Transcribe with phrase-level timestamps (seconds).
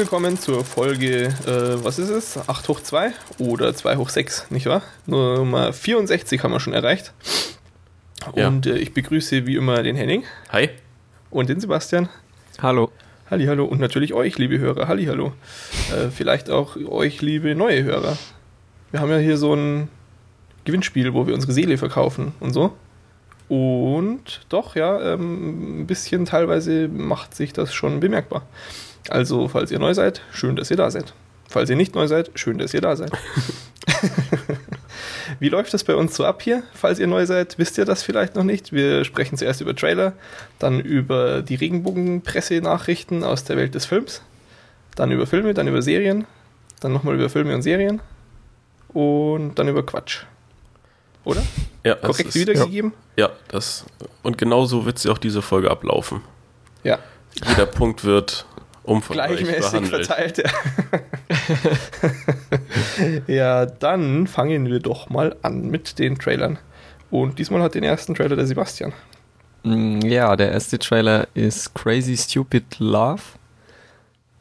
[0.00, 2.48] Willkommen zur Folge, äh, was ist es?
[2.48, 4.80] 8 hoch 2 oder 2 hoch 6, nicht wahr?
[5.04, 7.12] Nummer 64 haben wir schon erreicht.
[8.34, 8.48] Ja.
[8.48, 10.70] Und äh, ich begrüße wie immer den Henning Hi.
[11.28, 12.08] und den Sebastian.
[12.62, 12.90] Hallo.
[13.30, 13.66] Halli, hallo.
[13.66, 14.88] Und natürlich euch, liebe Hörer.
[14.88, 15.34] Halli, hallo.
[15.92, 18.16] Äh, vielleicht auch euch, liebe neue Hörer.
[18.92, 19.88] Wir haben ja hier so ein
[20.64, 22.72] Gewinnspiel, wo wir unsere Seele verkaufen und so.
[23.50, 28.46] Und doch, ja, ähm, ein bisschen teilweise macht sich das schon bemerkbar.
[29.08, 31.12] Also, falls ihr neu seid, schön, dass ihr da seid.
[31.48, 33.10] Falls ihr nicht neu seid, schön, dass ihr da seid.
[35.38, 36.62] Wie läuft das bei uns so ab hier?
[36.74, 38.72] Falls ihr neu seid, wisst ihr das vielleicht noch nicht.
[38.72, 40.12] Wir sprechen zuerst über Trailer,
[40.58, 44.22] dann über die Regenbogen-Pressenachrichten aus der Welt des Films,
[44.96, 46.26] dann über Filme, dann über Serien,
[46.80, 48.00] dann nochmal über Filme und Serien
[48.88, 50.24] und dann über Quatsch.
[51.24, 51.42] Oder?
[51.84, 52.92] Ja, das Korrekt ist- wiedergegeben?
[53.16, 53.84] Ja, das.
[54.22, 56.22] Und genauso wird sie auch diese Folge ablaufen.
[56.82, 56.98] Ja.
[57.48, 58.46] Jeder Punkt wird
[58.84, 60.06] umfangreich Gleichmäßig behandelt.
[60.06, 60.38] verteilt.
[60.38, 60.50] Ja.
[63.34, 66.58] ja, dann fangen wir doch mal an mit den Trailern.
[67.10, 68.92] Und diesmal hat den ersten Trailer der Sebastian.
[69.64, 73.22] Mm, Ja, der erste Trailer ist Crazy Stupid Love.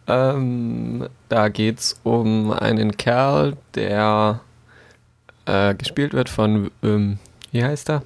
[0.08, 4.40] Ähm, da geht's um einen Kerl, der
[5.46, 7.20] äh, gespielt wird von, ähm,
[7.52, 8.04] wie heißt er?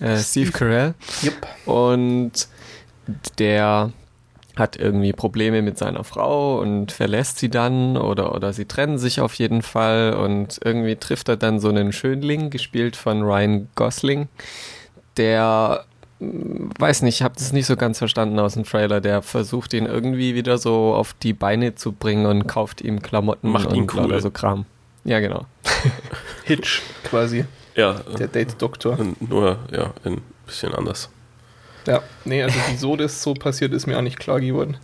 [0.00, 0.52] Äh, Steve Steve.
[0.52, 0.94] Carell.
[1.22, 1.46] Jupp.
[1.66, 2.48] Und
[3.38, 3.92] der
[4.56, 9.20] hat irgendwie Probleme mit seiner Frau und verlässt sie dann oder, oder sie trennen sich
[9.20, 14.28] auf jeden Fall und irgendwie trifft er dann so einen Schönling, gespielt von Ryan Gosling,
[15.16, 15.84] der
[16.20, 19.74] mm, weiß nicht, ich habe das nicht so ganz verstanden aus dem Trailer, der versucht
[19.74, 23.82] ihn irgendwie wieder so auf die Beine zu bringen und kauft ihm Klamotten Macht ihn
[23.82, 24.02] und cool.
[24.02, 24.64] lauter so Kram.
[25.04, 25.46] Ja, genau.
[26.44, 27.44] Hitch quasi,
[27.76, 28.98] Ja, der Date-Doktor.
[29.20, 31.10] nur ja, ein bisschen anders.
[31.86, 34.76] Ja, nee, also wieso das so passiert, ist mir auch nicht klar geworden.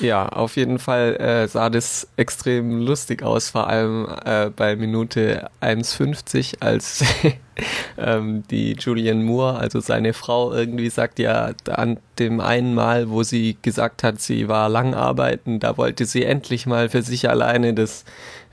[0.00, 5.50] Ja, auf jeden Fall äh, sah das extrem lustig aus, vor allem äh, bei Minute
[5.60, 7.04] 1,50, als
[7.98, 13.22] ähm, die Julianne Moore, also seine Frau, irgendwie sagt, ja, an dem einen Mal, wo
[13.22, 17.74] sie gesagt hat, sie war lang arbeiten, da wollte sie endlich mal für sich alleine
[17.74, 18.06] das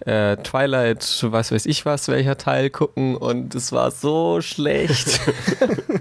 [0.05, 5.19] äh, Twilight, was weiß ich was, welcher Teil gucken und es war so schlecht.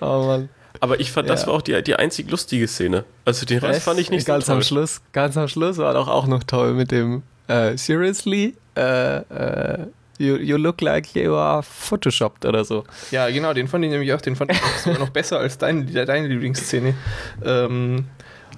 [0.00, 0.48] oh Mann.
[0.80, 1.46] Aber ich fand, das Ja.
[1.48, 3.04] war auch die, die einzig lustige Szene.
[3.24, 4.56] Also den Rest fand ich nicht ganz so toll.
[4.58, 9.16] am Schluss, ganz am Schluss war doch auch noch toll mit dem äh, Seriously, äh,
[9.16, 9.86] äh,
[10.18, 12.84] you, you look like you are photoshopped oder so.
[13.10, 15.56] Ja, genau, den fand ich nämlich auch, den fand ich auch sogar noch besser als
[15.56, 16.94] dein, deine Lieblingsszene.
[17.42, 18.04] Ähm,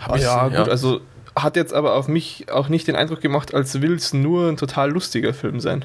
[0.00, 0.59] Hab ich- ja, ja.
[0.62, 1.00] gut, also
[1.43, 4.56] hat jetzt aber auf mich auch nicht den Eindruck gemacht, als will es nur ein
[4.56, 5.84] total lustiger Film sein.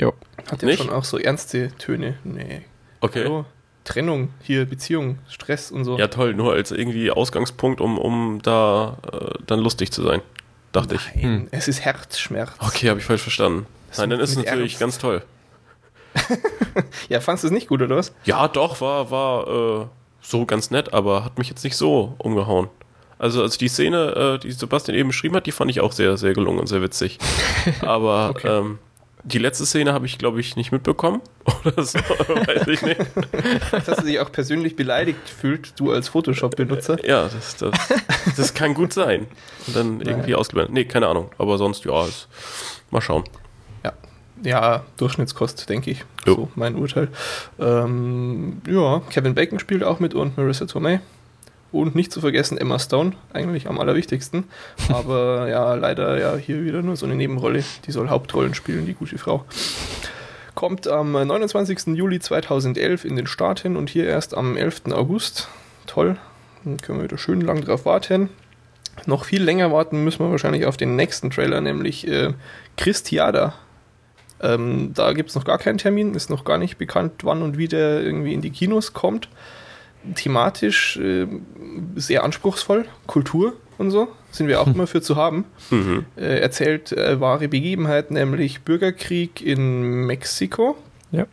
[0.00, 0.12] Jo.
[0.50, 0.78] Hat Nicht?
[0.82, 2.18] schon auch so ernste Töne.
[2.24, 2.62] Nee.
[3.00, 3.24] Okay.
[3.24, 3.44] Hallo?
[3.84, 5.98] Trennung, hier, Beziehung, Stress und so.
[5.98, 10.22] Ja, toll, nur als irgendwie Ausgangspunkt, um, um da äh, dann lustig zu sein.
[10.70, 11.14] Dachte ich.
[11.14, 11.48] Nein, Hm.
[11.50, 12.52] es ist Herzschmerz.
[12.60, 13.66] Okay, habe ich falsch verstanden.
[13.88, 14.80] Das Nein, dann ist es natürlich Ernst.
[14.80, 15.22] ganz toll.
[17.08, 18.14] Ja, fandst du es nicht gut, oder was?
[18.24, 19.86] Ja, doch, war, war äh,
[20.22, 22.68] so ganz nett, aber hat mich jetzt nicht so umgehauen.
[23.22, 26.16] Also, also die Szene, äh, die Sebastian eben beschrieben hat, die fand ich auch sehr,
[26.16, 27.18] sehr gelungen und sehr witzig.
[27.80, 28.48] Aber Okay.
[28.48, 28.78] ähm,
[29.22, 31.20] die letzte Szene habe ich, glaube ich, nicht mitbekommen.
[31.64, 33.00] Oder so, weiß ich nicht.
[33.70, 37.04] Dass er sich auch persönlich beleidigt fühlt, du als Photoshop-Benutzer.
[37.06, 37.72] Ja, das, das,
[38.36, 39.28] das kann gut sein.
[39.68, 40.74] Und dann irgendwie ausgeblendet.
[40.74, 41.30] Nee, keine Ahnung.
[41.38, 42.26] Aber sonst, ja, ist,
[42.90, 43.22] mal schauen.
[43.84, 43.92] Ja,
[44.42, 46.04] ja Durchschnittskost, denke ich.
[46.26, 46.34] Jo.
[46.34, 47.06] So mein Urteil.
[47.60, 51.00] Ähm, ja, Kevin Bacon spielt auch mit und Marissa Tomei.
[51.72, 54.44] Und nicht zu vergessen Emma Stone, eigentlich am allerwichtigsten.
[54.88, 57.64] Aber ja, leider ja hier wieder nur so eine Nebenrolle.
[57.86, 59.44] Die soll Hauptrollen spielen, die gute Frau.
[60.54, 61.96] Kommt am 29.
[61.96, 64.82] Juli 2011 in den Staaten und hier erst am 11.
[64.92, 65.48] August.
[65.86, 66.18] Toll.
[66.64, 68.28] Dann können wir wieder schön lang drauf warten.
[69.06, 72.34] Noch viel länger warten müssen wir wahrscheinlich auf den nächsten Trailer, nämlich äh,
[72.76, 73.54] Christiada.
[74.40, 77.56] Ähm, da gibt es noch gar keinen Termin, ist noch gar nicht bekannt, wann und
[77.56, 79.28] wie der irgendwie in die Kinos kommt.
[80.14, 81.26] Thematisch äh,
[81.96, 85.44] sehr anspruchsvoll, Kultur und so, sind wir auch immer für zu haben.
[85.70, 86.06] Mhm.
[86.16, 90.76] Äh, erzählt äh, wahre Begebenheiten, nämlich Bürgerkrieg in Mexiko.
[91.10, 91.26] Ja.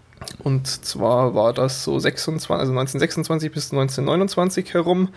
[0.43, 5.09] Und zwar war das so 26, also 1926 bis 1929 herum,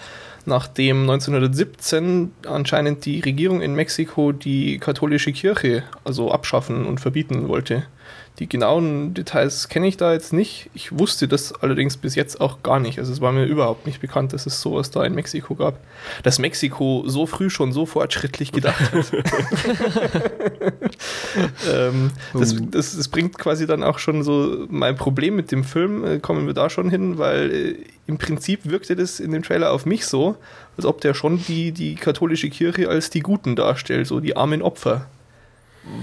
[0.47, 7.85] nachdem 1917 anscheinend die Regierung in Mexiko die katholische Kirche also abschaffen und verbieten wollte.
[8.39, 10.71] Die genauen Details kenne ich da jetzt nicht.
[10.73, 12.99] Ich wusste das allerdings bis jetzt auch gar nicht.
[12.99, 15.79] Also es war mir überhaupt nicht bekannt, dass es sowas da in Mexiko gab.
[16.23, 19.13] Dass Mexiko so früh schon so fortschrittlich gedacht hat.
[21.71, 26.03] ähm, das, das, das, bringt quasi dann auch schon so mein Problem mit dem Film,
[26.05, 27.75] äh, kommen wir da schon hin, weil äh,
[28.07, 30.37] im Prinzip wirkte das in dem Trailer auf mich so,
[30.79, 34.63] als ob der schon die, die katholische Kirche als die Guten darstellt, so die armen
[34.63, 35.07] Opfer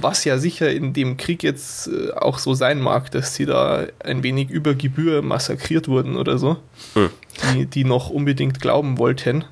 [0.02, 3.88] was ja sicher in dem Krieg jetzt äh, auch so sein mag, dass sie da
[4.00, 6.58] ein wenig über Gebühr massakriert wurden oder so,
[6.94, 7.10] hm.
[7.54, 9.46] die, die noch unbedingt glauben wollten.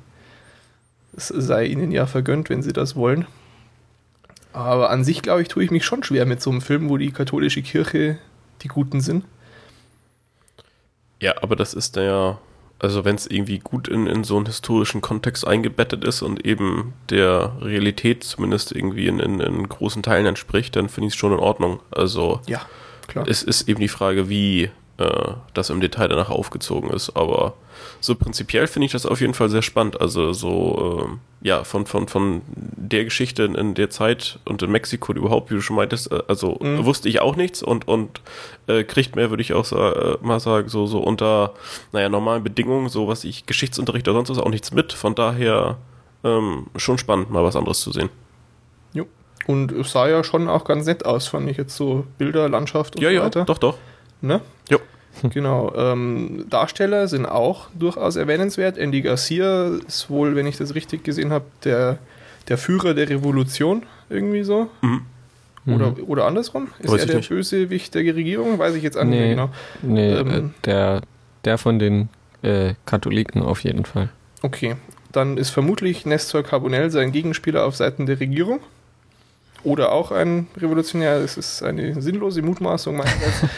[1.16, 3.26] Es sei ihnen ja vergönnt, wenn sie das wollen.
[4.52, 6.96] Aber an sich, glaube ich, tue ich mich schon schwer mit so einem Film, wo
[6.96, 8.18] die katholische Kirche
[8.62, 9.24] die Guten sind.
[11.20, 12.38] Ja, aber das ist ja
[12.78, 16.94] also wenn es irgendwie gut in, in so einen historischen Kontext eingebettet ist und eben
[17.10, 21.32] der Realität zumindest irgendwie in, in, in großen Teilen entspricht, dann finde ich es schon
[21.32, 21.80] in Ordnung.
[21.90, 22.60] Also ja,
[23.08, 23.26] klar.
[23.28, 27.16] es ist eben die Frage, wie äh, das im Detail danach aufgezogen ist.
[27.16, 27.54] Aber
[28.00, 30.00] so prinzipiell finde ich das auf jeden Fall sehr spannend.
[30.00, 31.08] Also so,
[31.42, 35.54] äh, ja, von, von, von der Geschichte in, der Zeit und in Mexiko überhaupt, wie
[35.54, 36.84] du schon meintest, äh, also mhm.
[36.84, 38.20] wusste ich auch nichts und, und
[38.66, 41.54] äh, kriegt mehr, würde ich auch sa äh, mal sagen, so, so unter,
[41.92, 44.92] naja, normalen Bedingungen, so was ich Geschichtsunterricht oder sonst was auch nichts mit.
[44.92, 45.76] Von daher
[46.24, 48.10] ähm, schon spannend, mal was anderes zu sehen.
[48.92, 49.06] Jo.
[49.46, 52.96] Und es sah ja schon auch ganz nett aus, fand ich jetzt so Bilder, Landschaft
[52.96, 53.40] und ja, so weiter.
[53.40, 53.78] Ja, doch, doch.
[54.20, 54.40] Ne?
[54.68, 54.78] Jo.
[55.30, 55.72] Genau.
[55.74, 58.78] Ähm, Darsteller sind auch durchaus erwähnenswert.
[58.78, 61.98] Andy Garcia ist wohl, wenn ich das richtig gesehen habe, der,
[62.48, 64.68] der Führer der Revolution, irgendwie so.
[64.80, 65.02] Mhm.
[65.66, 66.04] Oder, mhm.
[66.06, 66.68] oder andersrum?
[66.78, 67.28] Ist Weiß er der nicht.
[67.28, 68.58] Bösewicht der Regierung?
[68.58, 69.50] Weiß ich jetzt auch nee, nicht genau.
[69.82, 71.02] Nee, ähm, äh, der,
[71.44, 72.08] der von den
[72.42, 74.08] äh, Katholiken auf jeden Fall.
[74.42, 74.76] Okay.
[75.12, 78.60] Dann ist vermutlich Nestor Carbonell sein Gegenspieler auf Seiten der Regierung.
[79.64, 81.16] Oder auch ein Revolutionär.
[81.16, 83.42] Es ist eine sinnlose Mutmaßung meinerseits.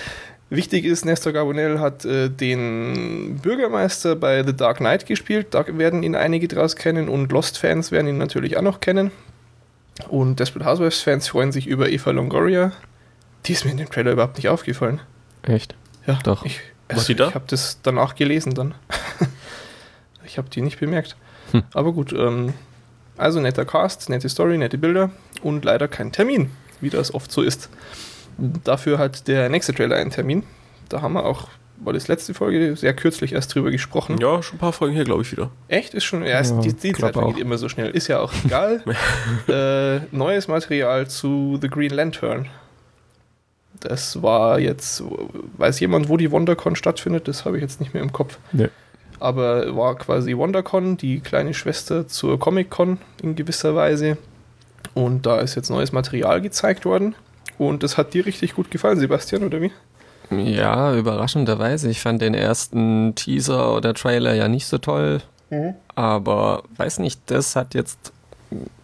[0.50, 5.48] Wichtig ist, Nestor Gabonel hat äh, den Bürgermeister bei The Dark Knight gespielt.
[5.52, 9.12] Da werden ihn einige draus kennen und Lost-Fans werden ihn natürlich auch noch kennen.
[10.08, 12.72] Und Desperate Housewives-Fans freuen sich über Eva Longoria.
[13.46, 15.00] Die ist mir in dem Trailer überhaupt nicht aufgefallen.
[15.42, 15.76] Echt?
[16.06, 16.44] Ja, doch.
[16.44, 18.74] Ich, also, ich habe das danach gelesen dann.
[20.24, 21.16] ich habe die nicht bemerkt.
[21.52, 21.62] Hm.
[21.72, 22.54] Aber gut, ähm,
[23.16, 25.10] also netter Cast, nette Story, nette Bilder
[25.42, 26.50] und leider kein Termin,
[26.80, 27.68] wie das oft so ist.
[28.64, 30.44] Dafür hat der nächste Trailer einen Termin.
[30.88, 34.18] Da haben wir auch, war das letzte Folge, sehr kürzlich erst drüber gesprochen.
[34.18, 35.50] Ja, schon ein paar Folgen hier, glaube ich, wieder.
[35.68, 35.94] Echt?
[35.94, 37.90] Ist schon, ja, ja die, die Zeit geht immer so schnell.
[37.90, 38.82] Ist ja auch egal.
[39.48, 42.48] äh, neues Material zu The Green Lantern.
[43.80, 45.02] Das war jetzt,
[45.56, 47.28] weiß jemand, wo die WonderCon stattfindet?
[47.28, 48.38] Das habe ich jetzt nicht mehr im Kopf.
[48.52, 48.68] Nee.
[49.18, 54.18] Aber war quasi WonderCon, die kleine Schwester zur Comic-Con in gewisser Weise.
[54.94, 57.14] Und da ist jetzt neues Material gezeigt worden.
[57.60, 59.70] Und das hat dir richtig gut gefallen, Sebastian, oder wie?
[60.30, 61.90] Ja, überraschenderweise.
[61.90, 65.20] Ich fand den ersten Teaser oder Trailer ja nicht so toll.
[65.50, 65.74] Mhm.
[65.94, 68.14] Aber weiß nicht, das hat jetzt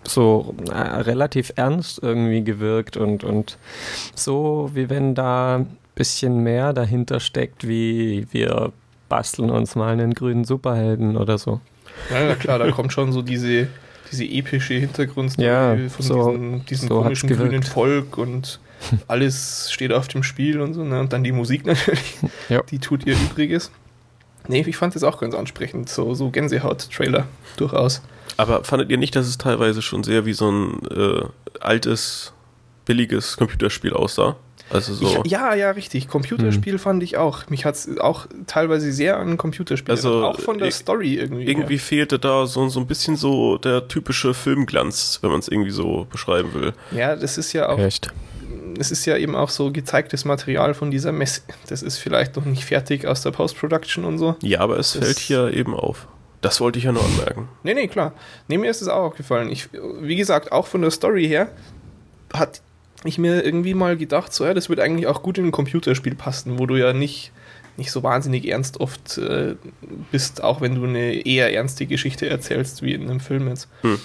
[0.04, 3.56] so äh, relativ ernst irgendwie gewirkt und, und
[4.14, 8.74] so, wie wenn da ein bisschen mehr dahinter steckt, wie wir
[9.08, 11.62] basteln uns mal einen grünen Superhelden oder so.
[12.12, 13.68] Ja, klar, da kommt schon so diese,
[14.12, 18.60] diese epische Hintergrundstory ja, von so, diesen, diesen so komischen grünen Volk und
[19.08, 21.00] alles steht auf dem Spiel und so, ne?
[21.00, 22.18] Und dann die Musik natürlich,
[22.48, 22.62] ja.
[22.62, 23.70] die tut ihr Übriges.
[24.48, 28.02] Nee, ich fand das auch ganz ansprechend, so, so Gänsehaut-Trailer, durchaus.
[28.36, 31.24] Aber fandet ihr nicht, dass es teilweise schon sehr wie so ein äh,
[31.60, 32.32] altes,
[32.84, 34.36] billiges Computerspiel aussah?
[34.68, 35.22] Also so.
[35.24, 36.08] Ich, ja, ja, richtig.
[36.08, 36.78] Computerspiel hm.
[36.78, 37.48] fand ich auch.
[37.48, 39.92] Mich hat es auch teilweise sehr an Computerspiel.
[39.92, 41.44] Also auch von der Story irgendwie.
[41.44, 41.80] Irgendwie ja.
[41.80, 46.06] fehlte da so, so ein bisschen so der typische Filmglanz, wenn man es irgendwie so
[46.10, 46.72] beschreiben will.
[46.90, 47.78] Ja, das ist ja auch.
[47.78, 48.12] Echt?
[48.78, 51.42] Es ist ja eben auch so gezeigtes Material von dieser Messe.
[51.68, 54.36] Das ist vielleicht noch nicht fertig aus der Post-Production und so.
[54.42, 56.08] Ja, aber es das fällt hier eben auf.
[56.40, 57.48] Das wollte ich ja nur anmerken.
[57.62, 58.12] Nee, nee, klar.
[58.48, 59.50] Nee, mir ist es auch aufgefallen.
[59.50, 59.68] Ich,
[60.00, 61.50] wie gesagt, auch von der Story her
[62.32, 62.60] hat
[63.04, 66.14] ich mir irgendwie mal gedacht, so ja, das wird eigentlich auch gut in ein Computerspiel
[66.14, 67.32] passen, wo du ja nicht,
[67.76, 69.56] nicht so wahnsinnig ernst oft äh,
[70.10, 73.68] bist, auch wenn du eine eher ernste Geschichte erzählst, wie in einem Film jetzt.
[73.82, 73.98] Hm.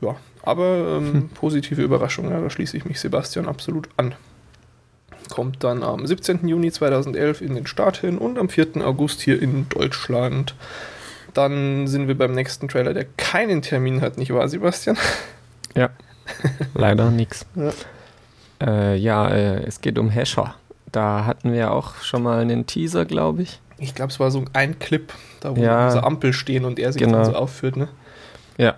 [0.00, 1.28] Ja, aber ähm, hm.
[1.30, 4.14] positive Überraschung, ja, da schließe ich mich Sebastian absolut an.
[5.28, 6.46] Kommt dann am 17.
[6.48, 8.84] Juni 2011 in den Staaten und am 4.
[8.84, 10.54] August hier in Deutschland.
[11.34, 14.96] Dann sind wir beim nächsten Trailer, der keinen Termin hat, nicht wahr, Sebastian?
[15.74, 15.90] Ja,
[16.74, 17.46] leider nichts.
[17.54, 17.72] Ja,
[18.66, 20.54] äh, ja äh, es geht um Hasher.
[20.90, 23.60] Da hatten wir auch schon mal einen Teaser, glaube ich.
[23.78, 26.92] Ich glaube, es war so ein Clip, da wo ja, diese Ampel stehen und er
[26.92, 27.18] sich genau.
[27.18, 27.88] dann so aufführt, ne?
[28.56, 28.74] Ja.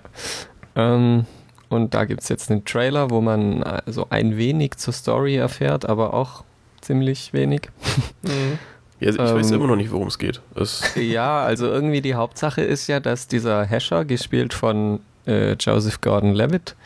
[0.76, 1.24] Ähm,
[1.70, 5.88] Und da gibt es jetzt einen Trailer, wo man also ein wenig zur Story erfährt,
[5.88, 6.44] aber auch
[6.80, 7.70] ziemlich wenig.
[8.22, 8.58] Mhm.
[8.98, 10.42] Ja, ich ähm, weiß immer noch nicht, worum es geht.
[10.54, 16.00] Es ja, also irgendwie die Hauptsache ist ja, dass dieser Hescher, gespielt von äh, Joseph
[16.02, 16.76] Gordon-Levitt,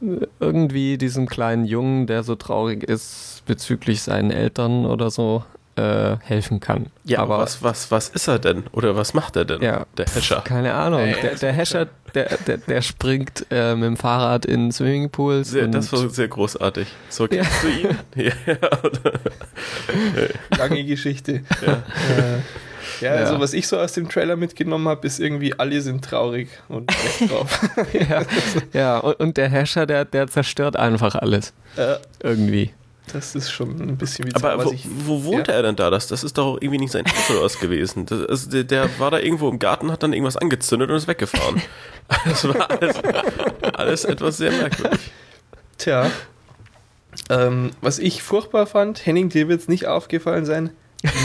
[0.00, 0.26] mhm.
[0.40, 5.42] irgendwie diesem kleinen Jungen, der so traurig ist bezüglich seinen Eltern oder so,
[5.78, 6.86] äh, helfen kann.
[7.04, 8.64] Ja, aber was, was, was ist er denn?
[8.72, 9.62] Oder was macht er denn?
[9.62, 10.42] Ja, der Hescher.
[10.44, 11.00] Keine Ahnung.
[11.00, 15.50] Ey, der, der Hescher, der, der, der springt äh, mit dem Fahrrad in Swimmingpools.
[15.50, 16.88] Sehr, das war sehr großartig.
[17.08, 17.90] So kennst ja.
[18.14, 18.32] du ihn?
[18.46, 18.68] ja.
[20.58, 21.44] Lange Geschichte.
[21.64, 21.72] Ja.
[21.72, 22.40] Äh,
[23.00, 23.40] ja, also ja.
[23.40, 26.90] was ich so aus dem Trailer mitgenommen habe, ist irgendwie, alle sind traurig und
[27.28, 27.60] drauf.
[27.92, 28.22] ja,
[28.72, 28.98] ja.
[28.98, 31.52] Und, und, der Herrscher, der, der zerstört einfach alles.
[31.76, 32.72] Äh, irgendwie.
[33.12, 35.58] Das ist schon ein bisschen wie Aber wo, ich, wo wohnte ja.
[35.58, 35.90] er denn da?
[35.90, 38.06] Das, das ist doch irgendwie nicht sein Haus oder was gewesen.
[38.06, 41.08] Das, also der, der, war da irgendwo im Garten, hat dann irgendwas angezündet und ist
[41.08, 41.62] weggefahren.
[42.24, 42.96] Das war alles,
[43.74, 45.10] alles etwas sehr merkwürdig.
[45.76, 46.10] Tja.
[47.28, 50.70] Ähm, was ich furchtbar fand, Henning, dir wird es nicht aufgefallen sein,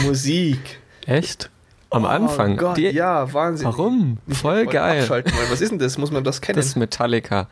[0.04, 0.80] Musik.
[1.06, 1.48] Echt?
[1.94, 2.56] Am oh Anfang.
[2.56, 3.66] Gott, die, ja, Wahnsinn.
[3.66, 4.18] Warum?
[4.28, 5.08] Voll geil.
[5.48, 5.96] Was ist denn das?
[5.96, 6.56] Muss man das kennen?
[6.56, 7.48] Das ist Metallica.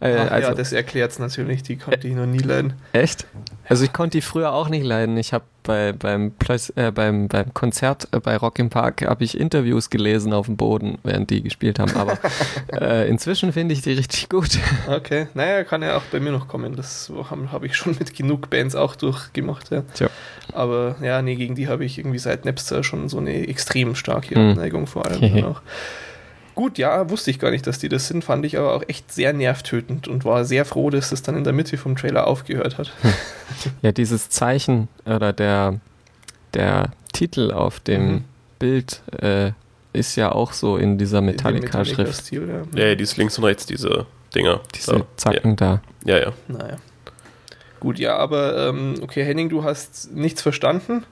[0.00, 1.62] Äh, Ach, also, ja, das erklärt es natürlich.
[1.62, 2.74] Die konnte ich noch nie leiden.
[2.92, 3.26] Echt?
[3.68, 5.16] Also ich konnte die früher auch nicht leiden.
[5.16, 6.32] Ich habe bei, beim,
[6.76, 10.56] äh, beim, beim Konzert äh, bei Rock im Park habe ich Interviews gelesen auf dem
[10.56, 11.94] Boden, während die gespielt haben.
[11.96, 12.18] Aber
[12.72, 14.58] äh, inzwischen finde ich die richtig gut.
[14.88, 16.76] Okay, naja, kann ja auch bei mir noch kommen.
[16.76, 19.70] Das habe hab ich schon mit genug Bands auch durchgemacht.
[19.70, 19.82] Ja.
[19.94, 20.08] Tja.
[20.52, 24.38] Aber ja, nee, gegen die habe ich irgendwie seit Napster schon so eine extrem starke
[24.38, 24.54] mhm.
[24.54, 25.44] Neigung vor allem.
[25.44, 25.60] auch.
[26.56, 29.12] Gut, ja, wusste ich gar nicht, dass die das sind, fand ich aber auch echt
[29.12, 32.78] sehr nervtötend und war sehr froh, dass das dann in der Mitte vom Trailer aufgehört
[32.78, 32.92] hat.
[33.80, 35.78] Ja, dieses Zeichen oder der,
[36.52, 38.24] der Titel auf dem mhm.
[38.58, 39.52] Bild äh,
[39.92, 42.32] ist ja auch so in dieser Metallica-Schrift.
[42.32, 42.88] Metallica ja.
[42.88, 44.60] ja, die ist links und rechts, diese Dinger.
[44.74, 45.06] Diese da.
[45.16, 45.56] Zacken ja.
[45.56, 45.82] da.
[46.04, 46.32] Ja, ja.
[46.48, 46.76] Naja.
[47.78, 51.04] Gut, ja, aber ähm, okay, Henning, du hast nichts verstanden.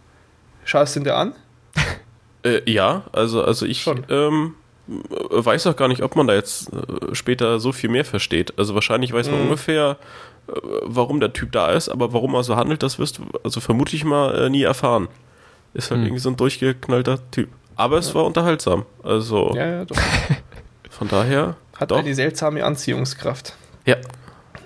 [0.65, 1.35] Schaust du ihn dir an?
[2.43, 4.55] äh, ja, also, also ich ähm,
[4.87, 8.59] weiß auch gar nicht, ob man da jetzt äh, später so viel mehr versteht.
[8.59, 9.45] Also wahrscheinlich weiß man mhm.
[9.47, 9.97] ungefähr,
[10.49, 13.61] äh, warum der Typ da ist, aber warum er so handelt, das wirst du, also
[13.61, 15.09] vermute ich mal, äh, nie erfahren.
[15.73, 16.07] Ist halt mhm.
[16.07, 17.49] irgendwie so ein durchgeknallter Typ.
[17.77, 18.15] Aber es ja.
[18.17, 18.85] war unterhaltsam.
[19.03, 19.97] Also ja, ja, doch.
[20.91, 21.57] von daher.
[21.77, 21.99] Hat doch.
[21.99, 23.57] eine seltsame Anziehungskraft.
[23.85, 23.97] Ja.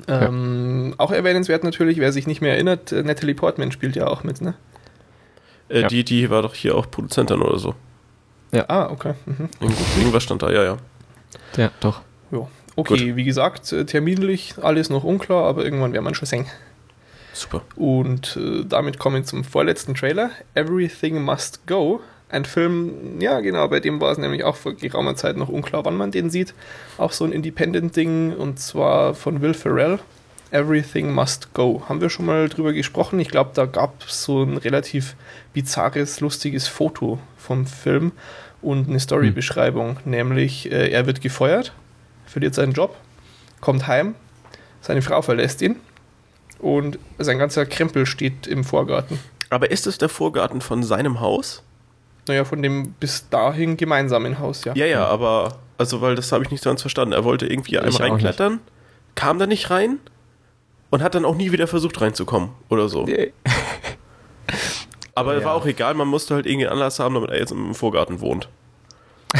[0.06, 4.40] Ähm, auch erwähnenswert natürlich, wer sich nicht mehr erinnert, Natalie Portman spielt ja auch mit,
[4.40, 4.54] ne?
[5.68, 7.74] Äh, die, die war doch hier auch Produzentin oder so.
[8.52, 8.64] Ja.
[8.68, 9.14] Ah, okay.
[9.26, 9.48] Mhm.
[9.98, 10.76] Irgendwas stand da, ja, ja.
[11.56, 12.00] Ja, doch.
[12.30, 12.46] Ja.
[12.76, 13.16] Okay, Gut.
[13.16, 16.46] wie gesagt, äh, terminlich alles noch unklar, aber irgendwann werden wir schon sehen.
[17.32, 17.62] Super.
[17.76, 22.00] Und äh, damit kommen wir zum vorletzten Trailer, Everything Must Go.
[22.30, 25.84] Ein Film, ja genau, bei dem war es nämlich auch vor geraumer Zeit noch unklar,
[25.84, 26.54] wann man den sieht.
[26.98, 29.98] Auch so ein Independent-Ding und zwar von Will Ferrell.
[30.50, 31.82] Everything Must Go.
[31.88, 33.20] Haben wir schon mal drüber gesprochen?
[33.20, 35.14] Ich glaube, da gab es so ein relativ
[35.52, 38.12] bizarres, lustiges Foto vom Film
[38.62, 39.98] und eine Storybeschreibung.
[40.02, 40.10] Hm.
[40.10, 41.72] Nämlich, äh, er wird gefeuert,
[42.26, 42.96] verliert seinen Job,
[43.60, 44.14] kommt heim,
[44.80, 45.76] seine Frau verlässt ihn
[46.58, 49.18] und sein ganzer Krempel steht im Vorgarten.
[49.50, 51.62] Aber ist es der Vorgarten von seinem Haus?
[52.26, 54.74] Naja, von dem bis dahin gemeinsamen Haus, ja.
[54.74, 57.12] Ja, ja, aber, also, weil das habe ich nicht so ganz verstanden.
[57.12, 58.60] Er wollte irgendwie einmal reinklettern,
[59.14, 59.98] kam da nicht rein
[60.90, 63.06] und hat dann auch nie wieder versucht reinzukommen oder so.
[65.14, 65.44] Aber ja.
[65.44, 68.48] war auch egal, man musste halt irgendwie Anlass haben, damit er jetzt im Vorgarten wohnt.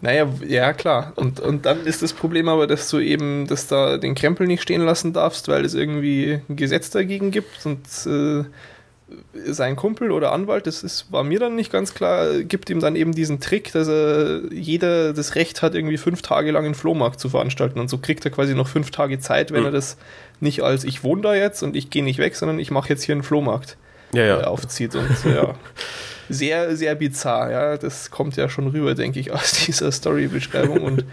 [0.00, 1.14] Naja, ja klar.
[1.16, 4.62] Und, und dann ist das Problem aber, dass du eben, dass da den Krempel nicht
[4.62, 8.44] stehen lassen darfst, weil es irgendwie ein Gesetz dagegen gibt und äh,
[9.46, 12.96] sein Kumpel oder Anwalt, das ist, war mir dann nicht ganz klar, gibt ihm dann
[12.96, 17.20] eben diesen Trick, dass er jeder das Recht hat, irgendwie fünf Tage lang einen Flohmarkt
[17.20, 17.78] zu veranstalten.
[17.78, 19.66] Und so kriegt er quasi noch fünf Tage Zeit, wenn mhm.
[19.66, 19.98] er das
[20.40, 23.02] nicht als ich wohne da jetzt und ich gehe nicht weg, sondern ich mache jetzt
[23.02, 23.76] hier einen Flohmarkt
[24.12, 24.40] ja, ja.
[24.44, 24.94] Aufzieht.
[24.94, 25.54] Und ja,
[26.28, 27.76] sehr, sehr bizarr, ja.
[27.76, 30.82] Das kommt ja schon rüber, denke ich, aus dieser Story-Beschreibung.
[30.82, 31.04] Und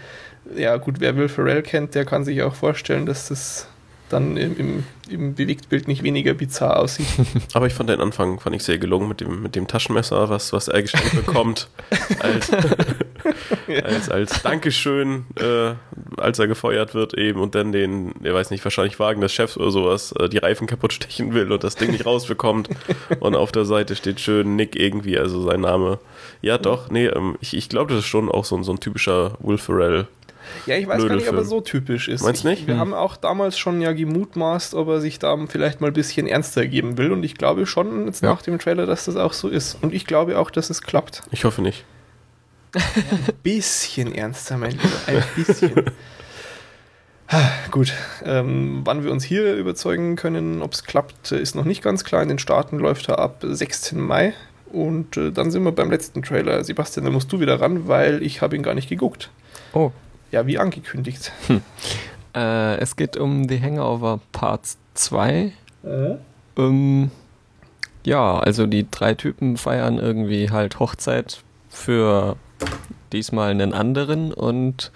[0.56, 3.68] ja, gut, wer Will Ferrell kennt, der kann sich auch vorstellen, dass das
[4.12, 7.06] dann im, im, im Bewegtbild nicht weniger bizarr aussieht.
[7.54, 10.52] Aber ich fand den Anfang fand ich sehr gelungen mit dem, mit dem Taschenmesser, was,
[10.52, 11.68] was er geschenkt bekommt.
[12.20, 12.50] als,
[13.82, 15.74] als, als Dankeschön, äh,
[16.16, 19.56] als er gefeuert wird eben und dann den, er weiß nicht, wahrscheinlich Wagen des Chefs
[19.56, 22.68] oder sowas, äh, die Reifen kaputt stechen will und das Ding nicht rausbekommt.
[23.20, 25.98] und auf der Seite steht schön Nick irgendwie, also sein Name.
[26.42, 29.36] Ja, doch, nee, ähm, ich, ich glaube, das ist schon auch so, so ein typischer
[29.40, 30.06] Will Ferrell
[30.66, 32.22] ja, ich weiß gar nicht, ob er so typisch ist.
[32.22, 32.66] Meinst du nicht?
[32.66, 32.80] Wir hm.
[32.80, 36.66] haben auch damals schon ja gemutmaßt, ob er sich da vielleicht mal ein bisschen ernster
[36.66, 37.12] geben will.
[37.12, 38.30] Und ich glaube schon jetzt ja.
[38.30, 39.78] nach dem Trailer, dass das auch so ist.
[39.82, 41.22] Und ich glaube auch, dass es klappt.
[41.30, 41.84] Ich hoffe nicht.
[42.74, 44.88] ein bisschen ernster, mein Lieber.
[45.06, 45.72] Ein bisschen.
[47.70, 47.92] Gut,
[48.24, 52.22] ähm, wann wir uns hier überzeugen können, ob es klappt, ist noch nicht ganz klar.
[52.22, 54.00] In den Staaten läuft er ab 16.
[54.00, 54.34] Mai.
[54.70, 56.64] Und äh, dann sind wir beim letzten Trailer.
[56.64, 59.30] Sebastian, da musst du wieder ran, weil ich habe ihn gar nicht geguckt.
[59.72, 59.92] Oh.
[60.32, 61.30] Ja, wie angekündigt.
[61.46, 61.60] Hm.
[62.34, 64.62] Äh, es geht um The Hangover Part
[64.94, 65.52] 2.
[65.84, 66.14] Äh?
[66.56, 67.10] Ähm,
[68.04, 72.36] ja, also die drei Typen feiern irgendwie halt Hochzeit für
[73.12, 74.92] diesmal einen anderen und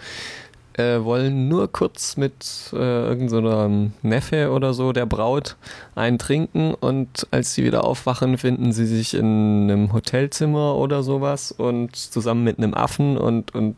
[0.78, 5.56] äh, wollen nur kurz mit äh, irgendeinem so Neffe oder so der Braut
[5.94, 11.52] einen trinken und als sie wieder aufwachen, finden sie sich in einem Hotelzimmer oder sowas
[11.52, 13.76] und zusammen mit einem Affen und, und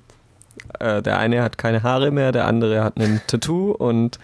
[0.79, 4.19] äh, der eine hat keine Haare mehr, der andere hat ein Tattoo und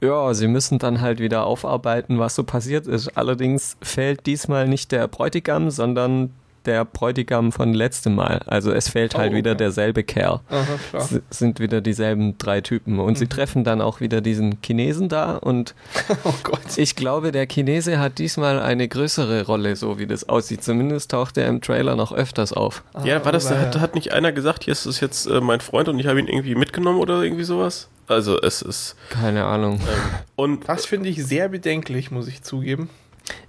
[0.00, 3.16] ja, sie müssen dann halt wieder aufarbeiten, was so passiert ist.
[3.16, 6.30] Allerdings fällt diesmal nicht der Bräutigam, sondern
[6.66, 8.40] der Bräutigam von letztem Mal.
[8.46, 9.36] Also es fehlt halt oh, okay.
[9.36, 10.40] wieder derselbe Kerl.
[10.48, 12.98] Aha, sind wieder dieselben drei Typen.
[12.98, 13.16] Und mhm.
[13.16, 15.36] sie treffen dann auch wieder diesen Chinesen da.
[15.36, 15.74] Und
[16.24, 16.32] oh
[16.76, 20.62] ich glaube, der Chinese hat diesmal eine größere Rolle, so wie das aussieht.
[20.62, 22.82] Zumindest taucht er im Trailer noch öfters auf.
[23.04, 25.60] ja, war das, da hat, hat nicht einer gesagt, hier ist es jetzt äh, mein
[25.60, 27.88] Freund und ich habe ihn irgendwie mitgenommen oder irgendwie sowas?
[28.06, 28.96] Also es ist.
[29.08, 29.74] Keine Ahnung.
[29.74, 32.90] Ähm, und das finde ich sehr bedenklich, muss ich zugeben.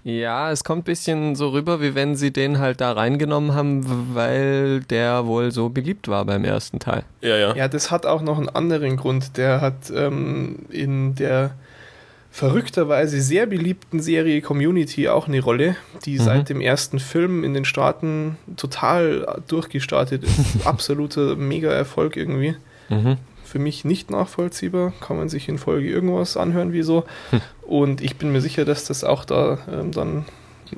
[0.03, 4.13] Ja, es kommt ein bisschen so rüber, wie wenn sie den halt da reingenommen haben,
[4.15, 7.03] weil der wohl so beliebt war beim ersten Teil.
[7.21, 7.55] Ja, ja.
[7.55, 9.37] Ja, das hat auch noch einen anderen Grund.
[9.37, 11.55] Der hat ähm, in der
[12.31, 16.23] verrückterweise sehr beliebten Serie Community auch eine Rolle, die mhm.
[16.23, 20.39] seit dem ersten Film in den Staaten total durchgestartet ist.
[20.65, 22.55] Absoluter Mega-Erfolg irgendwie.
[22.89, 23.17] Mhm
[23.55, 24.91] für mich nicht nachvollziehbar.
[24.99, 27.05] Kann man sich in Folge irgendwas anhören, wieso.
[27.29, 27.39] Hm.
[27.61, 30.25] Und ich bin mir sicher, dass das auch da ähm, dann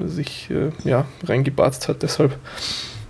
[0.05, 2.03] sich äh, ja, reingebatzt hat.
[2.03, 2.37] Deshalb,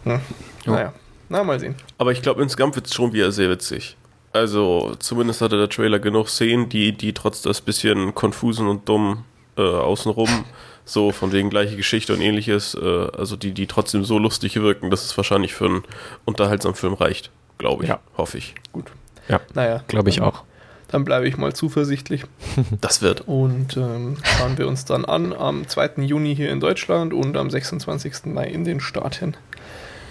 [0.06, 0.22] ja.
[0.66, 0.94] naja,
[1.28, 1.76] na, mal sehen.
[1.98, 3.98] Aber ich glaube, insgesamt wird es schon wieder sehr witzig.
[4.32, 9.26] Also, zumindest hatte der Trailer genug Szenen, die, die trotz das bisschen konfusen und dumm
[9.58, 10.46] äh, außenrum,
[10.86, 14.92] so von wegen gleiche Geschichte und ähnliches, äh, also die, die trotzdem so lustig wirken,
[14.92, 15.84] dass es wahrscheinlich für einen
[16.24, 18.00] unterhaltsamen Film reicht, glaube ich, ja.
[18.16, 18.56] hoffe ich.
[18.72, 18.86] Gut.
[19.28, 20.44] Ja, naja, glaube ich auch.
[20.88, 22.24] Dann bleibe ich mal zuversichtlich.
[22.82, 23.22] Das wird.
[23.28, 26.02] Und ähm, schauen wir uns dann an am 2.
[26.04, 28.26] Juni hier in Deutschland und am 26.
[28.26, 29.36] Mai in den Staaten.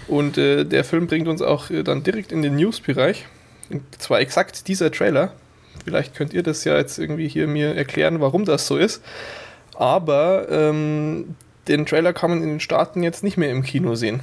[0.07, 3.25] Und äh, der Film bringt uns auch äh, dann direkt in den News-Bereich.
[3.69, 5.33] Und zwar exakt dieser Trailer.
[5.83, 9.01] Vielleicht könnt ihr das ja jetzt irgendwie hier mir erklären, warum das so ist.
[9.75, 11.35] Aber ähm,
[11.67, 14.21] den Trailer kann man in den Staaten jetzt nicht mehr im Kino sehen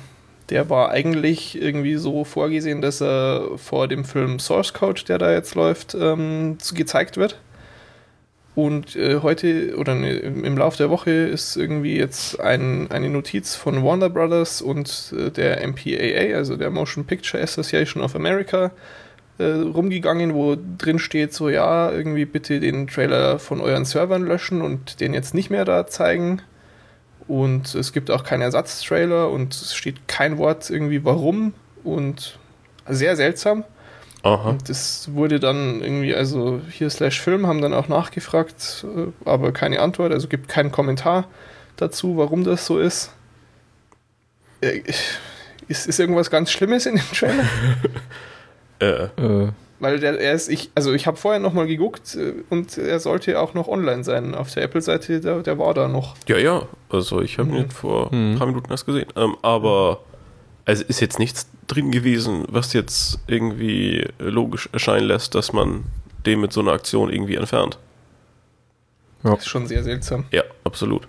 [0.51, 5.33] der war eigentlich irgendwie so vorgesehen, dass er vor dem Film Source Code, der da
[5.33, 7.41] jetzt läuft, ähm, gezeigt wird.
[8.55, 13.57] Und äh, heute oder ne, im Laufe der Woche ist irgendwie jetzt ein, eine Notiz
[13.57, 18.71] von Warner Brothers und äh, der MPAA, also der Motion Picture Association of America,
[19.39, 24.63] äh, rumgegangen, wo drin steht, so ja, irgendwie bitte den Trailer von euren Servern löschen
[24.63, 26.41] und den jetzt nicht mehr da zeigen.
[27.27, 32.39] Und es gibt auch keinen Ersatztrailer und es steht kein Wort irgendwie warum und
[32.87, 33.65] sehr seltsam.
[34.23, 34.51] Aha.
[34.51, 39.53] Und das wurde dann irgendwie, also hier slash Film haben dann auch nachgefragt, äh, aber
[39.53, 41.29] keine Antwort, also gibt keinen Kommentar
[41.77, 43.11] dazu, warum das so ist.
[44.63, 44.83] Äh,
[45.69, 47.45] ist, ist irgendwas ganz Schlimmes in dem Trailer?
[48.81, 49.05] äh.
[49.23, 49.53] äh.
[49.81, 53.41] Weil der, er ist, ich, also ich habe vorher nochmal geguckt äh, und er sollte
[53.41, 54.35] auch noch online sein.
[54.35, 56.15] Auf der Apple-Seite, der, der war da noch.
[56.29, 57.57] Ja, ja, also ich habe mhm.
[57.57, 58.33] ihn vor mhm.
[58.33, 59.09] ein paar Minuten erst gesehen.
[59.17, 60.01] Ähm, aber
[60.65, 65.85] also ist jetzt nichts drin gewesen, was jetzt irgendwie logisch erscheinen lässt, dass man
[66.25, 67.79] den mit so einer Aktion irgendwie entfernt.
[69.25, 69.31] Ja.
[69.31, 70.25] Das ist schon sehr seltsam.
[70.31, 71.09] Ja, absolut.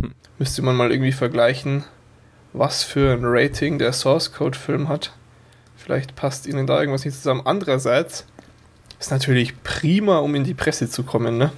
[0.00, 0.12] Hm.
[0.38, 1.84] Müsste man mal irgendwie vergleichen,
[2.52, 5.12] was für ein Rating der Source Code Film hat.
[5.82, 7.42] Vielleicht passt ihnen da irgendwas nicht zusammen.
[7.44, 8.26] Andererseits
[8.98, 11.52] ist natürlich prima, um in die Presse zu kommen, ne?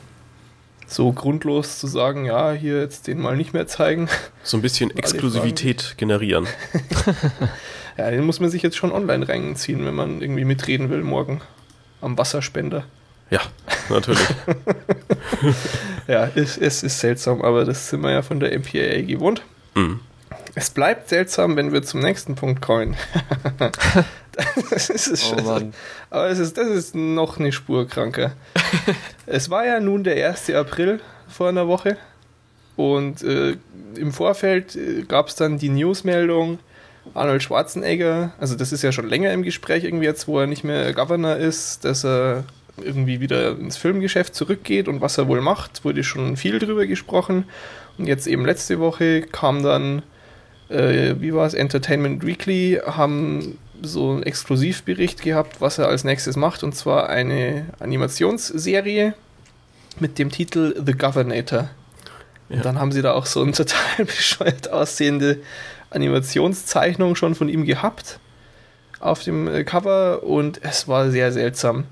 [0.87, 4.08] So grundlos zu sagen, ja, hier jetzt den mal nicht mehr zeigen.
[4.42, 6.46] So ein bisschen Exklusivität generieren.
[7.98, 11.40] ja, den muss man sich jetzt schon online reinziehen, wenn man irgendwie mitreden will morgen
[12.00, 12.85] am Wasserspender.
[13.30, 13.40] Ja,
[13.88, 14.26] natürlich.
[16.06, 19.42] ja, es, es, ist seltsam, aber das sind wir ja von der MPAA gewohnt.
[19.74, 20.00] Mhm.
[20.54, 22.96] Es bleibt seltsam, wenn wir zum nächsten Punkt kommen.
[24.70, 25.72] das ist oh Mann.
[26.10, 28.32] Aber es ist, das ist noch eine Spur kranker.
[29.26, 30.50] es war ja nun der 1.
[30.50, 31.96] April vor einer Woche
[32.76, 33.56] und äh,
[33.96, 36.58] im Vorfeld äh, gab es dann die Newsmeldung,
[37.14, 40.64] Arnold Schwarzenegger, also das ist ja schon länger im Gespräch irgendwie jetzt, wo er nicht
[40.64, 42.44] mehr Governor ist, dass er
[42.76, 47.44] irgendwie wieder ins Filmgeschäft zurückgeht und was er wohl macht, wurde schon viel drüber gesprochen.
[47.98, 50.02] Und jetzt eben letzte Woche kam dann,
[50.72, 56.37] äh, wie war es, Entertainment Weekly, haben so einen Exklusivbericht gehabt, was er als nächstes
[56.37, 59.14] macht, und zwar eine Animationsserie
[59.98, 61.70] mit dem Titel The Governator.
[62.48, 62.56] Ja.
[62.56, 65.38] Und dann haben sie da auch so eine total bescheuert aussehende
[65.90, 68.18] Animationszeichnung schon von ihm gehabt
[69.00, 71.85] auf dem äh, Cover und es war sehr seltsam.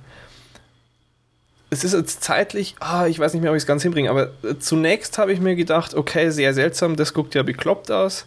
[1.71, 4.31] Es ist jetzt zeitlich, ah, ich weiß nicht mehr, ob ich es ganz hinbringe, aber
[4.43, 8.27] äh, zunächst habe ich mir gedacht, okay, sehr seltsam, das guckt ja bekloppt aus.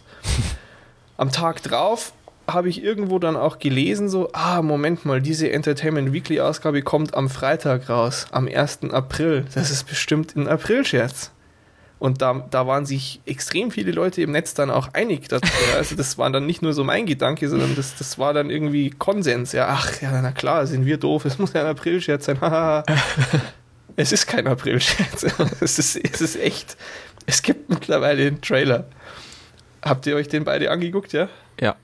[1.18, 2.12] Am Tag drauf
[2.46, 7.14] habe ich irgendwo dann auch gelesen, so, ah, Moment mal, diese Entertainment Weekly Ausgabe kommt
[7.14, 8.90] am Freitag raus, am 1.
[8.90, 9.46] April.
[9.54, 11.30] Das ist bestimmt ein April-Scherz.
[11.98, 15.28] Und da, da waren sich extrem viele Leute im Netz dann auch einig.
[15.28, 15.40] Dass,
[15.76, 18.90] also das war dann nicht nur so mein Gedanke, sondern das, das war dann irgendwie
[18.90, 19.52] Konsens.
[19.52, 22.38] Ja, ach, ja, na klar, sind wir doof, es muss ja ein April-Scherz sein.
[23.96, 25.24] es ist kein April-Scherz.
[25.60, 26.76] es, ist, es ist echt.
[27.26, 28.86] Es gibt mittlerweile einen Trailer.
[29.82, 31.28] Habt ihr euch den beide angeguckt, ja?
[31.60, 31.76] Ja.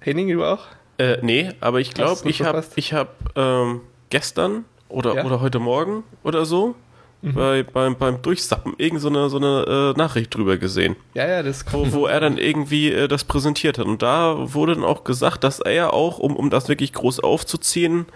[0.00, 0.66] Henning, du auch?
[0.98, 5.24] Äh, nee, aber ich glaube, ich habe ich hab, ähm, gestern oder, ja?
[5.24, 6.74] oder heute Morgen oder so
[7.22, 7.34] mhm.
[7.34, 10.96] bei, beim, beim Durchsappen irgendeine so eine, so eine äh, Nachricht drüber gesehen.
[11.14, 13.86] Ja, ja, das wo, wo er dann irgendwie äh, das präsentiert hat.
[13.86, 18.06] Und da wurde dann auch gesagt, dass er auch, um, um das wirklich groß aufzuziehen,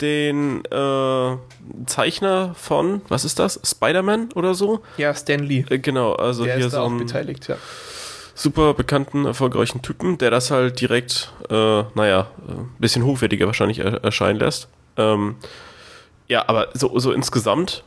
[0.00, 1.36] den äh,
[1.86, 3.60] Zeichner von, was ist das?
[3.64, 4.80] Spider-Man oder so?
[4.96, 5.64] Ja, Stan Lee.
[5.68, 7.56] Äh, genau, also Der hier ist so auch ein beteiligt, ja.
[8.34, 14.02] super bekannten, erfolgreichen Typen, der das halt direkt, äh, naja, ein bisschen hochwertiger wahrscheinlich er
[14.02, 14.68] erscheinen lässt.
[14.96, 15.36] Ähm,
[16.28, 17.84] ja, aber so, so insgesamt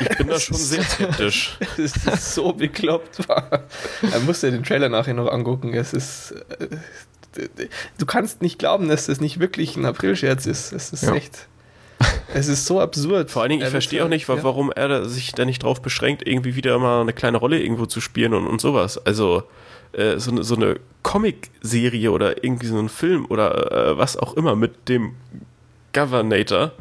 [0.00, 1.58] ich bin da schon sehr skeptisch.
[1.76, 3.26] Es ist so bekloppt.
[3.28, 5.74] Man muss ja den Trailer nachher noch angucken.
[5.74, 6.34] Es ist.
[6.58, 7.48] Äh,
[7.98, 10.72] du kannst nicht glauben, dass das nicht wirklich ein Aprilscherz ist.
[10.72, 11.14] Es ist ja.
[11.14, 11.48] echt.
[12.34, 13.30] Es ist so absurd.
[13.30, 14.42] Vor allen Dingen, ich verstehe auch nicht, ja.
[14.42, 18.00] warum er sich da nicht drauf beschränkt, irgendwie wieder mal eine kleine Rolle irgendwo zu
[18.00, 19.04] spielen und, und sowas.
[19.06, 19.44] Also,
[19.92, 24.34] äh, so, eine, so eine Comic-Serie oder irgendwie so ein Film oder äh, was auch
[24.34, 25.14] immer mit dem
[25.92, 26.72] Governator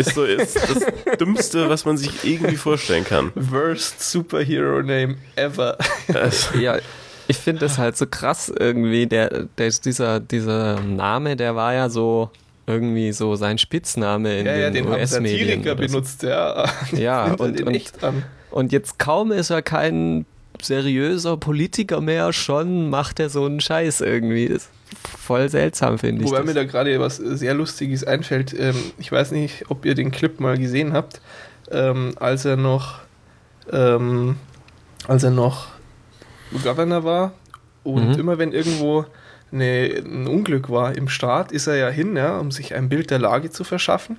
[0.00, 3.32] ist so ist das Dümmste, was man sich irgendwie vorstellen kann.
[3.34, 5.78] Worst Superhero Name ever.
[6.60, 6.78] ja,
[7.28, 9.06] ich finde das halt so krass irgendwie.
[9.06, 12.30] Der, der dieser, dieser Name, der war ja so
[12.66, 15.62] irgendwie so sein Spitzname in ja, den, ja, den US-Medien.
[15.62, 15.74] So.
[15.74, 16.68] benutzt, ja.
[16.92, 17.92] Ja, und, und,
[18.50, 20.26] und jetzt kaum ist er kein
[20.60, 24.48] seriöser Politiker mehr, schon macht er so einen Scheiß irgendwie.
[24.48, 24.68] Das
[25.18, 26.28] voll seltsam, finde ich.
[26.28, 26.46] Wobei das.
[26.46, 28.54] mir da gerade was sehr Lustiges einfällt.
[28.58, 31.20] Ähm, ich weiß nicht, ob ihr den Clip mal gesehen habt,
[31.70, 33.00] ähm, als er noch,
[33.72, 34.36] ähm,
[35.06, 35.68] als er noch
[36.62, 37.32] Governor war
[37.84, 38.18] und mhm.
[38.18, 39.06] immer wenn irgendwo
[39.52, 43.10] eine, ein Unglück war im Staat, ist er ja hin, ja, um sich ein Bild
[43.10, 44.18] der Lage zu verschaffen.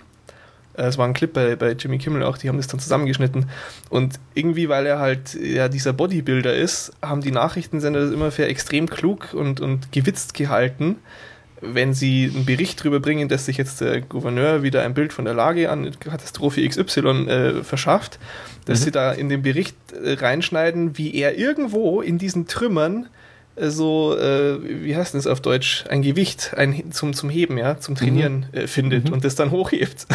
[0.75, 3.45] Äh, es war ein Clip bei, bei Jimmy Kimmel auch, die haben das dann zusammengeschnitten.
[3.89, 8.45] Und irgendwie, weil er halt ja dieser Bodybuilder ist, haben die Nachrichtensender das immer für
[8.45, 10.97] extrem klug und, und gewitzt gehalten,
[11.61, 15.25] wenn sie einen Bericht darüber bringen, dass sich jetzt der Gouverneur wieder ein Bild von
[15.25, 18.19] der Lage an Katastrophe XY äh, verschafft,
[18.65, 18.83] dass mhm.
[18.85, 23.07] sie da in den Bericht äh, reinschneiden, wie er irgendwo in diesen Trümmern
[23.57, 27.95] so, äh, wie heißt das auf Deutsch, ein Gewicht ein, zum, zum Heben, ja, zum
[27.95, 28.57] Trainieren mhm.
[28.57, 29.13] äh, findet mhm.
[29.13, 30.07] und das dann hochhebt.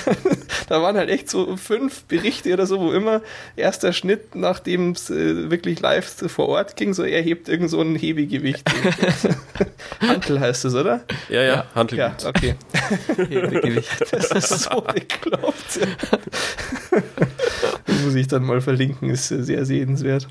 [0.68, 3.20] da waren halt echt so fünf Berichte oder so, wo immer
[3.56, 7.80] erster Schnitt, nachdem es äh, wirklich live vor Ort ging, so er hebt irgend so
[7.82, 8.64] ein Hebegewicht.
[10.00, 11.04] Hantel heißt es, oder?
[11.28, 12.22] Ja, ja, Hantelgewicht.
[12.22, 12.54] Ja, okay.
[13.16, 13.90] Hebegewicht.
[14.10, 15.80] Das ist so bekloppt.
[17.86, 20.28] das muss ich dann mal verlinken, ist sehr sehenswert.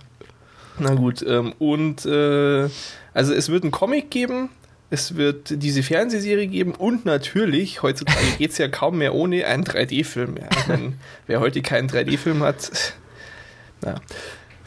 [0.79, 2.69] Na gut, ähm, und äh,
[3.13, 4.49] also es wird einen Comic geben,
[4.89, 9.63] es wird diese Fernsehserie geben und natürlich, heutzutage geht es ja kaum mehr ohne einen
[9.63, 10.37] 3D-Film.
[10.37, 10.79] Ja,
[11.27, 12.93] wer heute keinen 3D-Film hat,
[13.81, 13.95] na,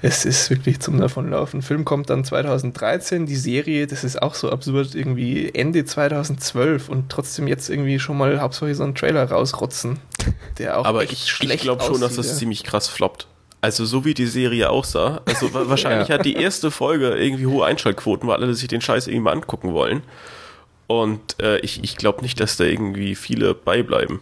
[0.03, 1.63] es ist wirklich zum Davonlaufen.
[1.63, 7.09] Film kommt dann 2013, die Serie, das ist auch so absurd, irgendwie Ende 2012 und
[7.09, 10.01] trotzdem jetzt irgendwie schon mal Hauptsache so einen Trailer rausrotzen,
[10.59, 12.35] der auch Aber ich, ich glaube schon, dass das ja.
[12.35, 13.29] ziemlich krass floppt.
[13.63, 15.23] Also so wie die Serie aussah.
[15.25, 16.17] Also wahrscheinlich ja.
[16.17, 19.73] hat die erste Folge irgendwie hohe Einschaltquoten, weil alle sich den Scheiß irgendwie mal angucken
[19.73, 20.03] wollen.
[20.89, 24.21] Und äh, ich, ich glaube nicht, dass da irgendwie viele beibleiben.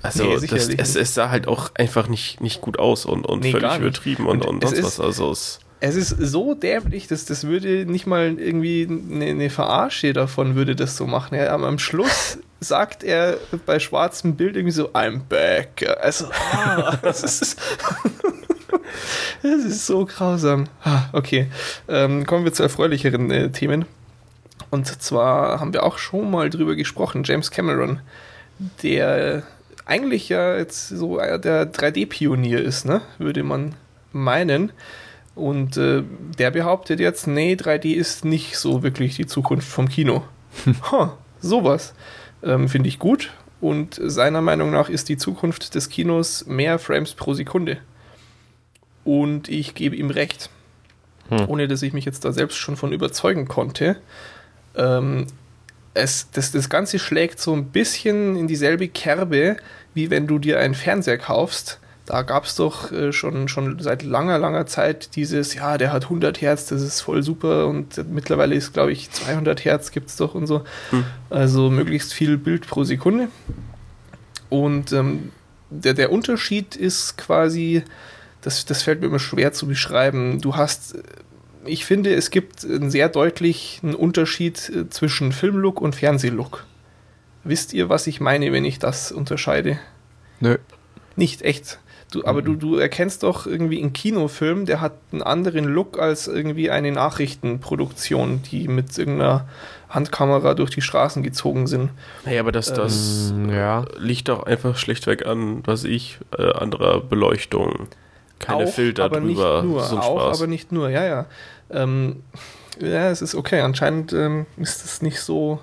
[0.00, 3.42] Also nee, das, es, es, sah halt auch einfach nicht, nicht gut aus und, und
[3.42, 5.00] nee, völlig übertrieben und, und, und sonst ist, was.
[5.00, 10.12] Also es, es ist so dämlich, dass das würde nicht mal irgendwie eine, eine Verarsche
[10.12, 11.36] davon würde das so machen.
[11.36, 15.84] Ja, am Schluss sagt er bei schwarzem Bild irgendwie so, I'm back.
[16.00, 17.60] Also, ah, das ist
[19.42, 20.66] das ist so grausam.
[20.84, 21.48] Ah, okay,
[21.88, 23.84] ähm, kommen wir zu erfreulicheren äh, Themen.
[24.70, 28.00] Und zwar haben wir auch schon mal drüber gesprochen, James Cameron,
[28.82, 29.42] der
[29.84, 33.02] eigentlich ja jetzt so der 3D-Pionier ist, ne?
[33.18, 33.74] würde man
[34.12, 34.72] meinen.
[35.34, 36.02] Und äh,
[36.38, 40.24] der behauptet jetzt, nee, 3D ist nicht so wirklich die Zukunft vom Kino.
[40.90, 41.08] huh,
[41.42, 41.92] Sowas
[42.42, 43.30] ähm, finde ich gut.
[43.60, 47.78] Und seiner Meinung nach ist die Zukunft des Kinos mehr Frames pro Sekunde.
[49.04, 50.50] Und ich gebe ihm recht.
[51.28, 51.48] Hm.
[51.48, 53.96] Ohne dass ich mich jetzt da selbst schon von überzeugen konnte.
[54.76, 55.26] Ähm,
[55.94, 59.56] es, das, das Ganze schlägt so ein bisschen in dieselbe Kerbe,
[59.94, 61.78] wie wenn du dir einen Fernseher kaufst.
[62.06, 66.04] Da gab es doch äh, schon, schon seit langer, langer Zeit dieses, ja, der hat
[66.04, 70.16] 100 Hertz, das ist voll super und mittlerweile ist, glaube ich, 200 Hertz gibt es
[70.16, 70.64] doch und so.
[70.90, 71.04] Hm.
[71.30, 73.28] Also möglichst viel Bild pro Sekunde.
[74.48, 75.30] Und ähm,
[75.70, 77.84] der, der Unterschied ist quasi,
[78.42, 80.40] das, das fällt mir immer schwer zu beschreiben.
[80.40, 80.96] Du hast
[81.64, 86.64] ich finde, es gibt einen sehr deutlichen Unterschied äh, zwischen Filmlook und Fernsehlook.
[87.44, 89.78] Wisst ihr, was ich meine, wenn ich das unterscheide?
[90.40, 90.58] Nö.
[91.16, 91.78] Nicht echt.
[92.12, 92.44] Du, aber mhm.
[92.44, 96.92] du, du erkennst doch irgendwie einen Kinofilm, der hat einen anderen Look als irgendwie eine
[96.92, 99.48] Nachrichtenproduktion, die mit irgendeiner
[99.88, 101.90] Handkamera durch die Straßen gezogen sind.
[102.24, 103.86] Naja, aber das, das ähm, ja.
[103.98, 107.88] liegt doch einfach schlichtweg an, was ich, äh, anderer Beleuchtung
[108.42, 109.62] keine auch, Filter aber drüber.
[109.62, 110.38] Nicht nur, so auch, Spaß.
[110.40, 111.26] aber nicht nur, ja, ja.
[111.70, 112.22] Ähm,
[112.80, 113.60] ja, es ist okay.
[113.60, 115.60] Anscheinend ähm, ist es nicht so.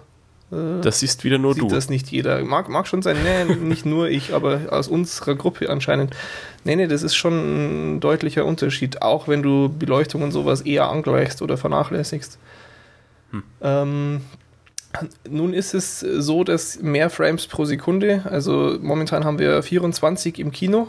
[0.52, 1.68] Äh, das siehst wieder nur sieht du.
[1.68, 2.44] das nicht jeder.
[2.44, 6.16] Mag, mag schon sein, nee, nicht nur ich, aber aus unserer Gruppe anscheinend.
[6.64, 10.90] Nee, nee, das ist schon ein deutlicher Unterschied, auch wenn du Beleuchtung und sowas eher
[10.90, 12.40] angleichst oder vernachlässigst.
[13.32, 13.44] Hm.
[13.62, 14.22] Ähm,
[15.30, 20.52] nun ist es so, dass mehr Frames pro Sekunde, also momentan haben wir 24 im
[20.52, 20.88] Kino,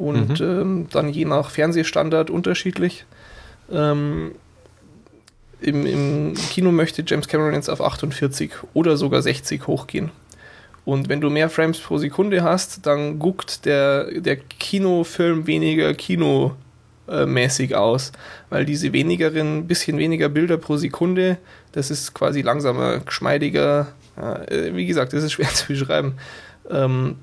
[0.00, 0.46] und mhm.
[0.46, 3.04] ähm, dann je nach Fernsehstandard unterschiedlich.
[3.70, 4.32] Ähm,
[5.60, 10.10] im, Im Kino möchte James Cameron jetzt auf 48 oder sogar 60 hochgehen.
[10.86, 17.76] Und wenn du mehr Frames pro Sekunde hast, dann guckt der, der Kinofilm weniger kinomäßig
[17.76, 18.12] aus,
[18.48, 21.36] weil diese wenigeren, bisschen weniger Bilder pro Sekunde,
[21.72, 23.88] das ist quasi langsamer, geschmeidiger.
[24.16, 26.14] Äh, wie gesagt, das ist schwer zu beschreiben.
[26.70, 27.16] Ähm,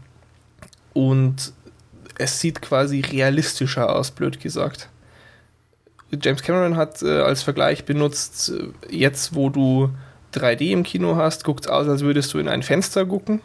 [0.93, 1.53] und
[2.17, 4.89] es sieht quasi realistischer aus, blöd gesagt.
[6.11, 9.89] James Cameron hat äh, als Vergleich benutzt, äh, jetzt wo du
[10.33, 13.41] 3D im Kino hast, guckt es aus, als würdest du in ein Fenster gucken.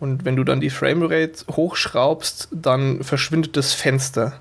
[0.00, 4.34] Und wenn du dann die Framerate hochschraubst, dann verschwindet das Fenster.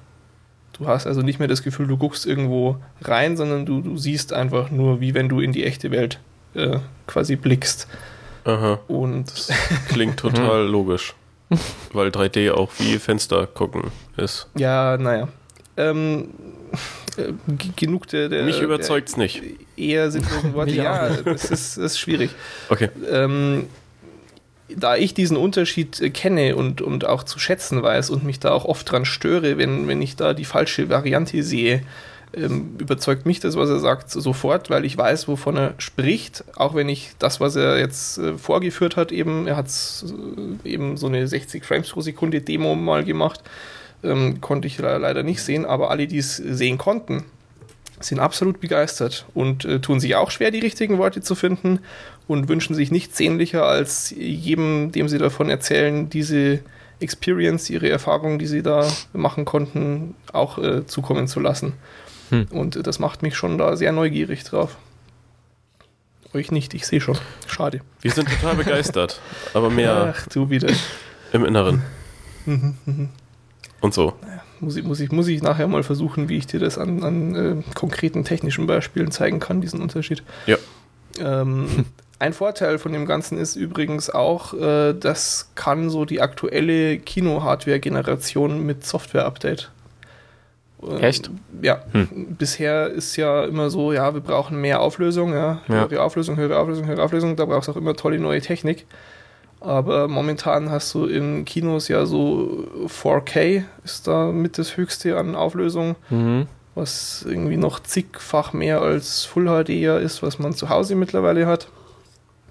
[0.74, 4.34] Du hast also nicht mehr das Gefühl, du guckst irgendwo rein, sondern du, du siehst
[4.34, 6.20] einfach nur, wie wenn du in die echte Welt
[6.56, 7.88] äh, quasi blickst.
[8.46, 8.80] Aha.
[8.88, 9.52] Und das
[9.90, 11.14] klingt total logisch.
[11.94, 14.48] Weil 3D auch wie Fenster gucken ist.
[14.56, 15.28] Ja, naja.
[15.78, 16.30] Ähm,
[17.18, 17.34] äh,
[17.76, 19.42] genug der, der Mich überzeugt es nicht.
[19.76, 20.72] Eher sinnlosen Worte.
[20.76, 22.32] ja, das ist, das ist schwierig.
[22.70, 22.90] Okay.
[23.10, 23.68] Ähm,
[24.76, 28.52] da ich diesen Unterschied äh, kenne und, und auch zu schätzen weiß und mich da
[28.52, 31.84] auch oft dran störe, wenn, wenn ich da die falsche Variante sehe,
[32.36, 36.74] ähm, überzeugt mich das, was er sagt, sofort, weil ich weiß, wovon er spricht, auch
[36.76, 39.68] wenn ich das, was er jetzt äh, vorgeführt hat, eben, er hat
[40.66, 43.42] äh, eben so eine 60 Frames pro Sekunde Demo mal gemacht,
[44.04, 47.24] ähm, konnte ich leider nicht sehen, aber alle, die es sehen konnten,
[48.00, 51.80] sind absolut begeistert und äh, tun sich auch schwer, die richtigen Worte zu finden
[52.28, 56.60] und wünschen sich nichts sehnlicher, als jedem, dem sie davon erzählen, diese
[57.00, 61.74] Experience, ihre Erfahrungen, die sie da machen konnten, auch äh, zukommen zu lassen.
[62.34, 62.48] Hm.
[62.52, 64.76] Und das macht mich schon da sehr neugierig drauf.
[66.34, 67.18] Euch nicht, ich sehe schon.
[67.46, 67.82] Schade.
[68.02, 69.22] Wir sind total begeistert,
[69.54, 70.68] aber mehr Ach, du wieder.
[71.32, 71.84] im Inneren.
[73.82, 74.14] Und so.
[74.22, 77.04] Naja, muss, ich, muss, ich, muss ich nachher mal versuchen, wie ich dir das an,
[77.04, 80.24] an äh, konkreten technischen Beispielen zeigen kann, diesen Unterschied.
[80.48, 80.58] Ja.
[81.20, 81.68] Ähm,
[82.20, 88.66] ein Vorteil von dem Ganzen ist übrigens auch, äh, das kann so die aktuelle Kino-Hardware-Generation
[88.66, 89.70] mit Software-Update.
[90.90, 91.32] Ähm, Echt?
[91.62, 91.82] Ja.
[91.92, 92.36] Hm.
[92.38, 96.02] Bisher ist ja immer so, ja, wir brauchen mehr Auflösung, ja, höhere ja.
[96.02, 97.36] Auflösung, höhere Auflösung, höhere Auflösung.
[97.36, 98.86] Da brauchst du auch immer tolle neue Technik.
[99.64, 105.36] Aber momentan hast du in Kinos ja so 4K ist da mit das höchste an
[105.36, 106.48] Auflösung, mhm.
[106.76, 111.48] was irgendwie noch zigfach mehr als Full HD ja ist, was man zu Hause mittlerweile
[111.48, 111.70] hat.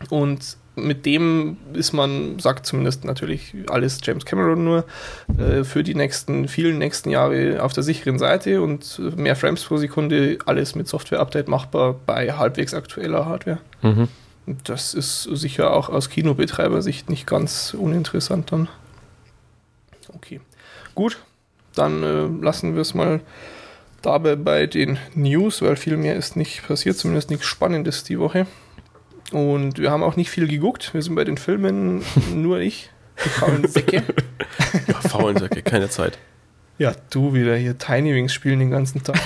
[0.08, 4.84] Und mit dem ist man, sagt zumindest natürlich alles James Cameron nur,
[5.38, 9.76] äh, für die nächsten, vielen nächsten Jahre auf der sicheren Seite und mehr Frames pro
[9.76, 13.58] Sekunde, alles mit Software-Update machbar bei halbwegs aktueller Hardware.
[13.82, 14.08] Mhm.
[14.64, 18.68] Das ist sicher auch aus Kinobetreibersicht nicht ganz uninteressant dann.
[20.14, 20.40] Okay.
[20.94, 21.18] Gut,
[21.74, 23.20] dann äh, lassen wir es mal
[24.02, 28.46] dabei bei den News, weil viel mehr ist nicht passiert, zumindest nichts Spannendes die Woche.
[29.32, 30.94] Und wir haben auch nicht viel geguckt.
[30.94, 32.02] Wir sind bei den Filmen
[32.34, 32.90] nur ich,
[33.24, 34.02] die faulen Säcke.
[34.86, 36.18] ja, faulen Säcke, keine Zeit.
[36.78, 39.20] Ja, du wieder hier Tiny Wings spielen den ganzen Tag.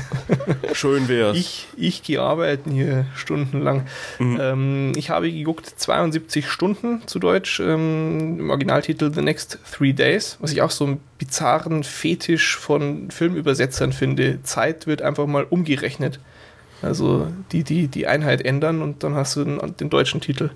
[0.74, 1.36] Schön wär's.
[1.36, 3.86] Ich, ich gehe arbeiten hier stundenlang.
[4.18, 4.38] Mhm.
[4.40, 10.36] Ähm, ich habe geguckt 72 Stunden zu Deutsch, ähm, im Originaltitel The Next Three Days,
[10.40, 14.42] was ich auch so einen bizarren Fetisch von Filmübersetzern finde.
[14.42, 16.20] Zeit wird einfach mal umgerechnet.
[16.82, 20.50] Also die, die, die Einheit ändern und dann hast du den, den deutschen Titel.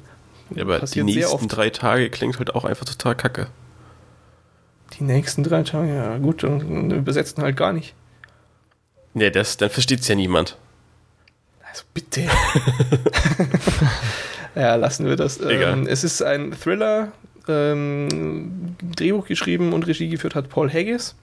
[0.54, 3.48] Ja, aber Passiert die nächsten drei Tage klingt halt auch einfach total kacke.
[4.98, 7.94] Die nächsten drei Tage, ja gut, dann übersetzen halt gar nicht.
[9.12, 10.56] Nee, das, dann versteht es ja niemand.
[11.68, 12.22] Also bitte.
[14.54, 15.40] ja, lassen wir das.
[15.40, 15.72] Egal.
[15.72, 17.12] Ähm, es ist ein Thriller,
[17.48, 21.14] ähm, Drehbuch geschrieben und Regie geführt hat Paul Haggis.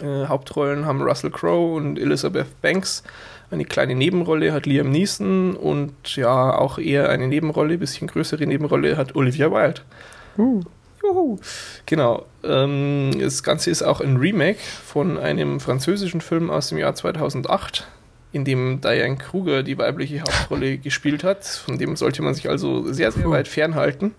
[0.00, 3.02] Äh, Hauptrollen haben Russell Crowe und Elizabeth Banks.
[3.50, 8.96] Eine kleine Nebenrolle hat Liam Neeson und ja, auch eher eine Nebenrolle, bisschen größere Nebenrolle
[8.96, 9.80] hat Olivia Wilde.
[10.36, 10.62] Uh.
[11.02, 11.38] Juhu.
[11.86, 12.26] Genau.
[12.44, 17.86] Ähm, das Ganze ist auch ein Remake von einem französischen Film aus dem Jahr 2008,
[18.32, 21.44] in dem Diane Kruger die weibliche Hauptrolle gespielt hat.
[21.44, 24.14] Von dem sollte man sich also sehr, sehr weit fernhalten.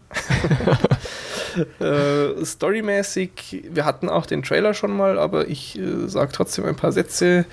[1.79, 6.75] äh, storymäßig, wir hatten auch den Trailer schon mal, aber ich äh, sage trotzdem ein
[6.75, 7.45] paar Sätze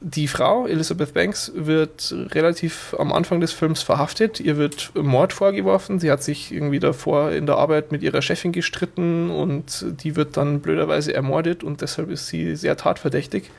[0.00, 4.40] die Frau, Elizabeth Banks, wird relativ am Anfang des Films verhaftet.
[4.40, 6.00] Ihr wird Mord vorgeworfen.
[6.00, 10.36] Sie hat sich irgendwie davor in der Arbeit mit ihrer Chefin gestritten und die wird
[10.36, 13.50] dann blöderweise ermordet und deshalb ist sie sehr tatverdächtig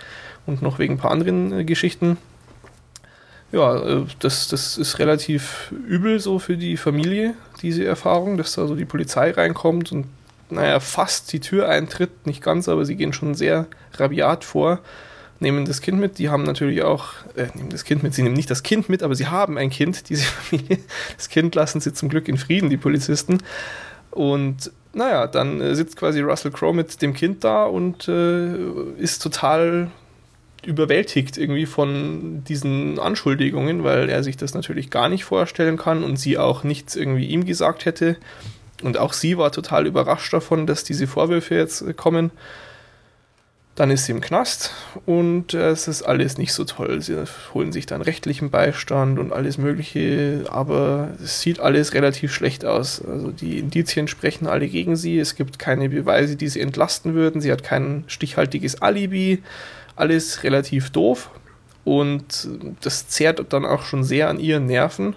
[0.45, 2.17] und noch wegen ein paar anderen äh, Geschichten.
[3.51, 8.67] Ja, äh, das, das ist relativ übel so für die Familie, diese Erfahrung, dass da
[8.67, 10.05] so die Polizei reinkommt und
[10.49, 14.79] naja, fast die Tür eintritt, nicht ganz, aber sie gehen schon sehr rabiat vor
[15.39, 16.17] nehmen das Kind mit.
[16.17, 19.03] Die haben natürlich auch, äh, nehmen das Kind mit, sie nehmen nicht das Kind mit,
[19.03, 20.79] aber sie haben ein Kind, diese Familie.
[21.15, 23.39] Das Kind lassen sie zum Glück in Frieden, die Polizisten.
[24.11, 28.55] Und naja, dann äh, sitzt quasi Russell Crowe mit dem Kind da und äh,
[28.97, 29.91] ist total
[30.65, 36.17] überwältigt irgendwie von diesen Anschuldigungen, weil er sich das natürlich gar nicht vorstellen kann und
[36.17, 38.17] sie auch nichts irgendwie ihm gesagt hätte.
[38.83, 42.31] Und auch sie war total überrascht davon, dass diese Vorwürfe jetzt äh, kommen.
[43.77, 44.71] Dann ist sie im Knast
[45.05, 46.99] und äh, es ist alles nicht so toll.
[46.99, 52.65] Sie holen sich dann rechtlichen Beistand und alles Mögliche, aber es sieht alles relativ schlecht
[52.65, 53.05] aus.
[53.05, 55.19] Also die Indizien sprechen alle gegen sie.
[55.19, 57.39] Es gibt keine Beweise, die sie entlasten würden.
[57.39, 59.43] Sie hat kein stichhaltiges Alibi.
[59.95, 61.29] Alles relativ doof
[61.83, 62.49] und
[62.81, 65.15] das zehrt dann auch schon sehr an ihren Nerven.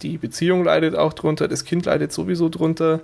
[0.00, 3.00] Die Beziehung leidet auch drunter, das Kind leidet sowieso drunter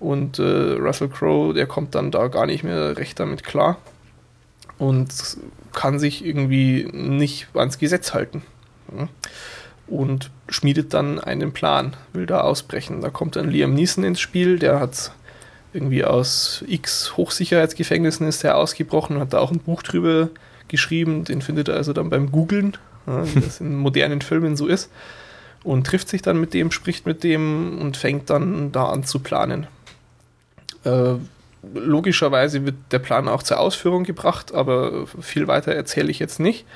[0.00, 0.42] und äh,
[0.78, 3.76] Russell Crowe, der kommt dann da gar nicht mehr recht damit klar
[4.78, 5.12] und
[5.72, 8.42] kann sich irgendwie nicht ans Gesetz halten.
[9.86, 13.00] Und schmiedet dann einen Plan, will da ausbrechen.
[13.00, 15.12] Da kommt dann Liam Neeson ins Spiel, der hat
[15.72, 20.28] irgendwie aus X Hochsicherheitsgefängnissen ist er ausgebrochen, hat da auch ein Buch drüber
[20.68, 24.90] geschrieben, den findet er also dann beim Googlen, wie das in modernen Filmen so ist,
[25.64, 29.20] und trifft sich dann mit dem, spricht mit dem und fängt dann da an zu
[29.20, 29.66] planen.
[30.84, 31.14] Äh,
[31.74, 36.66] logischerweise wird der Plan auch zur Ausführung gebracht, aber viel weiter erzähle ich jetzt nicht.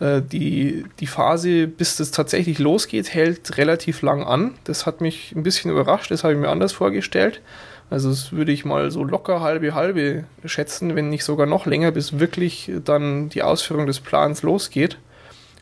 [0.00, 4.54] Äh, die, die Phase, bis das tatsächlich losgeht, hält relativ lang an.
[4.64, 7.40] Das hat mich ein bisschen überrascht, das habe ich mir anders vorgestellt.
[7.88, 11.92] Also das würde ich mal so locker halbe halbe schätzen, wenn nicht sogar noch länger,
[11.92, 14.98] bis wirklich dann die Ausführung des Plans losgeht.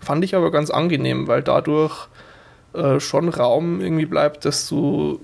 [0.00, 2.08] Fand ich aber ganz angenehm, weil dadurch
[2.74, 5.20] äh, schon Raum irgendwie bleibt, dass du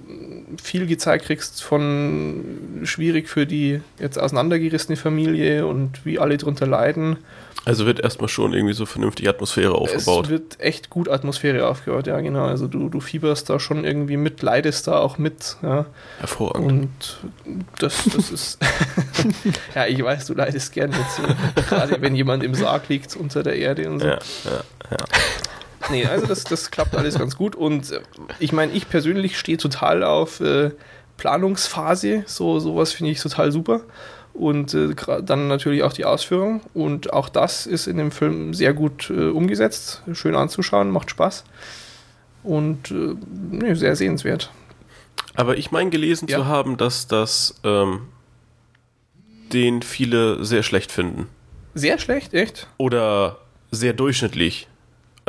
[0.63, 7.19] viel gezeigt kriegst von schwierig für die jetzt auseinandergerissene Familie und wie alle drunter leiden.
[7.65, 10.27] Also wird erstmal schon irgendwie so vernünftig Atmosphäre aufgebaut.
[10.27, 12.45] Es wird echt gut Atmosphäre aufgebaut, ja genau.
[12.45, 15.57] Also du, du fieberst da schon irgendwie mit, leidest da auch mit.
[15.63, 15.87] Ja.
[16.21, 16.71] Hervorragend.
[16.71, 17.21] Und
[17.79, 18.59] das, das ist
[19.75, 21.23] ja, ich weiß, du leidest gern mit so,
[21.69, 24.07] gerade wenn jemand im Sarg liegt unter der Erde und so.
[24.07, 24.61] Ja, ja,
[24.93, 25.05] ja
[25.91, 27.57] nee, also das, das klappt alles ganz gut.
[27.57, 28.01] Und äh,
[28.39, 30.71] ich meine, ich persönlich stehe total auf äh,
[31.17, 32.25] Planungsphase.
[32.27, 33.81] So sowas finde ich total super.
[34.33, 36.61] Und äh, dann natürlich auch die Ausführung.
[36.75, 40.03] Und auch das ist in dem Film sehr gut äh, umgesetzt.
[40.13, 41.45] Schön anzuschauen, macht Spaß.
[42.43, 43.15] Und äh,
[43.51, 44.51] nee, sehr sehenswert.
[45.35, 46.39] Aber ich meine gelesen ja.
[46.39, 48.09] zu haben, dass das ähm,
[49.53, 51.29] den viele sehr schlecht finden.
[51.75, 52.67] Sehr schlecht, echt?
[52.79, 53.39] Oder
[53.71, 54.69] sehr durchschnittlich.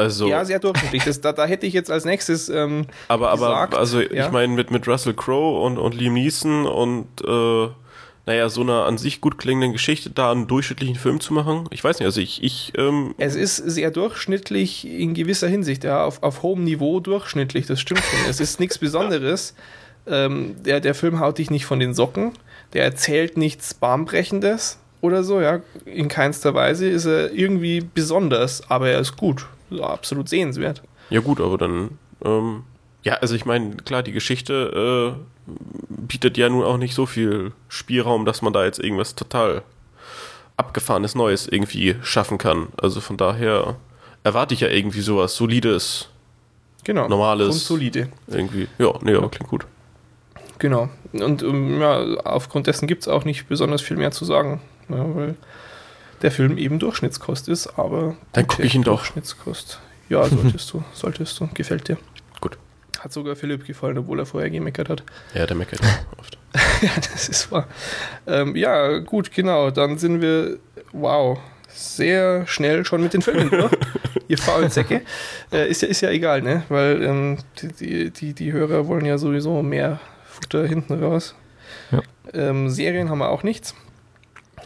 [0.02, 1.04] Also, ja, sehr durchschnittlich.
[1.04, 2.50] Das, da, da hätte ich jetzt als nächstes.
[2.50, 4.26] Ähm, aber, aber, gesagt, also ja.
[4.26, 7.68] ich meine, mit, mit Russell Crowe und, und Liam Neeson und äh,
[8.26, 11.68] naja, so einer an sich gut klingenden Geschichte da einen durchschnittlichen Film zu machen.
[11.72, 12.44] Ich weiß nicht, also ich.
[12.44, 17.66] ich ähm es ist sehr durchschnittlich in gewisser Hinsicht, ja, auf, auf hohem Niveau durchschnittlich,
[17.66, 18.30] das stimmt schon.
[18.30, 19.56] es ist nichts Besonderes.
[20.08, 22.34] Ähm, der, der Film haut dich nicht von den Socken,
[22.74, 25.62] der erzählt nichts Bahnbrechendes oder so, ja.
[25.86, 29.46] In keinster Weise ist er irgendwie besonders, aber er ist gut.
[29.72, 30.84] So, absolut sehenswert.
[31.10, 32.64] Ja, gut, aber dann, ähm,
[33.04, 35.16] ja, also ich meine, klar, die Geschichte
[35.48, 35.52] äh,
[35.90, 39.64] bietet ja nun auch nicht so viel Spielraum, dass man da jetzt irgendwas total
[40.58, 42.68] abgefahrenes Neues irgendwie schaffen kann.
[42.80, 43.78] Also von daher
[44.24, 46.10] erwarte ich ja irgendwie sowas Solides,
[46.84, 47.08] Genau.
[47.08, 47.48] Normales.
[47.50, 48.10] Grundsolide.
[48.28, 48.68] irgendwie.
[48.80, 49.66] Ja, nee, aber klingt gut.
[50.60, 50.90] Genau.
[51.14, 54.62] Und ähm, ja, aufgrund dessen gibt es auch nicht besonders viel mehr zu sagen.
[54.90, 55.36] Ja, weil
[56.22, 58.16] der Film eben Durchschnittskost ist, aber.
[58.34, 59.00] Dann guck ich ihn doch.
[59.02, 59.80] Durchschnittskost.
[60.10, 61.50] Ja, solltest du, solltest du.
[61.54, 61.98] Gefällt dir.
[62.40, 62.58] Gut.
[63.00, 65.04] Hat sogar Philipp gefallen, obwohl er vorher gemeckert hat.
[65.34, 66.38] Ja, der meckert ja oft.
[66.82, 67.68] ja, das ist wahr.
[68.28, 69.72] Ähm, ja, gut, genau.
[69.72, 70.58] Dann sind wir,
[70.92, 73.72] wow, sehr schnell schon mit den Filmen durch.
[74.28, 75.02] Ihr faulen Säcke.
[75.52, 76.64] Äh, ist, ja, ist ja egal, ne?
[76.70, 81.36] Weil ähm, die, die, die, die Hörer wollen ja sowieso mehr Futter hinten raus.
[81.92, 82.02] Ja.
[82.34, 83.76] Ähm, Serien haben wir auch nichts.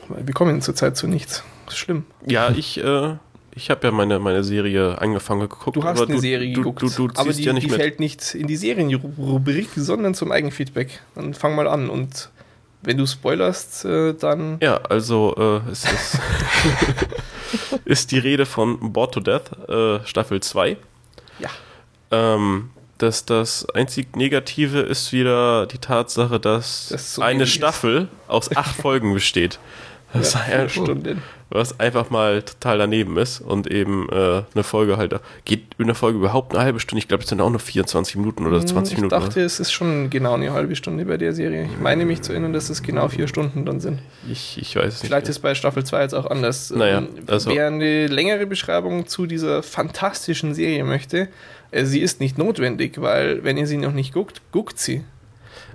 [0.09, 1.43] Wir kommen zurzeit zu nichts.
[1.65, 2.05] Das ist schlimm.
[2.25, 3.15] Ja, ich, äh,
[3.55, 5.75] ich habe ja meine, meine Serie angefangen geguckt.
[5.75, 7.79] Du hast eine Serie du, geguckt, Du, du, du aber die, ja nicht die mit.
[7.79, 11.01] fällt nicht in die Serienrubrik, sondern zum Eigenfeedback.
[11.15, 12.29] Dann fang mal an und
[12.81, 15.33] wenn du spoilerst, äh, dann Ja, also
[15.65, 16.19] äh, es ist,
[17.85, 20.77] ist die Rede von Bored to Death, äh, Staffel 2.
[21.39, 21.49] ja.
[22.11, 27.55] Ähm, das, das einzig Negative ist wieder die Tatsache, dass Das so eine wenig ist.
[27.55, 29.59] Staffel aus acht Folgen besteht.
[30.17, 31.21] Das ja, ja, vier Stunden.
[31.49, 35.95] was einfach mal total daneben ist und eben äh, eine Folge halt geht in der
[35.95, 36.99] Folge überhaupt eine halbe Stunde.
[36.99, 39.09] Ich glaube, es sind auch nur 24 Minuten oder 20 Hm, ich Minuten.
[39.21, 41.65] dachte, es ist schon genau eine halbe Stunde bei der Serie.
[41.65, 43.99] Ich meine mich zu erinnern, dass es genau vier Stunden dann sind.
[44.29, 45.09] ich, ich weiß es nicht.
[45.09, 46.71] Vielleicht ist bei Staffel 2 jetzt auch anders.
[46.71, 51.27] Naja, Ähm, also- Wer eine längere Beschreibung zu dieser fantastischen Serie möchte,
[51.71, 55.03] äh, sie ist nicht notwendig, weil wenn ihr sie noch nicht guckt, guckt sie.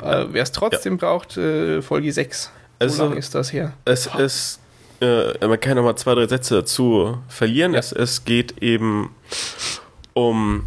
[0.02, 2.50] Äh, Wer es trotzdem braucht, äh, Folge 6.
[2.80, 3.72] Also- so lange ist das her.
[3.84, 4.60] Es ist,
[5.00, 7.72] äh, man kann noch mal zwei, drei Sätze dazu verlieren.
[7.74, 7.78] Ja.
[7.78, 9.14] Es, es geht eben
[10.14, 10.66] um,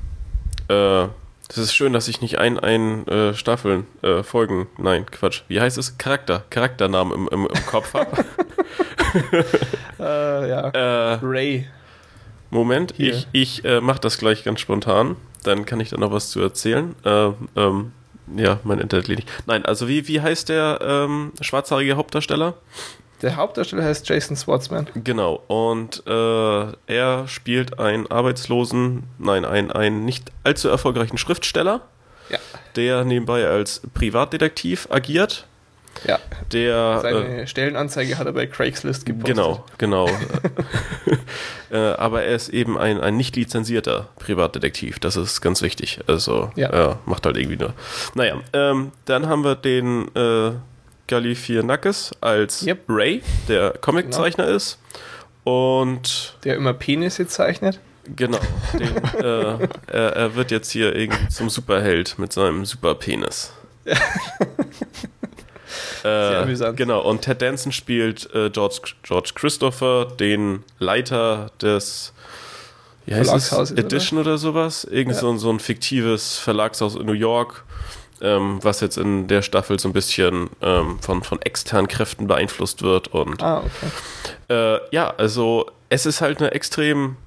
[0.70, 1.04] äh,
[1.50, 5.60] es ist schön, dass ich nicht ein, ein äh, Staffeln, äh, Folgen, nein, Quatsch, wie
[5.60, 5.98] heißt es?
[5.98, 8.10] Charakter, Charakternamen im, im, im Kopf habe.
[10.00, 10.70] Äh, ja.
[10.70, 11.68] äh, Ray.
[12.50, 13.14] Moment, Hier.
[13.14, 15.16] ich, ich äh, mache das gleich ganz spontan.
[15.44, 16.96] Dann kann ich da noch was zu erzählen.
[17.06, 17.92] Äh, ähm,
[18.36, 19.32] ja, mein Internet lädt nicht.
[19.46, 22.56] Nein, also wie, wie heißt der ähm, schwarzhaarige Hauptdarsteller?
[23.22, 24.88] Der Hauptdarsteller heißt Jason Schwartzman.
[24.96, 31.82] Genau, und äh, er spielt einen arbeitslosen, nein, einen, einen nicht allzu erfolgreichen Schriftsteller,
[32.30, 32.40] Ja.
[32.76, 35.48] der nebenbei als Privatdetektiv agiert.
[36.08, 36.20] Ja.
[36.52, 37.00] Der.
[37.02, 39.36] Seine Stellenanzeige hat er bei Craigslist äh, gepostet.
[39.36, 40.10] genau, genau.
[41.72, 46.00] äh, aber er ist eben ein, ein nicht lizenzierter Privatdetektiv, das ist ganz wichtig.
[46.08, 46.70] Also, Ja.
[46.70, 47.74] er macht halt irgendwie nur.
[48.16, 50.52] Naja, ähm, dann haben wir den äh,
[51.08, 52.84] Galifianakis als Yep.
[52.90, 54.80] Ray, der Comiczeichner ist.
[55.44, 57.80] Und Der immer Penisse zeichnet.
[58.16, 58.40] Genau.
[58.74, 63.52] Den, äh, er, er wird jetzt hier irgendwie zum Superheld mit seinem Superpenis.
[66.02, 66.78] Sehr äh, amüsant.
[66.78, 72.14] genau, und Ted Danson spielt äh, George, George Christopher, den Leiter des
[73.06, 73.72] wie heißt es?
[73.72, 74.86] Edition oder, sowas.
[74.86, 75.20] Irgend Ja.
[75.22, 77.64] so, ein- so ein fiktives Verlagshaus in New York,
[78.22, 82.82] ähm, was jetzt in der Staffel so ein bisschen ähm, von, von externen Kräften beeinflusst
[82.82, 83.10] wird.
[83.10, 83.92] Und Ah, okay.
[84.76, 87.18] äh, ja, also es ist halt eine extrem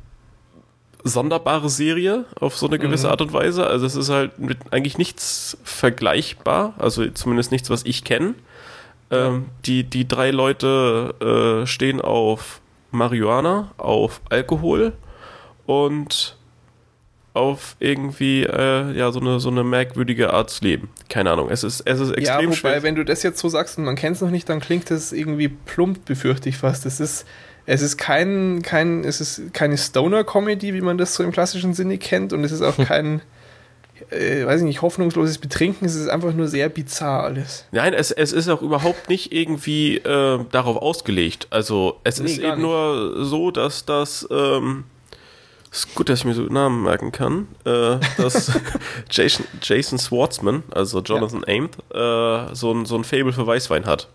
[1.05, 3.11] sonderbare Serie auf so eine gewisse Mhm.
[3.13, 3.67] Art und Weise.
[3.67, 8.35] Also es ist halt mit eigentlich nichts vergleichbar, also zumindest nichts, was ich kenne.
[9.11, 14.95] Ähm, die, die drei Leute äh, stehen auf Marihuana, auf Alkohol
[15.67, 16.37] und
[17.35, 20.89] auf irgendwie äh, ja so eine so eine merkwürdige Art zu leben.
[21.11, 21.51] Keine Ahnung.
[21.51, 22.83] Es ist es ist Ja, extrem wobei, schwer.
[22.83, 25.13] wenn du das jetzt so sagst und man kennt es noch nicht, dann klingt das
[25.13, 26.87] irgendwie plump, befürchte ich fast.
[26.87, 27.27] Es ist,
[27.67, 31.99] es ist kein, kein, es ist keine Stoner-Comedy, wie man das so im klassischen Sinne
[31.99, 33.23] kennt, und es ist auch kein,
[34.11, 37.65] äh, weiß ich nicht, hoffnungsloses Betrinken, es ist einfach nur sehr bizarr alles.
[37.73, 41.49] Nein, es, es ist auch überhaupt nicht irgendwie äh, darauf ausgelegt.
[41.51, 44.85] Also es Nee, ist eben nur so, dass das ähm,
[45.73, 47.49] ist gut, dass ich mir so Namen merken kann.
[47.65, 48.53] Äh, dass
[49.11, 54.09] Jason, Jason Schwartzman, also Jonathan Amt, äh, so ein, so ein Fable für Weißwein hat.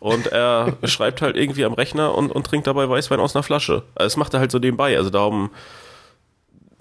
[0.00, 3.82] Und er schreibt halt irgendwie am Rechner und, und trinkt dabei Weißwein aus einer Flasche.
[3.94, 4.96] Also das macht er halt so nebenbei.
[4.96, 5.50] Also darum,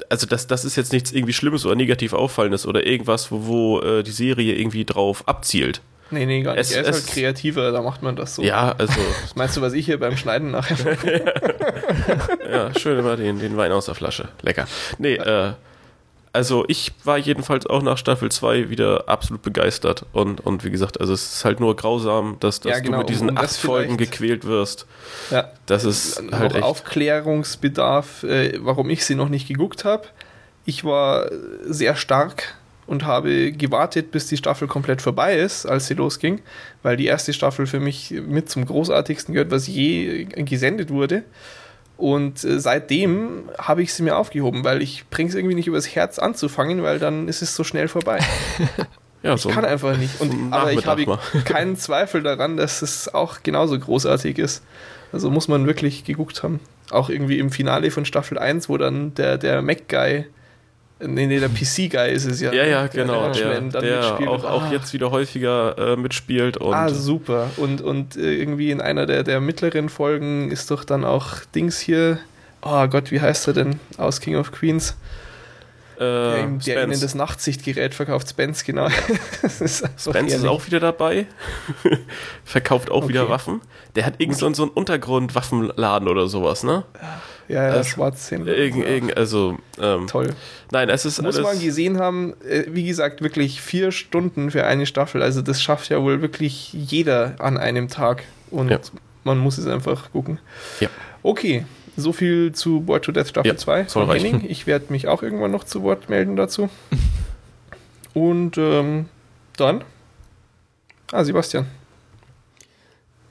[0.09, 3.79] also das, das ist jetzt nichts irgendwie Schlimmes oder negativ Auffallendes oder irgendwas, wo, wo
[3.81, 5.81] äh, die Serie irgendwie drauf abzielt.
[6.11, 6.61] Nee, nee, gar nicht.
[6.61, 8.43] Es- er ist es- halt kreativer, da macht man das so.
[8.43, 8.93] Ja, also,
[9.23, 10.75] Was meinst du, was ich hier beim Schneiden nachher
[12.51, 14.27] ja, schön immer den, den Wein aus der Flasche.
[14.41, 14.67] Lecker.
[14.99, 15.53] Nee, äh,
[16.35, 20.05] also ich war jedenfalls auch nach Staffel 2 wieder absolut begeistert.
[20.11, 22.99] Und, und wie gesagt, also es ist halt nur grausam, dass, dass Ja, genau, du
[22.99, 24.85] mit diesen um acht Folgen gequält wirst.
[25.31, 25.49] Ja.
[25.65, 26.63] Das ist noch halt echt.
[26.63, 30.07] Aufklärungsbedarf, äh, warum ich sie noch nicht geguckt habe.
[30.65, 31.29] Ich war
[31.65, 32.55] sehr stark
[32.85, 36.41] und habe gewartet, bis die Staffel komplett vorbei ist, als sie losging,
[36.83, 41.23] weil die erste Staffel für mich mit zum großartigsten gehört, was je gesendet wurde.
[41.97, 45.95] Und äh, seitdem habe ich sie mir aufgehoben, weil ich bringe es irgendwie nicht übers
[45.95, 48.19] Herz anzufangen, weil dann ist es so schnell vorbei.
[49.23, 50.17] ja, so Ich kann einfach nicht.
[50.17, 54.63] so Und, ein aber ich habe keinen Zweifel daran, dass es auch genauso großartig ist.
[55.13, 56.59] Also muss man wirklich geguckt haben.
[56.91, 60.25] Auch irgendwie im Finale von Staffel 1, wo dann der, der Mac-Guy,
[61.07, 62.51] nee, nee, der PC-Guy ist es ja.
[62.51, 63.31] Ja, ja, der genau.
[63.31, 64.29] Der, der mitspielt.
[64.29, 67.49] auch, auch Ah, jetzt wieder häufiger äh, mitspielt und Ah, super.
[67.57, 71.79] Und, und äh, irgendwie in einer der, der mittleren Folgen ist doch dann auch Dings
[71.79, 72.19] hier.
[72.61, 73.79] Oh Gott, wie heißt er denn?
[73.97, 74.95] Aus King of Queens.
[75.99, 78.29] Der, äh, ihm, der ihnen das Nachtsichtgerät verkauft.
[78.29, 78.89] Spence, genau.
[79.41, 81.25] das ist Spence ist auch wieder dabei.
[82.43, 83.31] Verkauft auch wieder Okay.
[83.31, 83.61] Waffen.
[83.95, 86.83] Der hat irgend so, so einen Untergrundwaffenladen oder sowas, ne?
[87.01, 88.55] Ja, ja, Das- Schwarzhändler.
[88.55, 88.89] Irgend, Ja.
[88.89, 90.29] irgend, also, ähm, Toll.
[90.71, 94.85] nein, es ist Muss man gesehen haben, äh, wie gesagt, wirklich vier Stunden für eine
[94.85, 95.21] Staffel.
[95.21, 98.23] Also das schafft ja wohl wirklich jeder an einem Tag.
[98.51, 98.79] Und Ja.
[99.23, 100.39] man muss es einfach gucken.
[100.79, 100.89] Ja.
[101.23, 101.65] Okay,
[101.97, 104.25] so viel zu Boy to Death Staffel Ja, 2 soll von reichen.
[104.31, 104.49] Henning.
[104.49, 106.69] Ich werde mich auch irgendwann noch zu Wort melden dazu.
[108.13, 109.05] Und ähm,
[109.57, 109.83] dann.
[111.11, 111.65] Ah, Sebastian.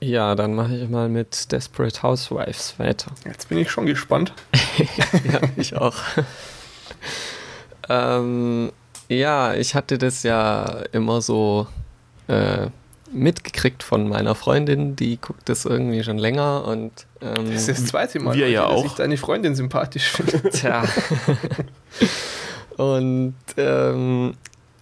[0.01, 3.11] Ja, dann mache ich mal mit Desperate Housewives weiter.
[3.25, 4.33] Jetzt bin ich schon gespannt.
[4.77, 5.95] ja, ich auch.
[7.89, 8.71] ähm,
[9.09, 11.67] ja, ich hatte das ja immer so
[12.27, 12.67] äh,
[13.11, 16.91] mitgekriegt von meiner Freundin, die guckt das irgendwie schon länger und
[17.21, 18.85] ähm, Das ist das zweite Mal, Wir ja dass auch.
[18.85, 20.49] ich deine Freundin sympathisch finde.
[20.49, 20.83] Tja.
[22.77, 24.35] Und ähm,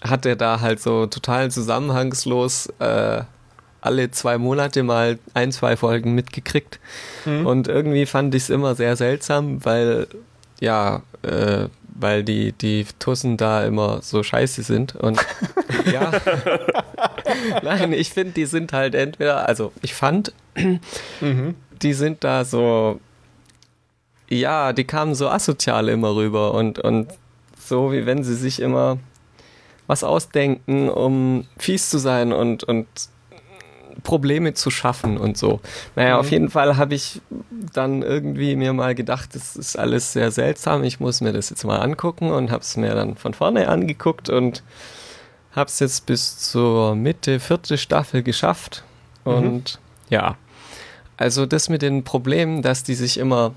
[0.04, 3.22] hat er da halt so total zusammenhangslos äh,
[3.86, 6.80] alle zwei Monate mal ein, zwei Folgen mitgekriegt.
[7.26, 7.46] Mhm.
[7.46, 10.08] Und irgendwie fand ich es immer sehr seltsam, weil,
[10.60, 14.96] ja, äh, weil die, die Tussen da immer so scheiße sind.
[14.96, 15.20] Und
[15.92, 16.12] ja,
[17.64, 20.34] nein, ich finde, die sind halt entweder, also ich fand,
[21.20, 21.56] Mhm.
[21.82, 23.00] die sind da so,
[24.30, 27.08] ja, die kamen so asozial immer rüber und, und
[27.60, 28.98] so wie wenn sie sich immer
[29.88, 32.86] was ausdenken, um fies zu sein und, und
[34.04, 35.60] Probleme zu schaffen und so.
[35.96, 36.20] Naja, Mhm.
[36.20, 37.22] auf jeden Fall habe ich
[37.74, 41.64] dann irgendwie mir mal gedacht, das ist alles sehr seltsam, ich muss mir das jetzt
[41.64, 44.64] mal angucken und habe es mir dann von vorne angeguckt und
[45.56, 48.84] habe es jetzt bis zur Mitte, vierte Staffel geschafft.
[49.24, 49.80] Und
[50.10, 50.36] ja,
[51.18, 53.54] also das mit den Problemen, dass die sich immer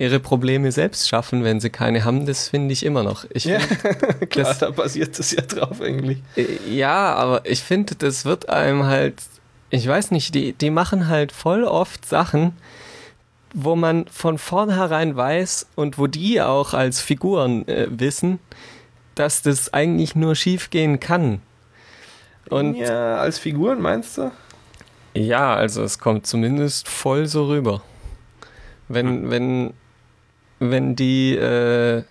[0.00, 3.24] ihre Probleme selbst schaffen, wenn sie keine haben, das finde ich immer noch.
[3.30, 6.18] Ich Ja, find, klar, das- da basiert das ja drauf eigentlich.
[6.36, 9.16] äh, Ja, aber ich finde, das wird einem halt,
[9.70, 12.52] ich weiß nicht, die, die machen halt voll oft Sachen,
[13.54, 18.38] wo man von vornherein weiß und wo die auch als Figuren äh, wissen,
[19.14, 21.40] dass das eigentlich nur schief gehen kann.
[22.50, 22.86] Und ja.
[22.86, 24.30] ja, als Figuren meinst du?
[25.54, 27.82] also es kommt zumindest voll so rüber.
[28.88, 29.74] Wenn, wenn,
[30.60, 32.04] wenn die, äh,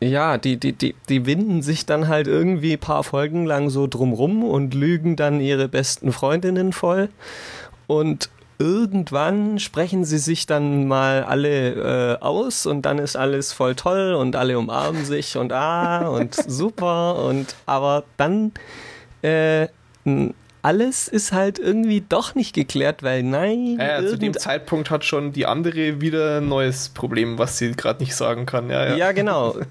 [0.00, 3.86] ja, die, die, die, die winden sich dann halt irgendwie ein paar Folgen lang so
[3.86, 7.08] drumrum und lügen dann ihre besten Freundinnen voll.
[7.86, 13.74] Und irgendwann sprechen sie sich dann mal alle äh, aus und dann ist alles voll
[13.74, 18.52] toll und alle umarmen sich und ah und super und aber dann
[19.22, 19.68] äh,
[20.62, 25.04] alles ist halt irgendwie doch nicht geklärt, weil nein, Ja, ja, zu dem Zeitpunkt hat
[25.04, 28.70] schon die andere wieder ein neues Problem, was sie gerade nicht sagen kann.
[28.70, 29.12] Ja, Ja, ja.
[29.12, 29.56] genau.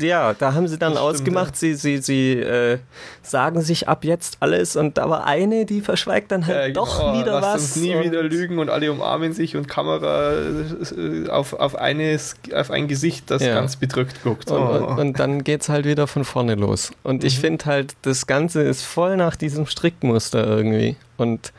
[0.00, 2.78] Ja, da haben sie dann Das stimmt, ausgemacht, sie, sie, sie äh,
[3.22, 7.00] sagen sich ab jetzt alles und da war eine, die verschweigt dann halt Ja, doch
[7.00, 7.20] genau.
[7.20, 7.62] wieder Lasst was.
[7.62, 12.36] uns nie und- wieder lügen und alle umarmen sich und Kamera äh, auf, auf, eines,
[12.54, 14.50] auf ein Gesicht, das ganz bedrückt guckt.
[14.50, 14.86] Und, Oh.
[14.86, 16.92] und, und dann geht's halt wieder von vorne los.
[17.02, 17.40] Und ich Mhm.
[17.40, 20.96] finde halt, das Ganze ist voll nach diesem Strickmuster irgendwie.
[21.16, 21.52] Und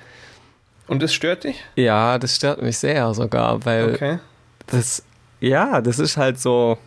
[0.87, 1.63] Und das stört dich?
[1.75, 4.19] ja, das stört mich sehr sogar, weil Okay.
[4.67, 5.03] das,
[5.39, 6.77] ja, das ist halt so,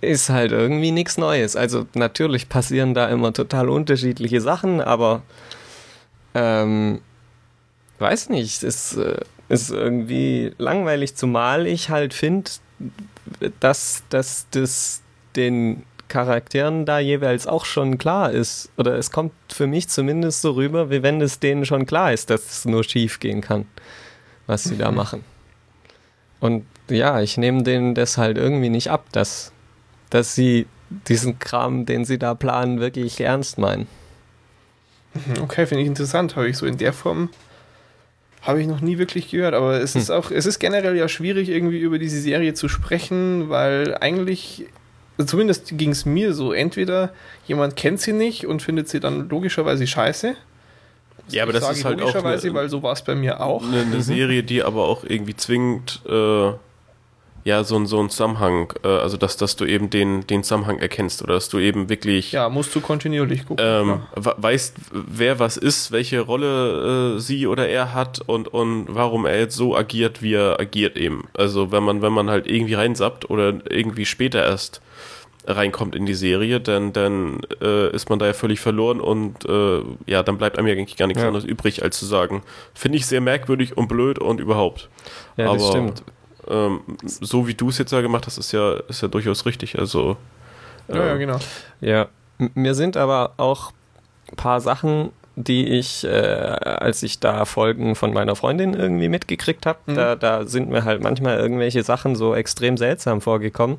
[0.00, 1.56] ist halt irgendwie nichts Neues.
[1.56, 5.22] Also natürlich passieren da immer total unterschiedliche Sachen, aber
[6.34, 7.00] ähm,
[7.98, 12.50] weiß nicht, es ist, äh, ist irgendwie langweilig, zumal ich halt finde,
[13.60, 15.02] dass, dass das
[15.34, 18.70] den Charakteren da jeweils auch schon klar ist.
[18.76, 22.30] Oder es kommt für mich zumindest so rüber, wie wenn es denen schon klar ist,
[22.30, 23.66] dass es nur schief gehen kann,
[24.46, 25.24] was sie da machen.
[26.40, 29.52] Und ja, ich nehme denen das halt irgendwie nicht ab, dass,
[30.10, 30.66] dass sie
[31.08, 33.86] diesen Kram, den sie da planen, wirklich ernst meinen.
[35.14, 36.36] Mhm, okay, finde ich interessant.
[36.36, 37.30] Habe ich so in der Form
[38.46, 40.00] habe ich noch nie wirklich gehört, aber es hm.
[40.00, 44.66] ist auch, es ist generell ja schwierig, irgendwie über diese Serie zu sprechen, weil eigentlich,
[45.24, 47.12] zumindest ging es mir so, entweder
[47.46, 50.36] jemand kennt sie nicht und findet sie dann logischerweise scheiße.
[51.28, 53.62] Ja, aber das ist halt auch eine, weil so war es bei mir auch.
[53.62, 56.52] Eine, eine, Serie, die aber auch irgendwie zwingt, äh,
[57.44, 61.22] ja, so, so ein Zusammenhang, äh, also dass, dass du eben den, den Zusammenhang erkennst
[61.22, 62.32] oder dass du eben wirklich.
[62.32, 63.64] Ja, musst du kontinuierlich gucken.
[63.66, 69.26] Ähm, weißt, wer was ist, welche Rolle äh, sie oder er hat und, und warum
[69.26, 71.28] er jetzt so agiert, wie er agiert eben.
[71.34, 74.80] Also wenn man, wenn man halt irgendwie reinsappt oder irgendwie später erst
[75.46, 79.82] reinkommt in die Serie, dann, dann äh, ist man da ja völlig verloren und äh,
[80.06, 81.28] ja, dann bleibt einem ja eigentlich gar nichts ja.
[81.28, 82.42] anderes übrig, als zu sagen,
[82.74, 84.88] finde ich sehr merkwürdig und blöd und überhaupt.
[85.36, 86.02] Ja, das Aber, stimmt
[86.48, 89.78] ähm, so wie du es jetzt ja gemacht hast, ist ja, ist ja durchaus richtig.
[89.78, 90.16] Also.
[90.88, 91.38] Äh, ja, ja, genau.
[91.80, 92.08] Ja.
[92.54, 93.72] Mir sind aber auch
[94.30, 99.66] ein paar Sachen, die ich, äh, als ich da Folgen von meiner Freundin irgendwie mitgekriegt
[99.66, 99.94] habe, mhm.
[99.94, 103.76] da, da sind mir halt manchmal irgendwelche Sachen so extrem seltsam vorgekommen.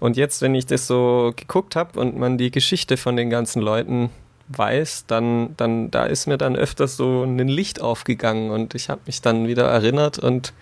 [0.00, 3.62] Und jetzt, wenn ich das so geguckt habe und man die Geschichte von den ganzen
[3.62, 4.10] Leuten
[4.48, 9.00] weiß, dann, dann da ist mir dann öfters so ein Licht aufgegangen und ich habe
[9.06, 10.52] mich dann wieder erinnert und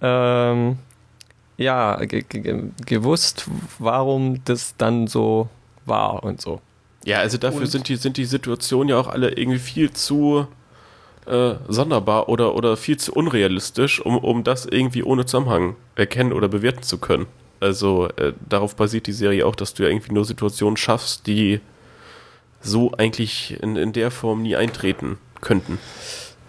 [0.00, 0.78] ähm,
[1.58, 3.46] ja, ge ge gewusst,
[3.78, 5.48] warum das dann so
[5.84, 6.60] war und so.
[7.04, 10.46] Ja, also dafür sind die, sind die Situationen ja auch alle irgendwie viel zu
[11.26, 16.48] äh, sonderbar oder, oder viel zu unrealistisch, um, um das irgendwie ohne Zusammenhang erkennen oder
[16.48, 17.26] bewerten zu können.
[17.60, 21.60] Also äh, darauf basiert die Serie auch, dass du ja irgendwie nur Situationen schaffst, die
[22.60, 25.78] so eigentlich in, in der Form nie eintreten könnten.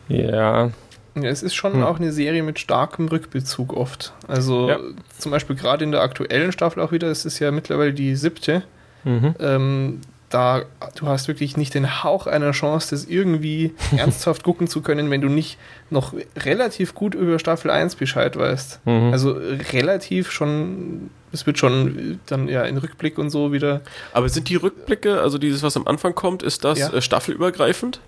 [0.08, 0.72] Ja,
[1.16, 1.84] ja, es ist schon hm.
[1.84, 4.14] auch eine Serie mit starkem Rückbezug oft.
[4.28, 4.80] Also ja.
[5.18, 8.64] zum Beispiel gerade in der aktuellen Staffel auch wieder, es ist ja mittlerweile die siebte.
[9.04, 9.36] Mhm.
[9.39, 10.01] Ähm,
[10.34, 10.64] da
[10.96, 15.22] du hast wirklich nicht den Hauch einer Chance, das irgendwie ernsthaft gucken zu können, wenn
[15.22, 15.58] du nicht
[15.90, 18.82] noch relativ gut über Staffel 1 Bescheid weißt.
[18.86, 19.12] Mhm.
[19.12, 19.38] Also
[19.72, 23.82] relativ schon, es wird schon dann ja in Rückblick und so wieder.
[24.12, 26.92] Aber sind die Rückblicke, also dieses, was am Anfang kommt, ist das ja.
[26.92, 28.00] Äh, staffelübergreifend?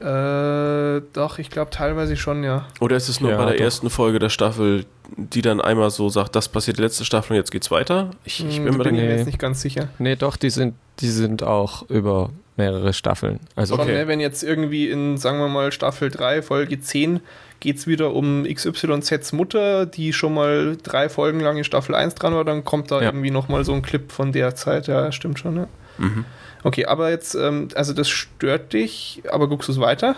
[0.00, 2.66] Äh, doch, ich glaube teilweise schon, ja.
[2.80, 3.64] Oder ist es nur ja, bei der doch.
[3.64, 4.84] ersten Folge der Staffel,
[5.16, 8.10] die dann einmal so sagt, das passiert die letzte Staffel und jetzt geht's weiter?
[8.24, 9.88] Ich, ich hm, bin, bin mir jetzt nicht ganz sicher.
[9.98, 13.40] Nee, doch, die sind, die sind auch über mehrere Staffeln.
[13.54, 13.94] Also schon, okay.
[13.94, 17.20] ne, wenn jetzt irgendwie in, sagen wir mal, Staffel 3, Folge 10
[17.60, 22.14] geht es wieder um XYZs Mutter, die schon mal drei Folgen lang in Staffel 1
[22.14, 23.06] dran war, dann kommt da ja.
[23.06, 24.86] irgendwie nochmal so ein Clip von der Zeit.
[24.88, 25.68] Ja, stimmt schon, ne?
[25.98, 26.24] Mhm.
[26.66, 30.16] Okay, aber jetzt, ähm, also das stört dich, aber guckst du es weiter?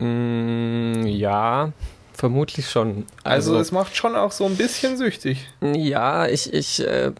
[0.00, 1.70] Mm, ja,
[2.12, 3.06] vermutlich schon.
[3.22, 5.46] Also, also, es macht schon auch so ein bisschen süchtig.
[5.60, 7.12] Ja, ich, ich, äh,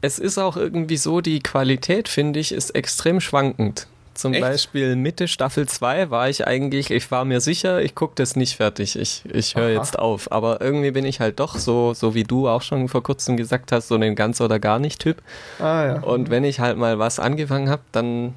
[0.00, 3.88] es ist auch irgendwie so, die Qualität, finde ich, ist extrem schwankend.
[4.14, 4.42] Zum Echt?
[4.42, 8.56] Beispiel Mitte Staffel 2 war ich eigentlich, ich war mir sicher, ich gucke das nicht
[8.56, 10.30] fertig, ich, ich höre jetzt auf.
[10.30, 13.72] Aber irgendwie bin ich halt doch so, so wie du auch schon vor kurzem gesagt
[13.72, 15.20] hast, so ein ganz oder gar nicht Typ.
[15.58, 16.00] Ah, ja.
[16.00, 18.34] Und wenn ich halt mal was angefangen habe, dann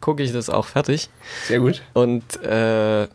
[0.00, 1.10] gucke ich das auch fertig.
[1.46, 1.82] Sehr gut.
[1.92, 3.06] Und äh,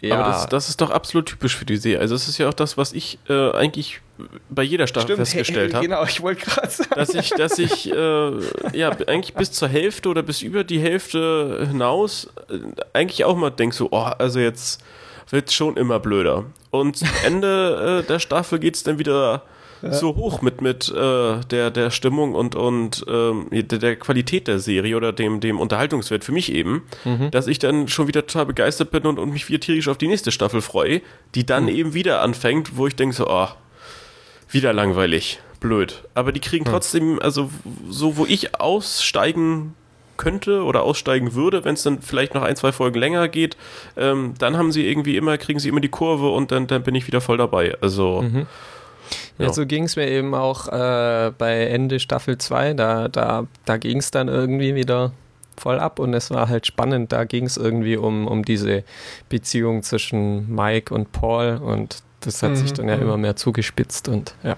[0.00, 0.18] ja.
[0.18, 2.00] Aber das, das, ist doch absolut typisch für die Serie.
[2.00, 4.00] Also das ist ja auch das, was ich äh, eigentlich
[4.48, 5.86] bei jeder Staffel Stimmt, festgestellt habe.
[5.86, 6.90] Genau, ich wollte gerade sagen.
[6.94, 8.30] Dass ich, dass ich äh,
[8.72, 12.58] ja eigentlich bis zur Hälfte oder bis über die Hälfte hinaus äh,
[12.92, 14.82] eigentlich auch mal denke so, oh, also jetzt
[15.30, 16.44] wird schon immer blöder.
[16.70, 19.42] Und Ende äh, der Staffel geht es dann wieder
[19.82, 19.92] ja.
[19.92, 24.58] so hoch mit, mit äh, der, der Stimmung und, und ähm, der, der, Qualität der
[24.58, 27.30] Serie oder dem, dem Unterhaltungswert für mich eben, mhm.
[27.30, 30.08] dass ich dann schon wieder total begeistert bin und, und mich wieder tierisch auf die
[30.08, 31.00] nächste Staffel freue,
[31.34, 31.70] die dann mhm.
[31.70, 33.48] eben wieder anfängt, wo ich denke so, oh,
[34.50, 36.04] wieder langweilig, blöd.
[36.14, 36.70] Aber die kriegen mhm.
[36.70, 37.50] trotzdem, also
[37.88, 39.74] so, wo ich aussteigen
[40.16, 43.56] könnte oder aussteigen würde, wenn es dann vielleicht noch ein, zwei Folgen länger geht,
[43.96, 46.94] ähm, dann haben sie irgendwie immer, kriegen sie immer die Kurve und dann, dann bin
[46.94, 47.76] ich wieder voll dabei.
[47.80, 48.46] Also mhm.
[49.38, 52.74] Ja, so ging es mir eben auch äh, bei Ende Staffel 2.
[52.74, 55.12] Da, da, da ging es dann irgendwie wieder
[55.58, 57.12] voll ab und es war halt spannend.
[57.12, 58.84] Da ging es irgendwie um, um diese
[59.28, 62.56] Beziehung zwischen Mike und Paul und das hat mhm.
[62.56, 63.02] sich dann ja mhm.
[63.02, 64.56] immer mehr zugespitzt und ja.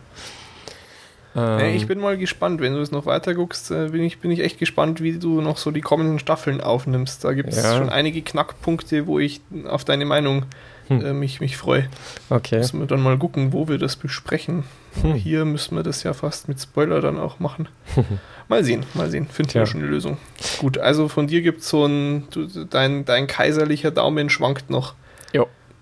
[1.36, 4.30] Ähm, ich bin mal gespannt, wenn du es noch weiter guckst, äh, bin, ich, bin
[4.30, 7.24] ich echt gespannt, wie du noch so die kommenden Staffeln aufnimmst.
[7.24, 7.76] Da gibt es ja.
[7.76, 10.46] schon einige Knackpunkte, wo ich auf deine Meinung
[10.88, 11.04] hm.
[11.04, 11.88] äh, mich, mich freue.
[12.30, 12.58] Okay.
[12.58, 14.64] Müssen wir dann mal gucken, wo wir das besprechen.
[15.02, 15.14] Hm.
[15.14, 17.68] Hier müssen wir das ja fast mit Spoiler dann auch machen.
[18.48, 19.28] mal sehen, mal sehen.
[19.28, 19.66] Finden wir ja.
[19.66, 20.16] schon eine Lösung.
[20.58, 24.94] Gut, also von dir gibt es so ein, du, dein, dein kaiserlicher Daumen schwankt noch.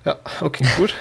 [0.07, 0.95] Ja, okay, gut.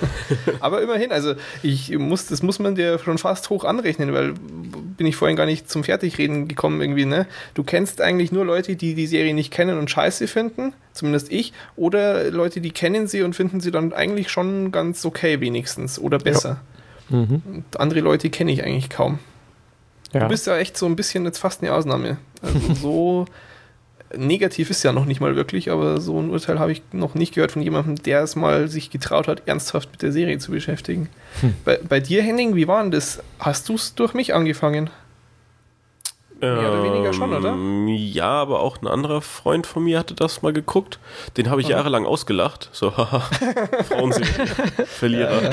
[0.60, 5.06] Aber immerhin, also ich muss, das muss man dir schon fast hoch anrechnen, weil bin
[5.06, 7.26] ich vorhin gar nicht zum Fertigreden gekommen irgendwie, ne?
[7.54, 11.52] Du kennst eigentlich nur Leute, die die Serie nicht kennen und scheiße finden, zumindest ich,
[11.76, 16.18] oder Leute, die kennen sie und finden sie dann eigentlich schon ganz okay wenigstens oder
[16.18, 16.60] besser.
[17.08, 17.18] Ja.
[17.18, 17.64] Mhm.
[17.78, 19.20] Andere Leute kenne ich eigentlich kaum.
[20.12, 20.20] Ja.
[20.20, 22.16] Du bist ja echt so ein bisschen jetzt fast eine Ausnahme.
[22.42, 23.26] Also so
[24.16, 27.34] negativ ist ja noch nicht mal wirklich, aber so ein Urteil habe ich noch nicht
[27.34, 31.08] gehört von jemandem, der es mal sich getraut hat, ernsthaft mit der Serie zu beschäftigen.
[31.40, 31.54] Hm.
[31.64, 33.22] Bei, bei, dir, Henning, wie war denn das?
[33.38, 34.90] Hast du es durch mich angefangen?
[36.40, 37.52] Mehr oder weniger schon, oder?
[37.52, 40.98] Ähm, ja, aber auch ein anderer Freund von mir hatte das mal geguckt.
[41.36, 41.74] Den habe ich Aha.
[41.74, 42.70] jahrelang ausgelacht.
[42.72, 43.20] So, haha,
[43.88, 44.26] Frauen sind
[44.86, 45.42] Verlierer.
[45.42, 45.50] Ja,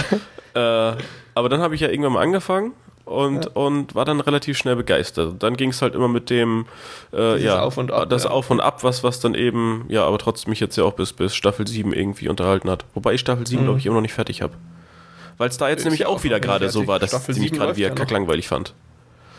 [0.55, 0.91] ja.
[0.93, 0.97] Äh,
[1.35, 2.71] aber dann habe ich ja irgendwann mal angefangen
[3.07, 3.51] und, ja.
[3.53, 5.41] und war dann relativ schnell begeistert.
[5.41, 6.65] Dann ging es halt immer mit dem
[7.13, 8.29] äh, ja, Auf und Ab, das ja.
[8.29, 11.13] Auf und Ab, was, was dann eben, ja, aber trotzdem mich jetzt ja auch bis,
[11.13, 12.85] bis Staffel 7 irgendwie unterhalten hat.
[12.93, 13.65] Wobei ich Staffel 7, mhm.
[13.65, 14.53] glaube ich, immer noch nicht fertig habe.
[15.37, 17.75] Weil es da jetzt ist nämlich auch wieder gerade so war, dass ich mich gerade
[17.75, 18.73] wieder kacklangweilig fand.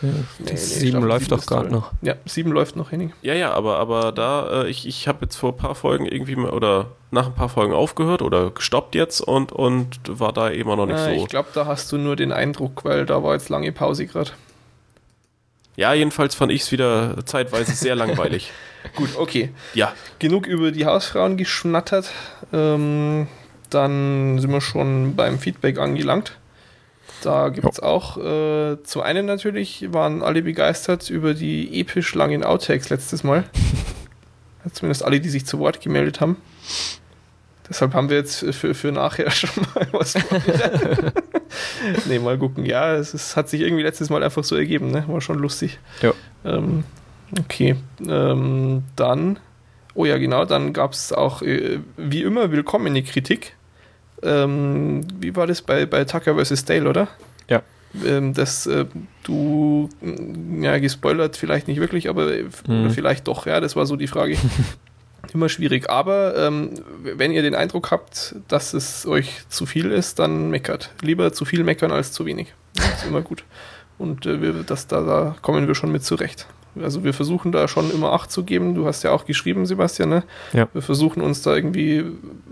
[0.01, 1.93] Ja, nee, nee, sieben läuft doch gerade noch.
[2.03, 3.13] Ja, sieben läuft noch, Henning.
[3.23, 6.37] Ja, ja, aber, aber da, äh, ich, ich habe jetzt vor ein paar Folgen irgendwie
[6.37, 10.77] mal, oder nach ein paar Folgen aufgehört oder gestoppt jetzt und, und war da immer
[10.77, 11.11] noch nicht ja, so.
[11.11, 14.31] Ich glaube, da hast du nur den Eindruck, weil da war jetzt lange Pause gerade.
[15.77, 18.53] Ja, jedenfalls fand ich es wieder zeitweise sehr langweilig.
[18.97, 19.51] Gut, okay.
[19.75, 19.93] Ja.
[20.19, 22.11] Genug über die Hausfrauen geschnattert.
[22.53, 23.29] Ähm,
[23.71, 26.37] dann sind wir schon beim Feedback angelangt.
[27.23, 32.45] Da gibt es auch, äh, zum einen natürlich waren alle begeistert über die episch langen
[32.45, 33.45] Outtakes letztes Mal.
[34.73, 36.37] Zumindest alle, die sich zu Wort gemeldet haben.
[37.69, 40.15] Deshalb haben wir jetzt für, für nachher schon mal was
[42.07, 42.65] Ne, mal gucken.
[42.65, 45.05] Ja, es ist, hat sich irgendwie letztes Mal einfach so ergeben, ne?
[45.07, 45.79] War schon lustig.
[46.03, 46.13] Ja.
[46.45, 46.85] Ähm,
[47.39, 47.77] okay.
[48.07, 49.39] Ähm, dann,
[49.95, 53.55] oh ja, genau, dann gab es auch äh, wie immer willkommene Kritik
[54.23, 56.65] ähm, wie war das bei, bei Tucker vs.
[56.65, 57.09] Dale, oder?
[57.49, 57.63] Ja.
[58.05, 58.85] Ähm, dass äh,
[59.23, 59.89] du,
[60.61, 62.31] ja, gespoilert vielleicht nicht wirklich, aber
[62.67, 62.91] mhm.
[62.91, 64.37] vielleicht doch, ja, das war so die Frage.
[65.35, 65.91] Immer schwierig.
[65.91, 70.91] Aber ähm, wenn ihr den Eindruck habt, dass es euch zu viel ist, dann meckert.
[71.03, 72.55] Lieber zu viel meckern als zu wenig.
[72.75, 73.45] Das ist immer gut.
[73.99, 76.47] Und äh, wir, das, da, da kommen wir schon mit zurecht.
[76.81, 78.75] Also wir versuchen da schon immer Acht zu geben.
[78.75, 80.23] Du hast ja auch geschrieben, Sebastian, ne?
[80.53, 80.69] Ja.
[80.73, 82.05] Wir versuchen uns da irgendwie,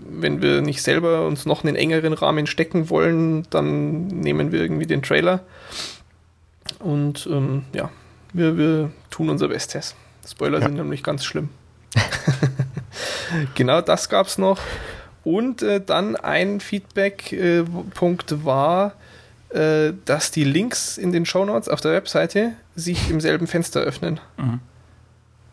[0.09, 4.87] wenn wir nicht selber uns noch einen engeren Rahmen stecken wollen, dann nehmen wir irgendwie
[4.87, 5.41] den Trailer.
[6.79, 7.89] Und ähm, ja,
[8.33, 9.95] wir, wir tun unser Bestes.
[10.27, 10.65] Spoiler ja.
[10.65, 11.49] sind nämlich ganz schlimm.
[13.55, 14.59] genau das gab es noch.
[15.23, 18.93] Und äh, dann ein Feedback-Punkt äh, war,
[19.49, 24.21] äh, dass die Links in den Shownotes auf der Webseite sich im selben Fenster öffnen.
[24.37, 24.59] Mhm.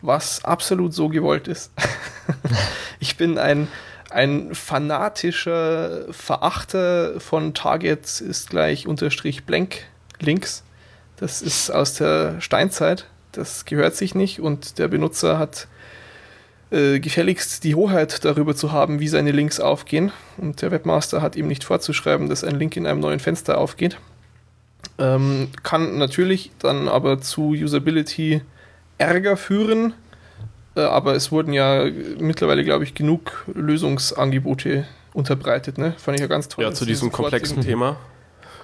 [0.01, 1.71] Was absolut so gewollt ist.
[2.99, 3.67] ich bin ein,
[4.11, 9.79] ein fanatischer Verachter von Target ist gleich unterstrich blank
[10.19, 10.63] Links.
[11.17, 13.07] Das ist aus der Steinzeit.
[13.31, 15.67] Das gehört sich nicht und der Benutzer hat
[16.71, 20.11] äh, gefälligst die Hoheit darüber zu haben, wie seine Links aufgehen.
[20.37, 23.97] Und der Webmaster hat ihm nicht vorzuschreiben, dass ein Link in einem neuen Fenster aufgeht.
[24.97, 28.41] Ähm, kann natürlich dann aber zu Usability
[28.97, 29.93] Ärger führen.
[30.75, 31.85] Äh, aber es wurden ja
[32.19, 35.77] mittlerweile, glaube ich, genug Lösungsangebote unterbreitet.
[35.77, 35.93] Ne?
[35.97, 36.63] Fand ich ja ganz toll.
[36.63, 37.97] Ja, zu diesem komplexen Thema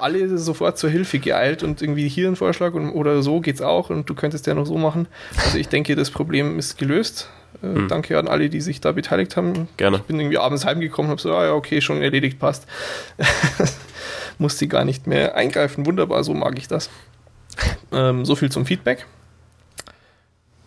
[0.02, 3.90] alle sofort zur Hilfe geeilt und irgendwie hier ein Vorschlag und, oder so geht's auch
[3.90, 5.08] und du könntest ja noch so machen.
[5.46, 7.30] Also ich denke, das Problem ist gelöst.
[7.62, 7.88] Äh, hm.
[7.88, 9.68] Danke an alle, die sich da beteiligt haben.
[9.78, 9.98] Gerne.
[9.98, 12.66] Ich bin irgendwie abends heimgekommen und habe so, ah ja, okay, schon erledigt, passt.
[14.42, 15.86] Musste gar nicht mehr eingreifen.
[15.86, 16.90] Wunderbar, so mag ich das.
[17.92, 19.06] Ähm, so viel zum Feedback.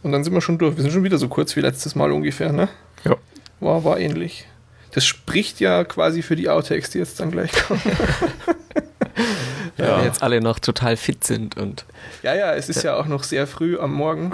[0.04, 0.76] Und dann sind wir schon durch.
[0.76, 2.68] Wir sind schon wieder so kurz wie letztes Mal ungefähr, ne?
[3.02, 3.16] Ja.
[3.58, 4.46] War, war ähnlich.
[4.92, 7.82] Das spricht ja quasi für die Outtakes, die jetzt dann gleich kommen.
[9.76, 9.98] ja.
[9.98, 11.84] wir jetzt alle noch total fit sind und.
[12.22, 14.32] Ja, ja, es ist ja, ja auch noch sehr früh am Morgen.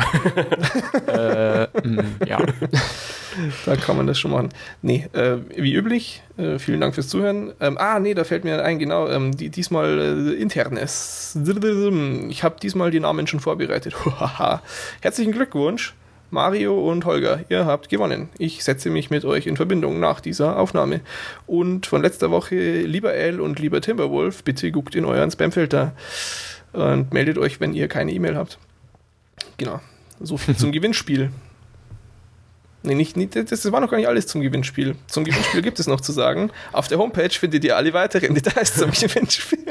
[1.07, 2.39] äh, mh, mm, ja.
[3.65, 4.49] Da kann man das schon machen.
[4.83, 7.53] Nee, äh, wie üblich, äh, vielen Dank fürs Zuhören.
[7.61, 11.39] Ähm, ah, nee, da fällt mir ein, genau, ähm, die, diesmal äh, internes.
[12.29, 13.95] Ich habe diesmal die Namen schon vorbereitet.
[15.01, 15.95] Herzlichen Glückwunsch
[16.31, 18.29] Mario und Holger, ihr habt gewonnen.
[18.39, 21.01] Ich setze mich mit euch in Verbindung nach dieser Aufnahme.
[21.47, 25.93] Und von letzter Woche, lieber L und lieber Timberwolf, bitte guckt in euren Spamfilter
[26.73, 28.59] und meldet euch, wenn ihr keine E-Mail habt.
[29.57, 29.81] Genau.
[30.21, 31.31] So viel zum Gewinnspiel.
[32.83, 34.95] Nee, nicht, nicht, das war noch gar nicht alles zum Gewinnspiel.
[35.07, 36.51] Zum Gewinnspiel gibt es noch zu sagen.
[36.73, 39.67] Auf der Homepage findet ihr alle weiteren Details zum Gewinnspiel.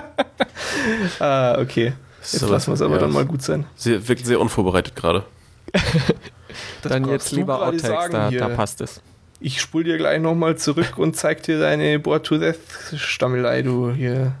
[1.20, 1.94] ah, okay.
[2.20, 3.64] Jetzt so, lassen wir es aber ja, dann mal gut sein.
[3.76, 5.24] Sie wirkt sehr unvorbereitet gerade.
[6.82, 9.00] Dann jetzt lieber Outtakes, da, da, passt es.
[9.40, 12.58] Ich spul dir gleich nochmal zurück und zeig dir deine Board to Death
[12.96, 14.32] Stammelei, du hier.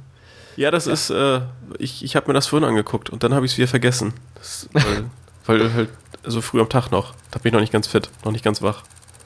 [0.56, 1.40] Ja, das ist, äh,
[1.78, 4.12] ich, ich habe mir das vorhin angeguckt und dann habe ich es wieder vergessen.
[4.34, 5.04] Das, weil,
[5.46, 5.88] weil halt
[6.24, 7.14] so früh am Tag noch.
[7.30, 8.82] Da bin ich noch nicht ganz fit, noch nicht ganz wach.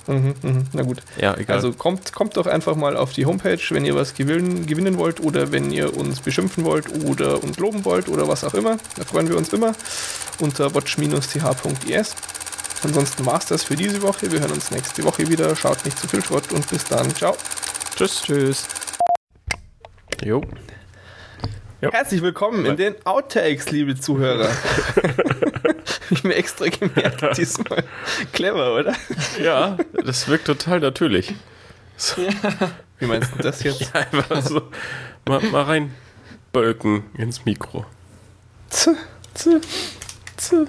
[0.06, 1.02] Mhm, mhm, na gut.
[1.20, 1.56] Ja, egal.
[1.56, 5.20] Also kommt, kommt doch einfach mal auf die Homepage, wenn ihr was gewinnen, gewinnen wollt
[5.20, 8.78] oder wenn ihr uns beschimpfen wollt oder uns loben wollt oder was auch immer.
[8.96, 9.74] Da freuen wir uns immer
[10.40, 12.16] unter watch-th.es.
[12.84, 14.32] Ansonsten war es das für diese Woche.
[14.32, 15.54] Wir hören uns nächste Woche wieder.
[15.54, 17.14] Schaut nicht zu viel Schrott und bis dann.
[17.14, 17.36] Ciao.
[17.96, 18.22] tschüss.
[18.22, 18.66] Tschüss.
[20.24, 20.42] Jo.
[21.82, 21.90] Ja.
[21.90, 24.48] Herzlich willkommen in den Outtakes, liebe Zuhörer.
[26.10, 27.82] ich mir extra gemerkt diesmal.
[28.32, 28.94] Clever, oder?
[29.42, 31.34] Ja, das wirkt total natürlich.
[31.96, 32.22] So.
[33.00, 33.80] Wie meinst du das jetzt?
[33.94, 34.62] Ja, einfach so
[35.26, 37.84] mal, mal reinbölken ins Mikro.
[38.68, 38.96] Z,
[39.34, 39.60] z,
[40.36, 40.68] z.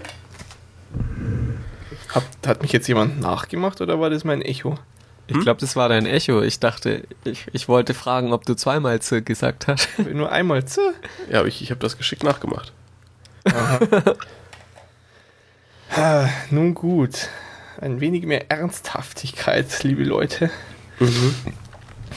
[2.10, 4.80] Hat, hat mich jetzt jemand nachgemacht oder war das mein Echo?
[5.28, 6.42] Ich glaube, das war dein Echo.
[6.42, 9.88] Ich dachte, ich, ich wollte fragen, ob du zweimal Z gesagt hast.
[10.14, 10.84] Nur einmal Z.
[11.32, 12.74] Ja, aber ich, ich habe das geschickt nachgemacht.
[15.96, 17.30] Ah, nun gut.
[17.80, 20.50] Ein wenig mehr Ernsthaftigkeit, liebe Leute.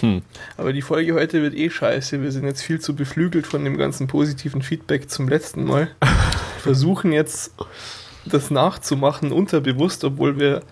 [0.01, 0.23] Hm.
[0.57, 2.23] Aber die Folge heute wird eh scheiße.
[2.23, 5.91] Wir sind jetzt viel zu beflügelt von dem ganzen positiven Feedback zum letzten Mal.
[6.63, 7.53] Versuchen jetzt
[8.25, 10.63] das nachzumachen, unterbewusst, obwohl wir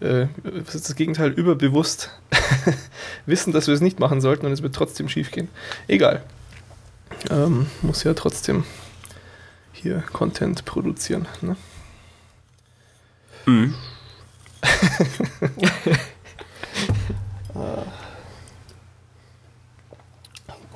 [0.00, 0.26] äh,
[0.64, 2.10] das ist das Gegenteil überbewusst
[3.26, 5.48] wissen, dass wir es nicht machen sollten und es wird trotzdem schief gehen.
[5.88, 6.22] Egal.
[7.30, 8.64] Ähm, muss ja trotzdem
[9.72, 11.26] hier Content produzieren.
[11.40, 11.56] Ne?
[13.46, 13.74] Mhm.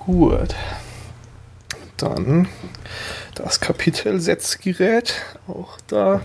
[0.09, 0.55] Gut.
[1.99, 2.49] Dann
[3.35, 5.13] das Kapitelsetzgerät.
[5.47, 6.23] Auch da.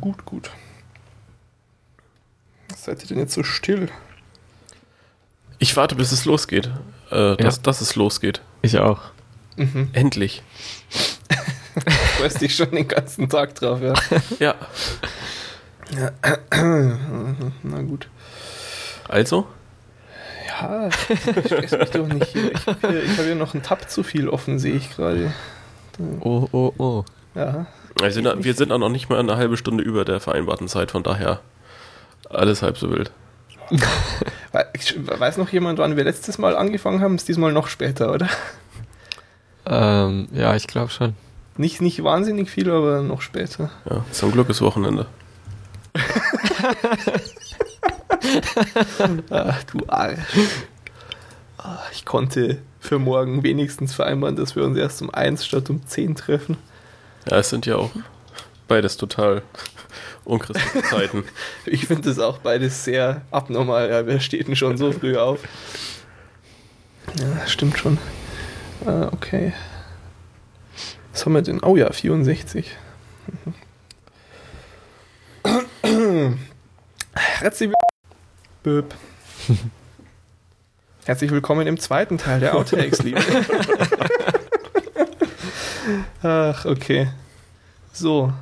[0.00, 0.50] Gut, gut.
[2.86, 3.88] Seid ihr denn jetzt so still?
[5.58, 6.70] Ich warte, bis es losgeht.
[7.10, 7.62] Äh, dass, Ja.
[7.64, 8.42] dass es losgeht.
[8.62, 9.00] Ich auch.
[9.56, 9.90] Mhm.
[9.92, 10.44] Endlich.
[11.74, 13.92] Du freust dich schon den ganzen Tag drauf, ja.
[14.38, 14.54] Ja.
[17.64, 18.08] Na gut.
[19.08, 19.48] Also?
[20.46, 22.52] Ja, stress mich doch nicht hier.
[22.54, 25.32] Ich habe hier, hab hier noch einen Tab zu viel offen, sehe ich gerade.
[26.20, 27.04] Oh, oh, oh.
[27.34, 27.66] Ja.
[28.00, 30.92] Wir sind, wir sind auch noch nicht mal eine halbe Stunde über der vereinbarten Zeit,
[30.92, 31.40] von daher
[32.30, 33.10] alles halb so wild.
[33.70, 33.78] We-
[35.18, 37.16] Weiß noch jemand, wann wir letztes Mal angefangen haben?
[37.16, 38.28] Ist diesmal noch später, oder?
[39.66, 41.14] Ähm, ja, ich glaube schon.
[41.56, 43.70] Nicht, nicht wahnsinnig viel, aber noch später.
[43.90, 45.06] Ja, zum Glück ist Wochenende.
[49.30, 50.18] Ach, du Arsch.
[51.58, 55.84] Ah, Ich konnte für morgen wenigstens vereinbaren, dass wir uns erst um 1 statt um
[55.86, 56.56] 10 treffen.
[57.28, 57.90] Ja, es sind ja auch
[58.68, 59.42] beides total
[60.24, 61.24] unchristliche Zeiten.
[61.64, 63.90] Ich finde das auch beides sehr abnormal.
[63.90, 65.40] Ja, wer steht denn schon so früh auf?
[67.18, 67.98] Ja, stimmt schon.
[68.84, 69.52] Ah, okay.
[71.12, 71.62] Was haben wir denn?
[71.62, 72.76] Oh ja, 64.
[77.12, 77.70] Herzlich
[78.62, 78.92] willkommen.
[81.06, 83.20] Herzlich willkommen im zweiten Teil der Outtakes, Liebe.
[86.22, 87.08] Ach, okay.
[87.92, 88.32] So,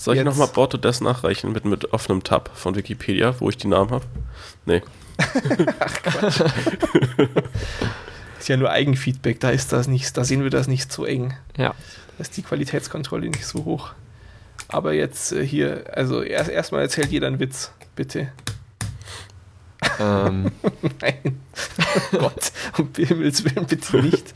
[0.00, 3.58] Soll ich Jetzt- nochmal Borto das nachreichen mit, mit offenem Tab von Wikipedia, wo ich
[3.58, 4.06] die Namen habe?
[4.64, 4.80] Nee.
[8.38, 11.34] ist ja nur Eigenfeedback, da ist das nicht, da sehen wir das nicht so eng.
[11.58, 11.74] Ja.
[12.16, 13.90] Da ist die Qualitätskontrolle nicht so hoch.
[14.68, 18.32] Aber jetzt äh, hier, also erst erstmal erzählt jeder einen Witz, bitte.
[19.98, 20.50] Ähm,
[21.02, 21.40] Nein.
[22.12, 24.32] Oh Gott, um Himmels Willen bitte nicht.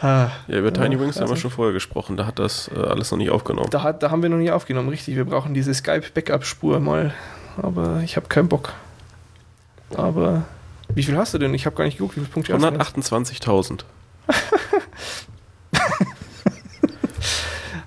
[0.00, 2.70] Ah, Ja, über Tiny Ja, Wings haben wir also- schon vorher gesprochen, da hat das
[2.74, 3.68] äh, alles noch nicht aufgenommen.
[3.70, 5.16] da, hat, da haben wir noch nie aufgenommen, richtig.
[5.16, 7.12] Wir brauchen diese Skype-Backup-Spur mal.
[7.60, 8.72] Aber ich habe keinen Bock.
[9.96, 10.44] Aber
[10.94, 11.52] wie viel hast du denn?
[11.54, 12.80] Ich habe gar nicht geguckt, wie viele Punkte hast du denn?
[12.80, 13.80] 128.000.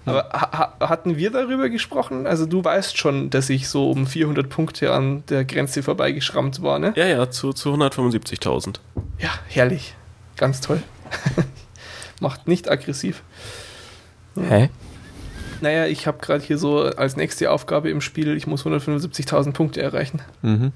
[0.06, 2.26] Aber ha ha- hatten wir darüber gesprochen?
[2.26, 6.80] Also du weißt schon, dass ich so um 400 Punkte an der Grenze vorbeigeschrammt war,
[6.80, 6.94] ne?
[6.96, 8.80] Ja, ja, zu, zu 175.000.
[9.20, 9.96] Ja, herrlich.
[10.38, 10.82] Ganz toll.
[12.22, 13.24] Macht nicht aggressiv.
[14.36, 14.70] hä?
[15.60, 19.82] Naja, ich habe gerade hier so als nächste Aufgabe im Spiel, ich muss 175.000 Punkte
[19.82, 20.22] erreichen.
[20.42, 20.72] Mhm.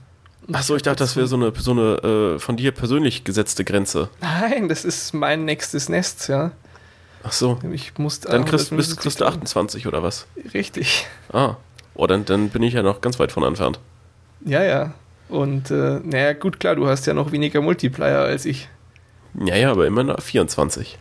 [0.52, 4.10] Achso, ich dachte, das wäre so eine, so eine äh, von dir persönlich gesetzte Grenze.
[4.22, 6.52] Nein, das ist mein nächstes Nest, ja.
[7.24, 7.60] Ach so.
[7.72, 10.28] Ich muss Dann kriegst, bist, 175.000 kriegst du 28 oder was?
[10.54, 11.08] Richtig.
[11.32, 11.56] Ah.
[11.96, 13.80] Oh, dann, dann bin ich ja noch ganz weit von entfernt.
[14.46, 14.93] Ja, ja.
[15.30, 18.68] Und äh, naja, gut, klar, du hast ja noch weniger Multiplier als ich.
[19.34, 21.00] Ja, ja, aber immer noch 24.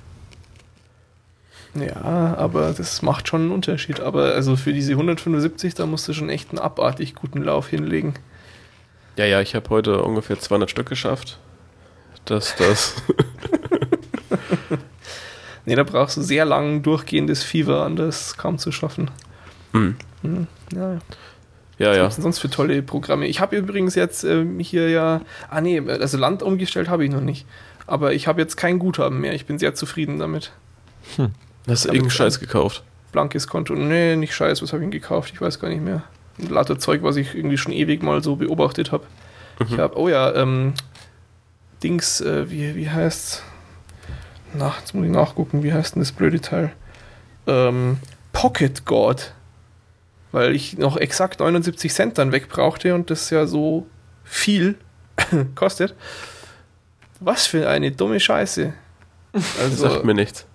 [1.74, 4.00] Ja, aber das macht schon einen Unterschied.
[4.00, 8.14] Aber also für diese 175, da musst du schon echt einen abartig guten Lauf hinlegen.
[9.16, 11.38] Ja, ja, ich habe heute ungefähr 200 Stück geschafft.
[12.24, 12.94] Das, das.
[15.66, 19.10] Nee, da brauchst du sehr lang durchgehendes Fieber, anders kaum zu schaffen.
[19.72, 19.96] Hm.
[20.22, 20.98] Hm, ja.
[21.78, 22.08] Ja, Was ja.
[22.08, 23.26] denn sonst für tolle Programme?
[23.26, 27.20] Ich habe übrigens jetzt ähm, hier ja, ah nee, also Land umgestellt habe ich noch
[27.20, 27.46] nicht.
[27.86, 29.34] Aber ich habe jetzt kein Guthaben mehr.
[29.34, 30.52] Ich bin sehr zufrieden damit.
[31.66, 32.82] Hast du irgendeinen Scheiß gekauft?
[33.12, 33.74] Blankes Konto.
[33.74, 35.30] Nee, nicht scheiß, was habe ich denn gekauft?
[35.34, 36.02] Ich weiß gar nicht mehr.
[36.38, 39.04] Ein lauter Zeug, was ich irgendwie schon ewig mal so beobachtet habe.
[39.60, 39.78] Ich Mhm.
[39.78, 40.74] habe, oh ja, ähm,
[41.82, 43.42] Dings, äh, wie, wie heißt's?
[44.52, 46.72] Na, jetzt muss ich nachgucken, wie heißt denn das blöde Teil?
[47.46, 47.98] Ähm,
[48.32, 49.32] Pocket God.
[50.32, 53.86] Weil ich noch exakt 79 Cent dann wegbrauchte und das ja so
[54.24, 54.74] viel
[55.54, 55.94] kostet.
[57.20, 58.72] Was für eine dumme Scheiße.
[59.32, 60.46] Das Also, sagt mir nichts.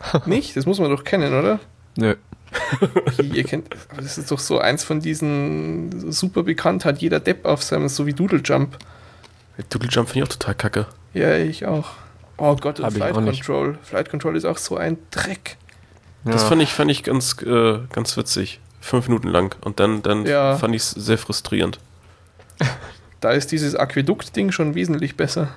[0.26, 0.56] nicht?
[0.56, 1.60] Das muss man doch kennen, oder?
[1.96, 2.14] Nö.
[3.18, 7.20] Wie, ihr kennt, aber das ist doch so eins von diesen super bekannt, hat jeder
[7.20, 8.78] Depp auf seinem, so wie Doodle Jump.
[9.68, 10.86] Doodle Jump finde ich auch total kacke.
[11.12, 11.90] Ja, ich auch.
[12.38, 13.44] Oh Gott, und Flight nicht.
[13.44, 13.78] Control.
[13.82, 15.56] Flight Control ist auch so ein Dreck.
[16.24, 16.48] Das Ja.
[16.48, 18.60] fand ich, fand ich ganz, äh, ganz witzig.
[18.80, 19.54] Fünf Minuten lang.
[19.60, 20.56] Und dann, dann Ja.
[20.56, 21.78] fand ich es sehr frustrierend.
[23.20, 25.48] Da ist dieses Aquädukt-Ding schon wesentlich besser.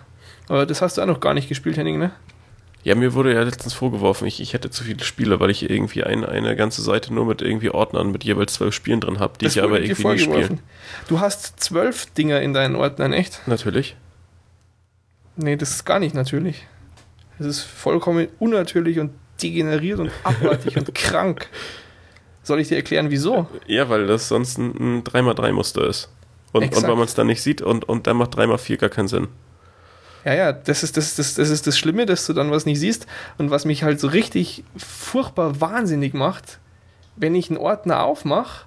[0.49, 2.11] Aber das hast du auch noch gar nicht gespielt, Henning, ne?
[2.83, 6.03] Ja, mir wurde ja letztens vorgeworfen, ich, ich hätte zu viele Spiele, weil ich irgendwie
[6.03, 9.45] ein, eine ganze Seite nur mit irgendwie Ordnern mit jeweils zwölf Spielen drin habe, die
[9.45, 10.57] das ich aber irgendwie nicht spiele.
[11.07, 13.47] Du hast zwölf Dinger in deinen Ordnern, echt?
[13.47, 13.95] Natürlich.
[15.35, 16.65] Nee, das ist gar nicht natürlich.
[17.37, 19.11] Das ist vollkommen unnatürlich und
[19.41, 21.47] degeneriert und abartig und krank.
[22.43, 23.47] Soll ich dir erklären, wieso?
[23.67, 26.09] Ja, weil das sonst ein, ein 3x3-Muster ist.
[26.51, 29.07] Und, und weil man es dann nicht sieht und, und dann macht 3x4 gar keinen
[29.07, 29.27] Sinn.
[30.25, 32.79] Ja, ja, das ist das, das, das ist das Schlimme, dass du dann was nicht
[32.79, 33.07] siehst
[33.37, 36.59] und was mich halt so richtig furchtbar wahnsinnig macht,
[37.15, 38.65] wenn ich einen Ordner aufmache,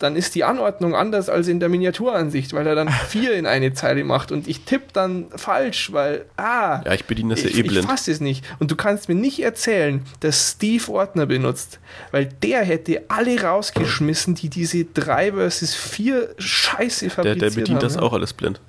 [0.00, 3.72] dann ist die Anordnung anders als in der Miniaturansicht, weil er dann vier in eine
[3.72, 7.56] Zeile macht und ich tippe dann falsch, weil, ah, Ja, ich bediene das ich, ja
[7.58, 7.86] eh ich blind.
[7.88, 8.44] fasse es nicht.
[8.60, 11.80] Und du kannst mir nicht erzählen, dass Steve Ordner benutzt,
[12.12, 17.68] weil der hätte alle rausgeschmissen, die diese 3 versus 4 Scheiße Der, fabriziert der bedient
[17.70, 17.78] haben.
[17.80, 18.02] das ja.
[18.02, 18.60] auch alles blind.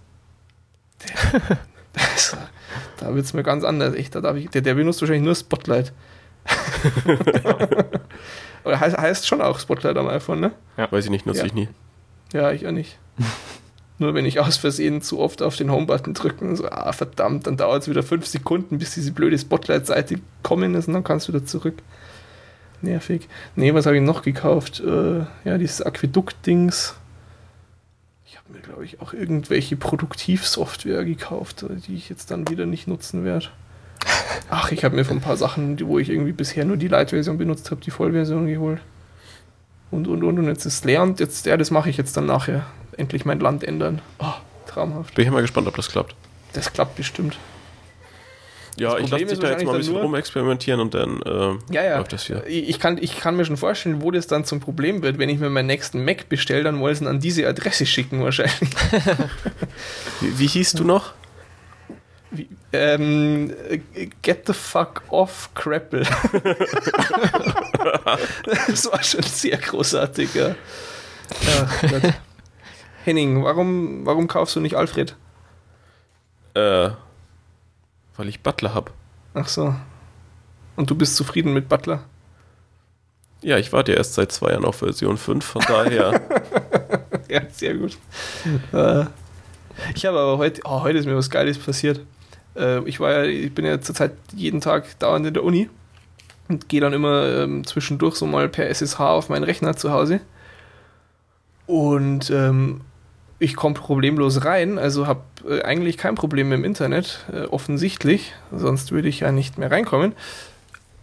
[2.98, 3.94] Da wird es mir ganz anders.
[3.96, 5.92] Echt, da darf ich, der, der benutzt wahrscheinlich nur Spotlight.
[8.64, 10.52] Oder heißt, heißt schon auch Spotlight am iPhone, ne?
[10.92, 11.46] Weiß ich nicht, nutze Ja.
[11.46, 11.70] ich nie.
[12.34, 12.98] Ja, ich auch nicht.
[13.98, 17.48] nur wenn ich aus Versehen zu oft auf den Home-Button drücke und so, ah, verdammt,
[17.48, 21.28] dann dauert es wieder fünf Sekunden, bis diese blöde Spotlight-Seite kommen ist und dann kannst
[21.28, 21.76] du wieder zurück.
[22.82, 23.28] Nervig.
[23.56, 24.80] Nee, was habe ich noch gekauft?
[24.86, 26.96] Äh, ja, dieses Aquädukt-Dings.
[28.60, 33.24] Mir, glaube ich, auch irgendwelche Produktivsoftware gekauft, äh, die ich jetzt dann wieder nicht nutzen
[33.24, 33.48] werde.
[34.50, 36.88] Ach, ich habe mir von ein paar Sachen, die- wo ich irgendwie bisher nur die
[36.90, 38.82] Light-Version benutzt habe, die Vollversion geholt.
[39.92, 42.18] Und, und, und, und jetzt ist es leer und jetzt, ja, das mache ich jetzt
[42.18, 42.66] dann nachher.
[42.98, 44.02] Endlich mein Land ändern.
[44.20, 44.26] Oh,
[44.68, 45.16] traumhaft.
[45.16, 46.16] Bin ich mal gespannt, ob das klappt.
[46.54, 47.38] Das klappt bestimmt.
[48.80, 51.98] Ja, ich lasse dich da jetzt mal ein bisschen rumexperimentieren und dann äh, Ja, ja.
[51.98, 52.44] läuft das hier.
[52.48, 55.18] Ich kann, ich kann mir schon vorstellen, wo das dann zum Problem wird.
[55.20, 58.24] Wenn ich mir meinen nächsten Mac bestelle, dann wollen sie ihn an diese Adresse schicken
[58.24, 58.56] wahrscheinlich.
[60.22, 61.14] Wie, wie hieß du noch?
[62.32, 63.80] Wie, ähm, äh,
[64.22, 66.04] get the fuck off, Crapple.
[68.68, 70.50] das war schon sehr großartig, ja.
[70.50, 70.56] ja.
[73.04, 75.16] Henning, warum, warum kaufst du nicht Alfred?
[76.54, 76.90] Äh,
[78.20, 78.92] weil ich Butler hab.
[79.34, 79.74] Ach so.
[80.76, 82.04] Und du bist zufrieden mit Butler?
[83.42, 86.22] Ja, ich warte ja erst seit zwei Jahren auf Version 5, von daher.
[87.30, 87.96] Ja, sehr gut.
[88.74, 89.06] Äh,
[89.94, 92.02] ich habe aber heute, oh, heute ist mir was Geiles passiert.
[92.56, 95.70] Äh, ich war ja, ich bin ja zurzeit jeden Tag dauernd in der Uni
[96.48, 100.22] und gehe dann immer ähm, zwischendurch so mal per SSH auf meinen Rechner zu Hause.
[101.68, 102.82] Und ähm,
[103.40, 108.34] ich komme problemlos rein, also habe äh, eigentlich kein Problem mit dem Internet, äh, offensichtlich,
[108.52, 110.14] sonst würde ich ja nicht mehr reinkommen.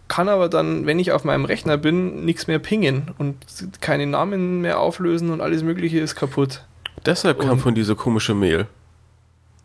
[0.07, 3.35] Kann aber dann, wenn ich auf meinem Rechner bin, nichts mehr pingen und
[3.81, 6.63] keine Namen mehr auflösen und alles Mögliche ist kaputt.
[7.05, 8.67] Deshalb kam Und- von diese komische Mail.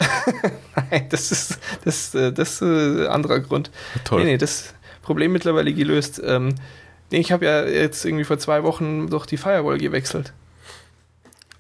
[0.91, 3.70] Nein, das ist das, äh, das ist äh, anderer Grund.
[4.05, 4.25] Toll.
[4.25, 6.20] Nee, nee, das Problem mittlerweile gelöst.
[6.25, 6.55] Ähm,
[7.12, 10.33] nee, ich habe ja jetzt irgendwie vor zwei Wochen doch die Firewall gewechselt.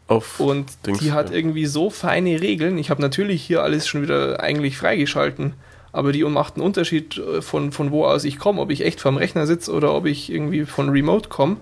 [0.06, 1.36] Auf Und Dings, die hat ja.
[1.36, 2.78] irgendwie so feine Regeln.
[2.78, 5.54] Ich habe natürlich hier alles schon wieder eigentlich freigeschalten.
[5.92, 9.00] Aber die macht einen Unterschied äh, von, von wo aus ich komme, ob ich echt
[9.00, 11.58] vorm Rechner sitze oder ob ich irgendwie von Remote komme.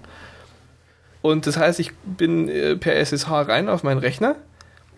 [1.23, 4.37] Und das heißt, ich bin äh, per SSH rein auf meinen Rechner,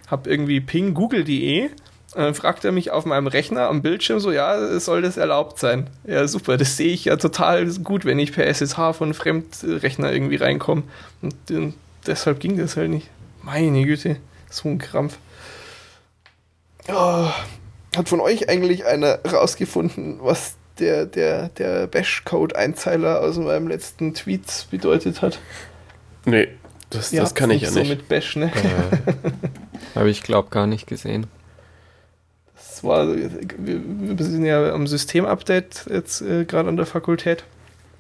[0.08, 1.70] habe irgendwie ping google.de
[2.14, 5.58] und dann fragt er mich auf meinem Rechner am Bildschirm so, ja, soll das erlaubt
[5.58, 5.88] sein?
[6.06, 10.36] Ja, super, das sehe ich ja total gut, wenn ich per SSH von Fremdrechner irgendwie
[10.36, 10.82] reinkomme.
[11.22, 11.72] Und äh,
[12.06, 13.08] deshalb ging das halt nicht.
[13.42, 14.16] Meine Güte,
[14.50, 15.18] so ein Krampf.
[16.88, 17.28] Oh,
[17.96, 24.66] hat von euch eigentlich einer rausgefunden, was der, der, der Bash-Code-Einzeiler aus meinem letzten Tweet
[24.70, 25.38] bedeutet hat?
[26.24, 26.48] Nee,
[26.90, 27.88] das, Ihr das kann ich ja so nicht.
[27.90, 28.46] mit Bash, ne?
[28.54, 31.26] Äh, Habe ich, glaube gar nicht gesehen.
[32.54, 37.44] Das war, wir, wir sind ja am Systemupdate jetzt äh, gerade an der Fakultät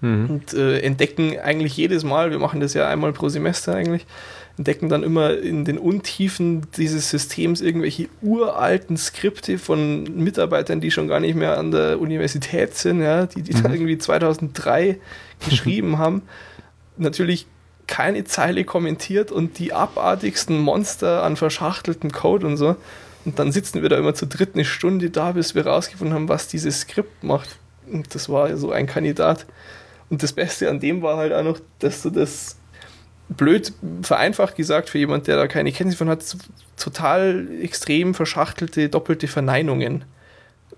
[0.04, 0.30] Mhm.
[0.30, 4.04] und äh, entdecken eigentlich jedes Mal, wir machen das ja einmal pro Semester eigentlich,
[4.58, 11.08] entdecken dann immer in den Untiefen dieses Systems irgendwelche uralten Skripte von Mitarbeitern, die schon
[11.08, 13.72] gar nicht mehr an der Universität sind, ja, die, die Mhm.
[13.72, 14.98] irgendwie 2003
[15.48, 16.22] geschrieben haben.
[16.98, 17.46] Natürlich
[17.86, 22.76] keine Zeile kommentiert und die abartigsten Monster an verschachtelten Code und so.
[23.24, 26.28] Und dann sitzen wir da immer zu dritt eine Stunde da, bis wir rausgefunden haben,
[26.28, 27.56] was dieses Skript macht.
[27.90, 29.46] Und das war so ein Kandidat.
[30.10, 32.56] Und das Beste an dem war halt auch noch, dass du das
[33.36, 33.72] blöd
[34.02, 36.24] vereinfacht gesagt für jemand, der da keine Kenntnis von hat,
[36.76, 40.04] total extrem verschachtelte doppelte Verneinungen.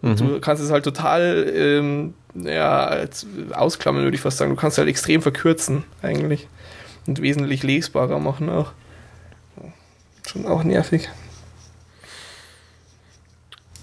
[0.02, 0.16] Mhm.
[0.16, 3.04] Du kannst es halt total ähm, ja,
[3.52, 4.50] ausklammern, würde ich fast sagen.
[4.50, 6.48] Du kannst halt extrem verkürzen, eigentlich.
[7.06, 8.72] Und wesentlich lesbarer machen auch.
[10.26, 11.08] Schon auch nervig.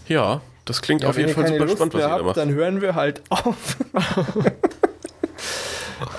[0.08, 2.38] Ja, das klingt Ja, auf jeden Fall super Lust spannend, was ihr da macht.
[2.38, 3.78] Dann hören wir halt auf.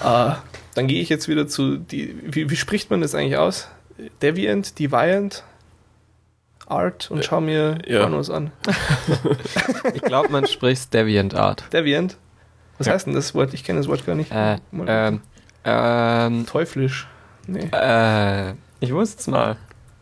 [0.03, 0.37] ah,
[0.75, 2.15] dann gehe ich jetzt wieder zu die.
[2.23, 3.69] Wie, wie spricht man das eigentlich aus?
[4.23, 5.45] Deviant, Deviant,
[6.67, 8.01] Art und schau mir ja.
[8.01, 8.51] Pornos an.
[9.95, 11.65] Ich glaube, man spricht Deviant Art.
[11.73, 12.17] Deviant?
[12.79, 12.95] Was Ja.
[12.95, 13.53] heißt denn das Wort?
[13.55, 14.31] Ich kenne das Wort gar nicht.
[14.33, 15.21] Äh, Mal- ähm,
[15.65, 17.07] ähm, Teuflisch.
[17.47, 19.57] Nee, äh, ich wusste es mal.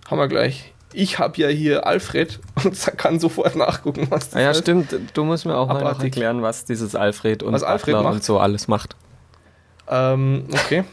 [0.09, 0.73] haben wir gleich.
[0.93, 4.61] Ich habe ja hier Alfred und kann sofort nachgucken, was das Ah ja, heißt.
[4.61, 4.95] stimmt.
[5.14, 6.05] Du musst mir auch mal noch Abartig.
[6.05, 8.14] erklären, was dieses Alfred und Was Alfred macht?
[8.14, 8.97] und so alles macht.
[9.91, 10.84] Ähm, okay.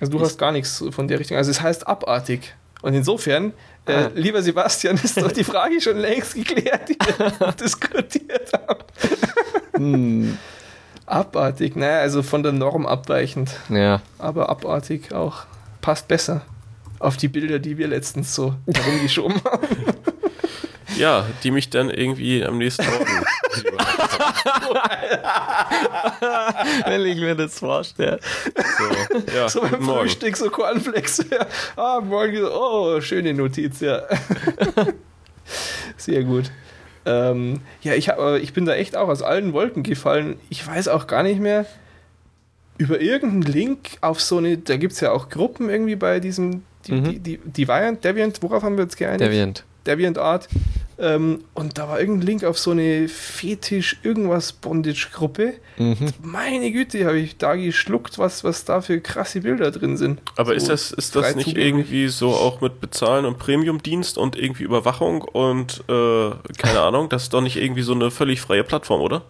[0.00, 1.36] Also du hast gar nichts von der Richtung.
[1.36, 2.54] Also es heißt abartig.
[2.82, 3.52] Und insofern,
[3.86, 4.10] äh, Ah.
[4.14, 8.84] lieber Sebastian, ist doch die Frage schon längst geklärt, die wir diskutiert haben.
[9.74, 10.38] Hm,
[11.06, 13.50] Abartig, naja, also von der Norm abweichend.
[13.70, 14.02] ja.
[14.18, 15.44] Aber abartig auch.
[15.80, 16.42] Passt besser
[16.98, 19.66] auf die Bilder, die wir letztens so herumgeschoben haben.
[20.96, 23.06] Ja, die mich dann irgendwie am nächsten Morgen.
[26.86, 28.20] Wenn ich mir das vorstelle.
[28.78, 28.84] so,
[29.36, 30.00] ja, So beim Morgen.
[30.00, 31.18] Frühstück, so Cornflakes.
[31.30, 31.46] Ja.
[31.76, 34.02] Ah, morgen, so, oh, schöne Notiz, ja.
[35.96, 36.50] Sehr gut.
[37.04, 40.38] Ähm, ja, ich, hab, ich bin da echt auch aus allen Wolken gefallen.
[40.48, 41.66] Ich weiß auch gar nicht mehr,
[42.78, 46.62] über irgendeinen Link auf so eine, da gibt es ja auch Gruppen irgendwie bei diesem,
[46.86, 47.04] die, Mhm.
[47.04, 49.20] die, die, Deviant, Deviant, worauf haben wir uns geeinigt?
[49.20, 49.64] Deviant.
[49.86, 50.48] Deviant Art.
[51.00, 55.54] Ähm, und da war irgendein Link auf so eine Fetisch-Irgendwas-Bondage-Gruppe.
[55.78, 55.96] Mhm.
[56.22, 60.20] Meine Güte, habe ich da geschluckt, was, was da für krasse Bilder drin sind.
[60.36, 61.86] Aber ist So das, ist das nicht zugänglich.
[61.92, 67.24] irgendwie so auch mit Bezahlen und Premium-Dienst und irgendwie Überwachung und äh, keine Ahnung, das
[67.24, 69.22] ist doch nicht irgendwie so eine völlig freie Plattform, oder?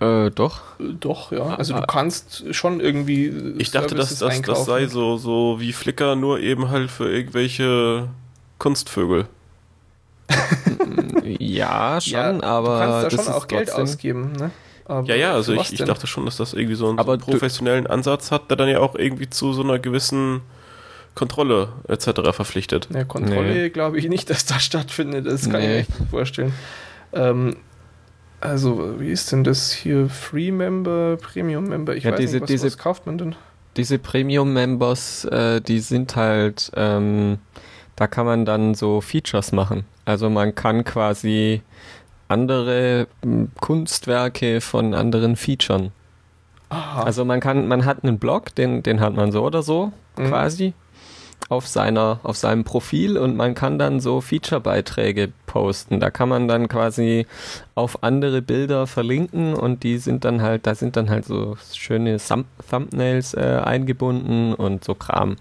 [0.00, 0.60] Äh, doch.
[0.80, 1.54] Äh, Doch, ja.
[1.54, 1.80] Also Ah.
[1.82, 3.32] du kannst schon irgendwie.
[3.58, 7.08] Ich dachte, dass Services das, das sei so, so wie Flickr, nur eben halt für
[7.08, 8.08] irgendwelche
[8.58, 9.26] Kunstvögel.
[11.38, 14.50] Ja, schon, Ja, aber Du kannst da das schon ist auch Geld trotzdem- ausgeben, ne?
[14.84, 17.20] Aber Ja, ja, also ich, ich dachte schon, dass das irgendwie so einen, so einen
[17.20, 20.40] professionellen Ansatz hat, der dann ja auch irgendwie zu so einer gewissen
[21.14, 22.32] Kontrolle etc.
[22.32, 22.88] verpflichtet.
[22.92, 23.70] Ja, Kontrolle Nee.
[23.70, 25.26] glaube ich nicht, dass das stattfindet.
[25.26, 25.72] Das kann ich Nee.
[25.74, 26.52] mir echt nicht vorstellen.
[27.12, 27.56] Ähm,
[28.40, 30.08] also, wie ist denn das hier?
[30.08, 31.94] Free Member, Premium Member?
[31.94, 33.34] Ich Ja, weiß diese- nicht, was, diese- was kauft man denn?
[33.76, 37.38] Diese Premium-Members, äh, die sind halt, ähm,
[37.96, 39.84] da kann man dann so Features machen.
[40.04, 41.62] Also man kann quasi
[42.28, 45.92] andere m, Kunstwerke von anderen featuren.
[46.70, 47.02] Aha.
[47.02, 50.28] Also man kann, man hat einen Blog, den, den hat man so oder so Mhm.
[50.28, 50.74] quasi
[51.52, 56.00] auf seiner, auf seinem Profil und man kann dann so Feature-Beiträge posten.
[56.00, 57.26] Da kann man dann quasi
[57.74, 62.16] auf andere Bilder verlinken und die sind dann halt, da sind dann halt so schöne
[62.16, 65.36] Thumb Thumbnails äh, eingebunden und so Kram.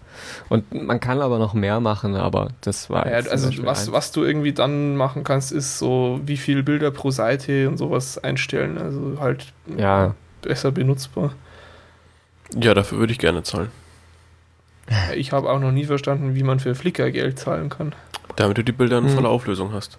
[0.50, 4.12] Und man kann aber noch mehr machen, aber das war ja, also was, ein- was
[4.12, 8.78] du irgendwie dann machen kannst, ist so, wie viele Bilder pro Seite und sowas einstellen.
[8.78, 11.32] Also halt ja, besser benutzbar.
[12.54, 13.70] Ja, dafür würde ich gerne zahlen.
[15.16, 17.94] Ich habe auch noch nie verstanden, wie man für Flickr Geld zahlen kann.
[18.36, 19.10] Damit du die Bilder in Mhm.
[19.10, 19.98] voller Auflösung hast.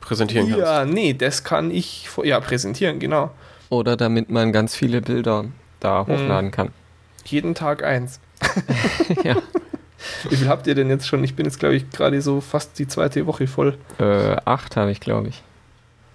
[0.00, 0.64] Präsentieren kannst.
[0.64, 3.30] Ja, nee, das kann ich ja präsentieren, genau.
[3.68, 5.44] oder damit man ganz viele Bilder
[5.80, 6.08] da Mhm.
[6.12, 6.70] hochladen kann.
[7.26, 8.18] Jeden Tag eins.
[9.24, 9.36] ja.
[10.28, 11.22] Wie viel habt ihr denn jetzt schon?
[11.22, 13.76] Ich bin jetzt, glaube ich, gerade so fast die zweite Woche voll.
[13.98, 15.42] Äh, acht habe ich, glaube ich.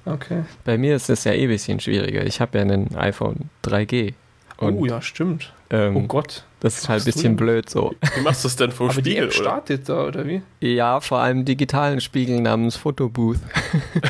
[0.05, 0.43] Okay.
[0.65, 2.23] Bei mir ist es ja eh ein bisschen schwieriger.
[2.25, 4.13] Ich habe ja einen iPhone 3G.
[4.57, 5.53] Und, oh ja, stimmt.
[5.69, 6.43] ähm, Oh Gott.
[6.65, 7.93] Das ist halt ein bisschen blöd so.
[8.15, 9.41] Wie machst du das denn vom Aber die Spiegel, App oder?
[9.43, 10.41] startet da, oder wie?
[10.59, 13.37] Ja, vor allem digitalen Spiegel namens Photobooth.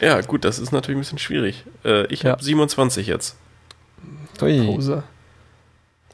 [0.00, 1.64] Ja, gut, das ist natürlich ein bisschen schwierig.
[1.84, 2.32] Äh, ich Ja.
[2.32, 3.36] habe 27 jetzt.
[4.40, 4.66] Ui.
[4.66, 5.04] Poser.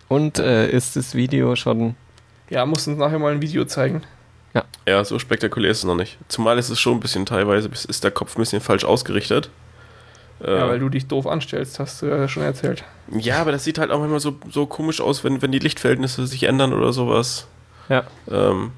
[0.08, 1.94] Und äh, ist das Video schon.
[2.50, 4.02] Ja, muss uns nachher mal ein Video zeigen.
[4.86, 6.18] Ja, so spektakulär ist es noch nicht.
[6.28, 9.48] Zumal ist es schon ein bisschen teilweise, ist der Kopf ein bisschen falsch ausgerichtet.
[10.44, 12.84] Äh, Ja, weil du dich doof anstellst, hast du ja schon erzählt.
[13.10, 16.26] ja, aber das sieht halt auch manchmal so, so komisch aus, wenn, wenn die Lichtverhältnisse
[16.26, 17.46] sich ändern oder sowas.
[17.88, 18.04] Ja.
[18.30, 18.70] Ähm,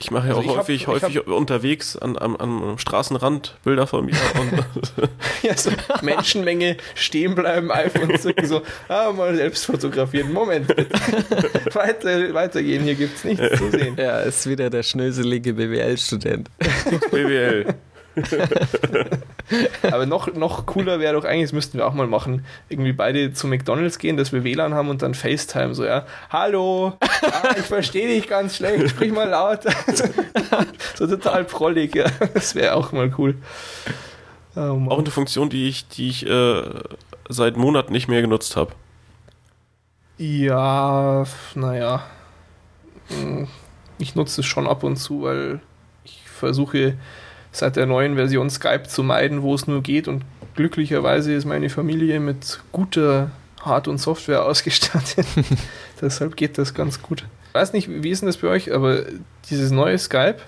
[0.00, 3.86] ich mache ja Also auch ich hab- häufig, häufig unterwegs an, am, am Straßenrand Bilder
[3.86, 4.16] von mir.
[4.40, 5.08] Und
[5.42, 5.70] Ja, so
[6.02, 10.32] Menschenmenge stehen bleiben, iPhone zücken, so, ah, mal selbst fotografieren.
[10.32, 10.90] Moment, bitte.
[11.74, 13.94] Weiter, weitergehen, hier gibt's nichts zu sehen.
[13.96, 16.50] Ja, ist wieder der schnöselige BWL-Student.
[17.12, 17.66] BWL.
[19.82, 23.32] Aber noch, noch cooler wäre doch eigentlich, das müssten wir auch mal machen, irgendwie beide
[23.32, 27.64] zu McDonalds gehen, dass wir WLAN haben und dann FaceTime, so, ja, hallo, ah, ich
[27.64, 29.60] verstehe dich ganz schlecht, sprich mal laut.
[30.94, 33.36] so total prollig, ja, das wäre auch mal cool.
[34.56, 34.86] Oh.
[34.88, 36.62] Auch eine Funktion, die ich, die ich äh,
[37.28, 38.72] seit Monaten nicht mehr genutzt habe.
[40.16, 41.24] Ja,
[41.54, 42.04] naja.
[43.08, 43.48] Hm,
[43.98, 45.60] Ich nutze es schon ab und zu, weil
[46.04, 46.96] ich versuche
[47.54, 50.08] seit der neuen Version Skype zu meiden, wo es nur geht.
[50.08, 50.24] Und
[50.56, 53.30] glücklicherweise ist meine Familie mit guter
[53.62, 55.26] Hard- und Software ausgestattet.
[56.00, 57.24] Deshalb geht das ganz gut.
[57.48, 59.04] Ich weiß nicht, wie ist denn das bei euch, aber
[59.48, 60.38] dieses neue Skype,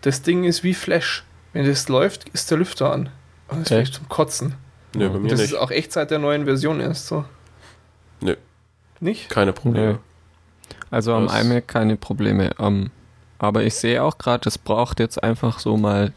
[0.00, 1.24] das Ding ist wie Flash.
[1.52, 3.10] Wenn das läuft, ist der Lüfter an.
[3.48, 4.54] Und das ist zum Kotzen.
[4.94, 5.50] Nö, bei mir Das nicht.
[5.52, 7.24] ist auch echt seit der neuen Version erst so.
[8.20, 8.36] Nö.
[9.00, 9.28] Nicht?
[9.28, 9.92] Keine Probleme.
[9.92, 9.98] Nö.
[10.90, 12.50] Also am Das- iMac keine Probleme.
[12.58, 12.90] Ähm,
[13.38, 16.12] aber ich sehe auch gerade, es braucht jetzt einfach so mal.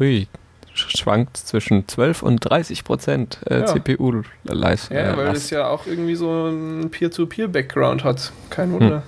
[0.00, 0.26] Ui,
[0.74, 3.66] sch- schwankt zwischen 12 und 30 Prozent äh, Ja.
[3.66, 4.96] CPU-Leistung.
[4.96, 8.32] Ja, weil das ja auch irgendwie so ein Peer-to-Peer-Background hat.
[8.50, 9.02] Kein Wunder.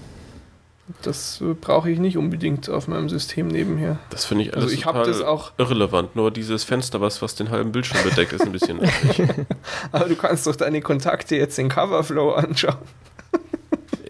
[1.02, 3.98] Das äh, brauche ich nicht unbedingt auf meinem System nebenher.
[4.11, 6.16] Das finde ich alles Also ich habe total das auch, irrelevant.
[6.16, 9.23] Nur dieses Fenster, was, was den halben Bildschirm bedeckt, ist ein bisschen nervig.
[9.93, 12.78] aber du kannst doch deine Kontakte jetzt in Coverflow anschauen.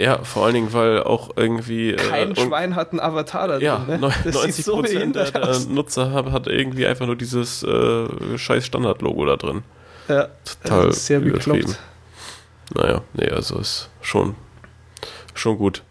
[0.01, 1.91] Ja, vor allen Dingen, weil auch irgendwie.
[1.91, 4.01] äh, Kein irgend- Schwein hat einen Avatar da Ja, drin.
[4.01, 4.11] Ne?
[4.25, 5.59] Das 90 sieht so Prozent der, der.
[5.69, 9.63] Nutzer hat, hat irgendwie einfach nur dieses äh, scheiß Standard-Logo da drin.
[10.09, 10.29] Ja,
[10.63, 11.59] Total das ist sehr übertrieben.
[11.59, 11.79] bekloppt.
[12.75, 14.37] Naja, nee, also ist schon,
[15.35, 15.83] schon gut.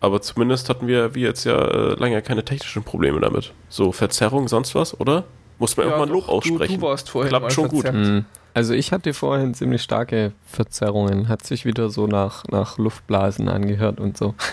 [0.00, 3.52] Aber zumindest hatten wir, wie jetzt ja, äh, lange keine technischen Probleme damit.
[3.68, 5.24] So Verzerrung, sonst was, oder?
[5.58, 6.74] Muss man Ja, auch mal ein Lob aussprechen.
[6.74, 7.82] Du, du warst vorhin Klappt mal schon gut.
[7.82, 8.24] verzerrt.
[8.54, 8.58] Mhm.
[8.58, 11.28] Also ich hatte vorhin ziemlich starke Verzerrungen.
[11.28, 14.34] Hat sich wieder so nach, nach Luftblasen angehört und so.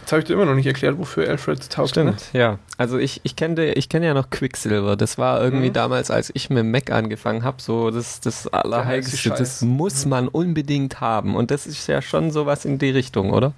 [0.00, 1.96] Jetzt habe ich dir immer noch nicht erklärt, wofür Alfred taugt.
[1.96, 2.14] Ne?
[2.16, 2.60] Stimmt, ja.
[2.78, 4.94] Also ich, ich kenne ich kenn ja noch Quicksilver.
[4.94, 5.72] Das war irgendwie Mhm.
[5.72, 9.30] damals, als ich mit Mac angefangen habe, so das, das Allerheiligste.
[9.30, 11.34] Das muss man unbedingt haben.
[11.34, 13.52] Und das ist ja schon sowas in die Richtung, oder?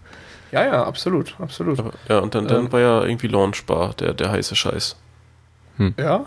[0.50, 1.82] Ja, ja, absolut, absolut.
[2.08, 2.72] Ja, und dann, dann Ähm.
[2.72, 4.96] war ja irgendwie Launchbar, der, der heiße Scheiß.
[5.98, 6.24] Ja,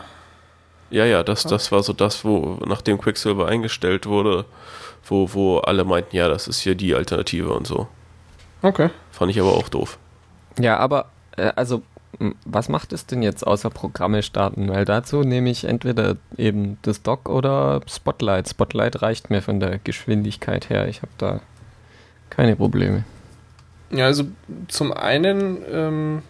[0.91, 4.45] Ja, ja, das, das war so das, wo, nachdem Quicksilver eingestellt wurde,
[5.05, 7.87] wo, wo alle meinten, ja, das ist hier die Alternative und so.
[8.61, 8.89] okay.
[9.11, 9.97] Fand ich aber auch doof.
[10.59, 11.07] Ja, aber
[11.37, 11.81] äh, also
[12.45, 14.69] was macht es denn jetzt außer Programme starten?
[14.69, 18.49] Weil dazu nehme ich entweder eben das Dock oder Spotlight.
[18.49, 20.87] Spotlight reicht mir von der Geschwindigkeit her.
[20.87, 21.39] Ich habe da
[22.29, 23.05] keine Probleme.
[23.91, 24.25] Ja, also
[24.67, 26.21] zum einen ähm,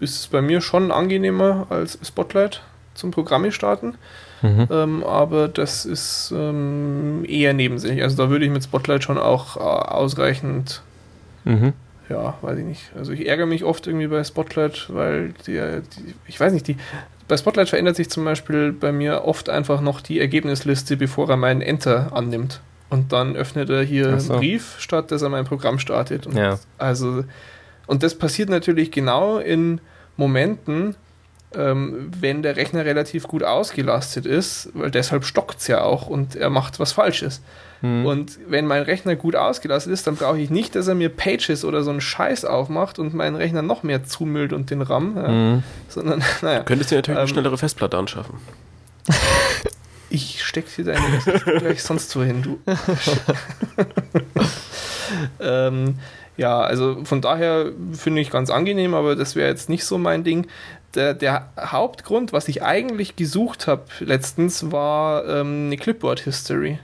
[0.00, 2.62] ist es bei mir schon angenehmer als Spotlight
[2.94, 3.94] zum Programme starten,
[4.42, 4.68] Mhm.
[4.70, 8.02] ähm, aber das ist ähm, eher nebensächlich.
[8.02, 10.82] Also da würde ich mit Spotlight schon auch äh, ausreichend,
[11.44, 11.72] Mhm.
[12.08, 12.90] ja, weiß ich nicht.
[12.96, 16.76] Also ich ärgere mich oft irgendwie bei Spotlight, weil die, die ich weiß nicht, die
[17.26, 21.36] bei Spotlight verändert sich zum Beispiel bei mir oft einfach noch die Ergebnisliste, bevor er
[21.38, 22.60] meinen Enter annimmt.
[22.90, 24.34] Und dann öffnet er hier so.
[24.34, 26.26] einen Brief, statt dass er mein Programm startet.
[26.26, 26.58] Und Ja.
[26.76, 27.24] also,
[27.86, 29.80] und das passiert natürlich genau in
[30.18, 30.96] Momenten,
[31.56, 36.36] ähm, wenn der Rechner relativ gut ausgelastet ist, weil deshalb stockt es ja auch und
[36.36, 37.40] er macht was Falsches.
[37.82, 38.06] Mhm.
[38.06, 41.64] Und wenn mein Rechner gut ausgelastet ist, dann brauche ich nicht, dass er mir Pages
[41.64, 45.28] oder so einen Scheiß aufmacht und meinen Rechner noch mehr zumüllt und den RAM, ja,
[45.28, 45.62] Mhm.
[45.88, 48.38] sondern, naja, Du könntest dir natürlich eine Ähm, schnellere Festplatte anschaffen.
[50.10, 51.00] ich steck dir deine
[51.58, 52.58] gleich sonst wohin, du.
[55.40, 55.98] ähm,
[56.36, 60.24] ja, also von daher finde ich ganz angenehm, aber das wäre jetzt nicht so mein
[60.24, 60.46] Ding.
[60.94, 66.78] Der, der Hauptgrund, was ich eigentlich gesucht habe letztens, war ähm, eine Clipboard-History.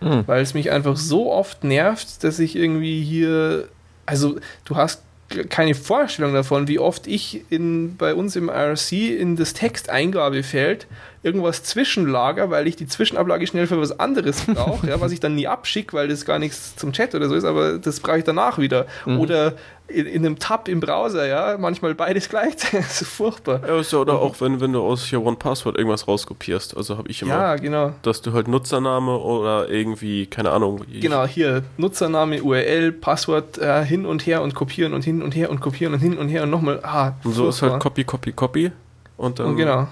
[0.00, 0.24] Mhm.
[0.26, 3.68] Weil es mich einfach so oft nervt, dass ich irgendwie hier.
[4.06, 5.02] Also, du hast
[5.48, 10.86] keine Vorstellung davon, wie oft ich in, bei uns im IRC in das Texteingabefeld
[11.22, 15.34] irgendwas zwischenlager, weil ich die Zwischenablage schnell für was anderes brauche, ja, was ich dann
[15.34, 18.24] nie abschicke, weil das gar nichts zum Chat oder so ist, aber das brauche ich
[18.24, 18.86] danach wieder.
[19.04, 19.20] Mhm.
[19.20, 19.52] Oder
[19.86, 22.80] in, in, einem Tab im Browser, ja, manchmal beides gleichzeitig.
[22.86, 23.60] das ist furchtbar.
[23.66, 24.20] Ja, ist ja, oder mhm.
[24.20, 26.76] auch wenn, wenn du aus hier One Password irgendwas rauskopierst.
[26.76, 27.32] Also habe ich immer.
[27.32, 27.92] Ja, genau.
[28.02, 30.84] Dass du halt Nutzername oder irgendwie, keine Ahnung.
[30.88, 35.50] Genau, hier Nutzername, URL, Passwort äh, hin und her und kopieren und hin und her
[35.50, 36.80] und kopieren und hin und her und nochmal.
[36.82, 37.48] Ah, und so furchtbar.
[37.48, 38.72] ist halt Copy, Copy, Copy.
[39.18, 39.48] Und dann.
[39.48, 39.86] Und genau.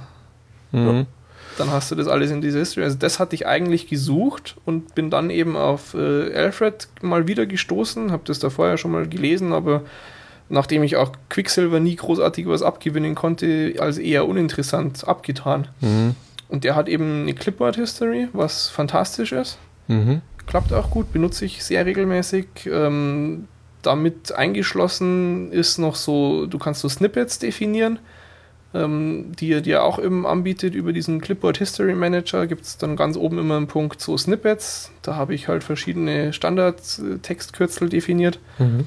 [0.72, 1.06] Mhm.
[1.59, 2.85] Dann hast du das alles in dieser History.
[2.85, 7.47] Also das hatte ich eigentlich gesucht und bin dann eben auf äh, Alfred mal wieder
[7.47, 9.82] gestoßen, habe das da vorher schon mal gelesen, aber
[10.48, 15.68] nachdem ich auch Quicksilver nie großartig was abgewinnen konnte, als eher uninteressant abgetan.
[15.80, 16.14] Mhm.
[16.48, 19.59] Und der hat eben eine Clipboard-History, was fantastisch ist.
[19.89, 20.22] Mhm.
[20.47, 22.47] Klappt auch gut, benutze ich sehr regelmäßig.
[22.66, 23.48] Ähm,
[23.82, 27.98] damit eingeschlossen ist noch so, du kannst so Snippets definieren
[28.74, 32.46] ähm, die er dir auch eben anbietet über diesen Clipboard History Manager.
[32.46, 34.90] Gibt es dann ganz oben immer einen Punkt so Snippets.
[35.02, 38.86] Da habe ich halt verschiedene Standard-Textkürzel definiert mhm.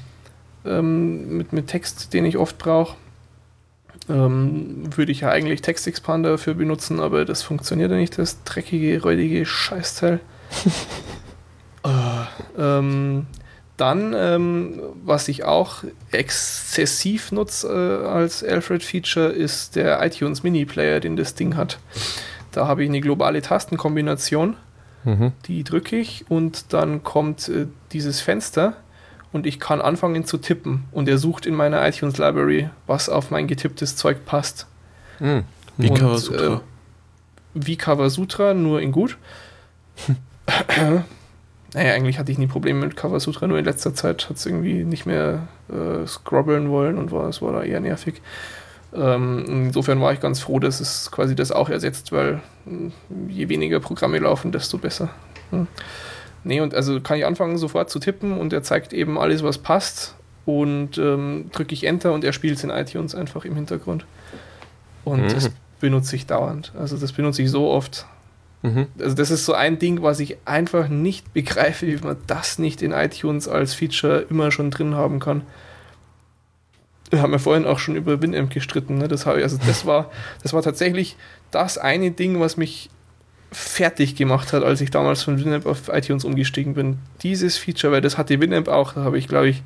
[0.64, 2.96] ähm, mit, mit Text, den ich oft brauche.
[4.08, 8.42] Ähm, würde ich ja eigentlich Text Expander dafür benutzen, aber das funktioniert ja nicht, das
[8.44, 10.20] dreckige, räudige Scheißteil.
[11.86, 11.90] uh,
[12.58, 13.26] ähm,
[13.82, 15.82] dann, ähm, was ich auch
[16.12, 17.66] exzessiv nutze
[18.04, 21.80] äh, als Alfred-Feature, ist der iTunes Mini-Player, den das Ding hat.
[22.52, 24.56] Da habe ich eine globale Tastenkombination,
[25.02, 25.32] mhm.
[25.46, 28.76] die drücke ich und dann kommt äh, dieses Fenster
[29.32, 33.32] und ich kann anfangen zu tippen und er sucht in meiner iTunes Library, was auf
[33.32, 34.68] mein getipptes Zeug passt.
[35.18, 35.42] Mhm.
[35.76, 36.54] Wie und, Kawasutra.
[36.54, 36.60] Äh,
[37.54, 39.18] wie Kawasutra, nur in gut.
[41.74, 44.44] Naja, eigentlich hatte ich nie Probleme mit Cover Sutra, nur in letzter Zeit hat es
[44.44, 48.20] irgendwie nicht mehr äh, scrobbeln wollen und war, es war da eher nervig.
[48.94, 52.92] Ähm, insofern war ich ganz froh, dass es quasi das auch ersetzt, weil hm,
[53.28, 55.08] je weniger Programme laufen, desto besser.
[55.50, 55.66] Hm.
[56.44, 59.58] Nee, und also kann ich anfangen sofort zu tippen und er zeigt eben alles, was
[59.58, 64.04] passt und ähm, drücke ich Enter und er spielt es in iTunes einfach im Hintergrund.
[65.04, 65.28] Und mhm.
[65.28, 65.50] das
[65.80, 66.72] benutze ich dauernd.
[66.78, 68.06] Also das benutze ich so oft.
[68.62, 68.86] Mhm.
[68.98, 72.80] Also das ist so ein Ding, was ich einfach nicht begreife, wie man das nicht
[72.80, 75.42] in iTunes als Feature immer schon drin haben kann.
[77.10, 78.98] Wir haben ja vorhin auch schon über Winamp gestritten.
[78.98, 79.08] Ne?
[79.08, 80.10] Das, also das, war,
[80.42, 81.16] das war tatsächlich
[81.50, 82.88] das eine Ding, was mich
[83.50, 86.98] fertig gemacht hat, als ich damals von Winamp auf iTunes umgestiegen bin.
[87.22, 89.62] Dieses Feature, weil das hatte Winamp auch, da habe ich glaube ich,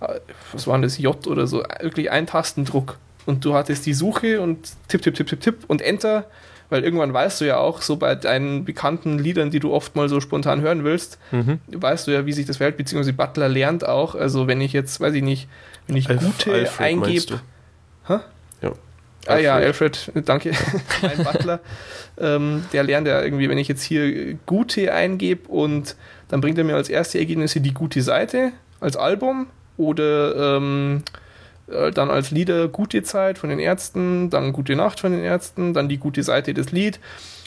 [0.00, 0.20] äh,
[0.52, 2.98] was war das, J oder so, wirklich ein Tastendruck.
[3.26, 6.26] Und du hattest die Suche und tipp, tipp, tipp, tipp, tipp und Enter
[6.70, 10.08] weil irgendwann weißt du ja auch, so bei deinen bekannten Liedern, die du oft mal
[10.08, 11.60] so spontan hören willst, mhm.
[11.72, 15.00] weißt du ja, wie sich das verhält, beziehungsweise Butler lernt auch, also wenn ich jetzt,
[15.00, 15.48] weiß ich nicht,
[15.86, 17.40] wenn ich Alf, gute eingebe.
[18.08, 18.72] Ja.
[19.26, 20.52] Ah ja, Alfred, danke.
[21.02, 21.60] mein Butler.
[22.18, 25.96] ähm, der lernt ja irgendwie, wenn ich jetzt hier gute eingebe und
[26.28, 29.46] dann bringt er mir als erste Ergebnisse die gute Seite als Album
[29.76, 31.02] oder ähm,
[31.68, 35.74] äh, dann als Lieder Gute Zeit von den Ärzten, dann Gute Nacht von den Ärzten,
[35.74, 37.00] dann die gute Seite des Lied.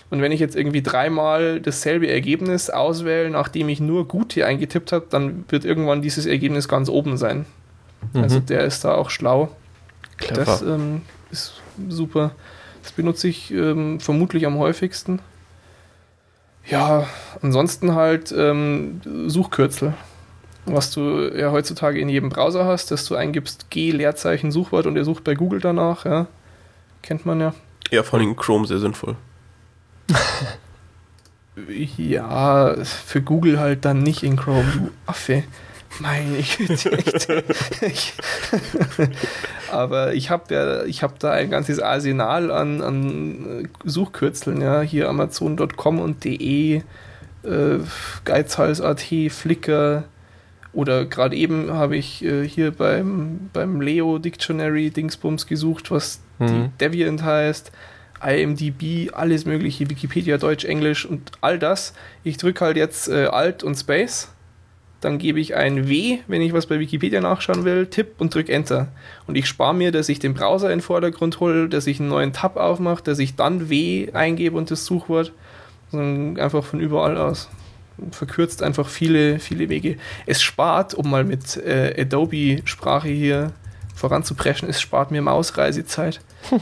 [0.09, 5.05] Und wenn ich jetzt irgendwie dreimal dasselbe Ergebnis auswähle, nachdem ich nur Gute eingetippt habe,
[5.09, 7.45] dann wird irgendwann dieses Ergebnis ganz oben sein.
[8.13, 8.23] Mhm.
[8.23, 9.49] Also der ist da auch schlau.
[10.17, 10.45] Clever.
[10.45, 12.31] Das ähm, ist super.
[12.83, 15.19] Das benutze ich ähm, vermutlich am häufigsten.
[16.65, 17.05] Ja,
[17.41, 19.93] ansonsten halt ähm, Suchkürzel
[20.73, 24.97] was du ja heutzutage in jedem Browser hast, dass du eingibst G Leerzeichen Suchwort und
[24.97, 26.27] er sucht bei Google danach, ja.
[27.01, 27.53] Kennt man ja.
[27.91, 29.15] Ja, vor allem Chrome sehr sinnvoll.
[31.97, 35.43] ja, für Google halt dann nicht in Chrome, du Affe.
[35.99, 37.43] Meine Güte,
[39.71, 45.09] Aber ich habe ja, ich habe da ein ganzes Arsenal an, an Suchkürzeln, ja, hier
[45.09, 46.83] Amazon.com und de,
[47.43, 47.79] äh,
[48.25, 50.03] Geizhals.at, Flickr,
[50.77, 56.45] oder gerade eben habe ich äh, hier beim, beim Leo Dictionary Dingsbums gesucht, was mhm.
[56.45, 57.71] die Deviant heißt,
[58.23, 61.95] IMDb, alles mögliche, Wikipedia, Deutsch, Englisch und all das.
[62.23, 64.31] Ich drücke halt jetzt äh, Alt und Space.
[65.01, 68.53] Dann gebe ich ein W, wenn ich was bei Wikipedia nachschauen will, Tipp und drücke
[68.53, 68.89] Enter.
[69.25, 72.09] Und ich spare mir, dass ich den Browser in den Vordergrund hole, dass ich einen
[72.09, 75.31] neuen Tab aufmache, dass ich dann W eingebe und das Suchwort.
[75.91, 77.49] einfach von überall aus
[78.11, 79.97] verkürzt einfach viele, viele Wege.
[80.25, 83.53] Es spart, um mal mit äh, Adobe-Sprache hier
[83.95, 86.21] voranzupreschen, es spart mir Mausreisezeit.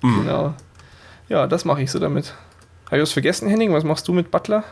[0.00, 0.54] genau.
[1.28, 2.34] Ja, das mache ich so damit.
[2.86, 3.72] Habe ich was vergessen, Henning?
[3.72, 4.64] Was machst du mit Butler?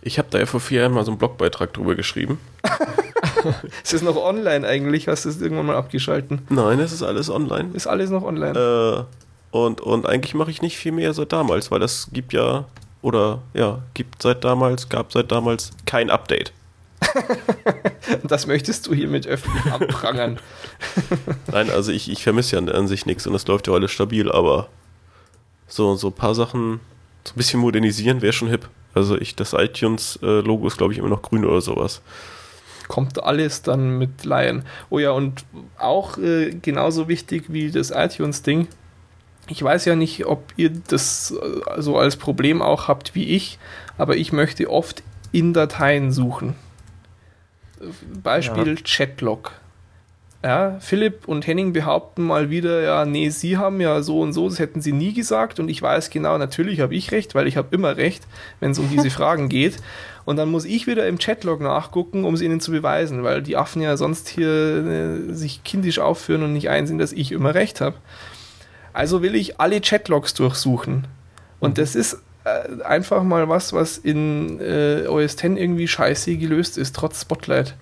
[0.00, 2.40] Ich habe da ja vor vier Jahren mal so einen Blogbeitrag drüber geschrieben.
[3.82, 5.08] ist es noch online eigentlich?
[5.08, 6.42] Hast du es irgendwann mal abgeschalten?
[6.48, 7.70] Nein, es ist alles online.
[7.74, 9.06] Ist alles noch online?
[9.08, 12.66] Äh, Und, und eigentlich mache ich nicht viel mehr seit damals, weil das gibt ja,
[13.02, 16.52] oder ja, gibt seit damals, gab seit damals kein Update.
[18.24, 20.38] das möchtest du hiermit öffentlich abprangern.
[21.52, 24.30] Nein, also ich, ich vermisse ja an sich nichts und es läuft ja alles stabil,
[24.30, 24.68] aber
[25.66, 26.80] so, so ein paar Sachen,
[27.24, 28.68] so ein bisschen modernisieren wäre schon hip.
[28.94, 32.02] Also ich, das iTunes-Logo ist, glaube ich, immer noch grün oder sowas.
[32.88, 34.62] Kommt alles dann mit Lion.
[34.88, 35.44] Oh ja, und
[35.78, 38.66] auch äh, genauso wichtig wie das iTunes-Ding.
[39.48, 43.58] Ich weiß ja nicht, ob ihr das äh, so als Problem auch habt wie ich,
[43.96, 45.02] aber ich möchte oft
[45.32, 46.54] in Dateien suchen.
[48.22, 48.82] Beispiel ja.
[48.82, 49.52] Chatlog.
[50.44, 54.48] Ja, Philipp und Henning behaupten mal wieder, ja, nee, sie haben ja so und so,
[54.48, 57.56] das hätten sie nie gesagt und ich weiß genau, natürlich habe ich recht, weil ich
[57.56, 58.24] habe immer recht,
[58.60, 59.78] wenn es um diese Fragen geht.
[60.24, 63.56] Und dann muss ich wieder im Chatlog nachgucken, um es ihnen zu beweisen, weil die
[63.56, 67.80] Affen ja sonst hier äh, sich kindisch aufführen und nicht einsehen, dass ich immer recht
[67.80, 67.96] habe.
[68.92, 71.06] Also will ich alle Chatlogs durchsuchen.
[71.60, 71.74] Und mhm.
[71.74, 76.96] das ist äh, einfach mal was, was in äh, OS X irgendwie scheiße gelöst ist,
[76.96, 77.74] trotz Spotlight.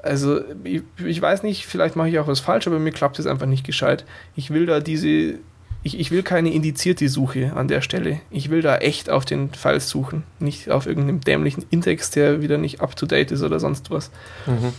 [0.00, 3.26] Also, ich, ich, weiß nicht, vielleicht mache ich auch was falsch, aber mir klappt es
[3.26, 4.04] einfach nicht gescheit.
[4.36, 5.38] Ich will da diese.
[5.84, 8.20] Ich, ich will keine indizierte Suche an der Stelle.
[8.30, 10.24] Ich will da echt auf den Files suchen.
[10.40, 14.10] Nicht auf irgendeinem dämlichen Index, der wieder nicht up to date ist oder sonst was.
[14.46, 14.72] Mhm.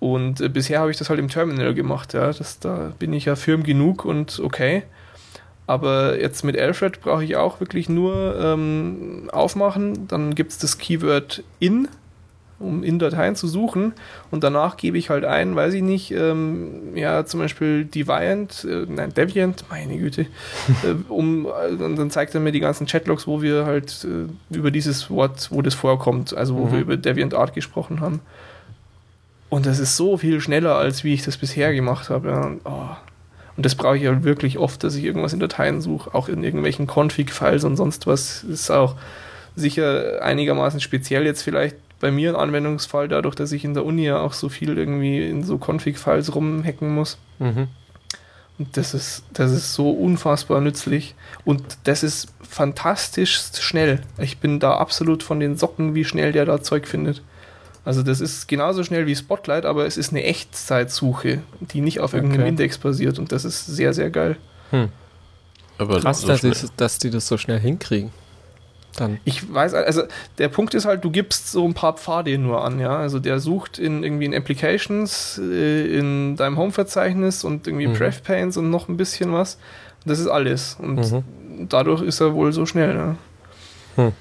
[0.00, 2.32] Und äh, bisher habe ich das halt im Terminal gemacht, ja.
[2.32, 4.82] Das, da bin ich ja firm genug und okay.
[5.70, 10.08] Aber jetzt mit Alfred brauche ich auch wirklich nur ähm, aufmachen.
[10.08, 11.86] Dann gibt es das Keyword in
[12.58, 13.94] um in Dateien zu suchen
[14.30, 18.84] und danach gebe ich halt ein, weiß ich nicht, ähm, ja, zum Beispiel Deviant, äh,
[18.86, 20.26] nein, Deviant, meine Güte,
[20.82, 24.70] äh, um, äh, dann zeigt er mir die ganzen Chatlogs, wo wir halt äh, über
[24.70, 26.72] dieses Wort, wo das vorkommt, also wo mhm.
[26.72, 28.20] wir über Deviant Art gesprochen haben.
[29.48, 32.28] Und das ist so viel schneller, als wie ich das bisher gemacht habe.
[32.28, 32.50] Ja.
[32.64, 33.09] Oh.
[33.56, 36.44] Und das brauche ich halt wirklich oft, dass ich irgendwas in Dateien suche, auch in
[36.44, 38.42] irgendwelchen Config-Files und sonst was.
[38.44, 38.96] Ist auch
[39.56, 44.04] sicher einigermaßen speziell jetzt vielleicht bei mir ein Anwendungsfall, dadurch, dass ich in der Uni
[44.04, 47.18] ja auch so viel irgendwie in so Config-Files rumhacken muss.
[47.38, 47.68] Mhm.
[48.58, 51.14] Und das ist, das ist so unfassbar nützlich.
[51.44, 54.00] Und das ist fantastisch schnell.
[54.18, 57.22] Ich bin da absolut von den Socken, wie schnell der da Zeug findet.
[57.84, 62.12] Also das ist genauso schnell wie Spotlight, aber es ist eine Echtzeitsuche, die nicht auf
[62.12, 62.48] irgendeinem okay.
[62.50, 63.18] Index basiert.
[63.18, 64.36] Und das ist sehr, sehr geil.
[64.70, 64.88] Hm.
[65.78, 68.10] Aber Krass, so dass, ist, dass die das so schnell hinkriegen
[68.96, 69.18] dann.
[69.24, 70.02] Ich weiß, also
[70.38, 72.96] der Punkt ist halt, du gibst so ein paar Pfade nur an, ja.
[72.96, 77.94] Also der sucht in irgendwie in Applications, äh, in deinem Home-Verzeichnis und irgendwie mhm.
[77.94, 79.58] Pref und noch ein bisschen was.
[80.04, 80.76] Das ist alles.
[80.80, 81.68] Und mhm.
[81.68, 83.16] dadurch ist er wohl so schnell, ja.
[83.96, 84.12] Hm.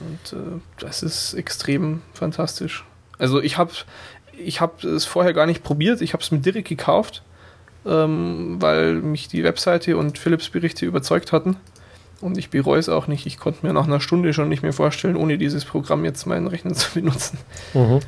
[0.00, 2.84] Und äh, das ist extrem fantastisch.
[3.18, 3.72] Also ich habe
[4.38, 7.22] ich habe es vorher gar nicht probiert, ich habe es mir direkt gekauft,
[7.86, 11.56] ähm, weil mich die Webseite und Philips Berichte überzeugt hatten.
[12.20, 13.24] Und ich bereue es auch nicht.
[13.26, 16.46] Ich konnte mir nach einer Stunde schon nicht mehr vorstellen, ohne dieses Programm jetzt meinen
[16.46, 17.38] Rechner zu benutzen.
[17.74, 18.00] Mhm.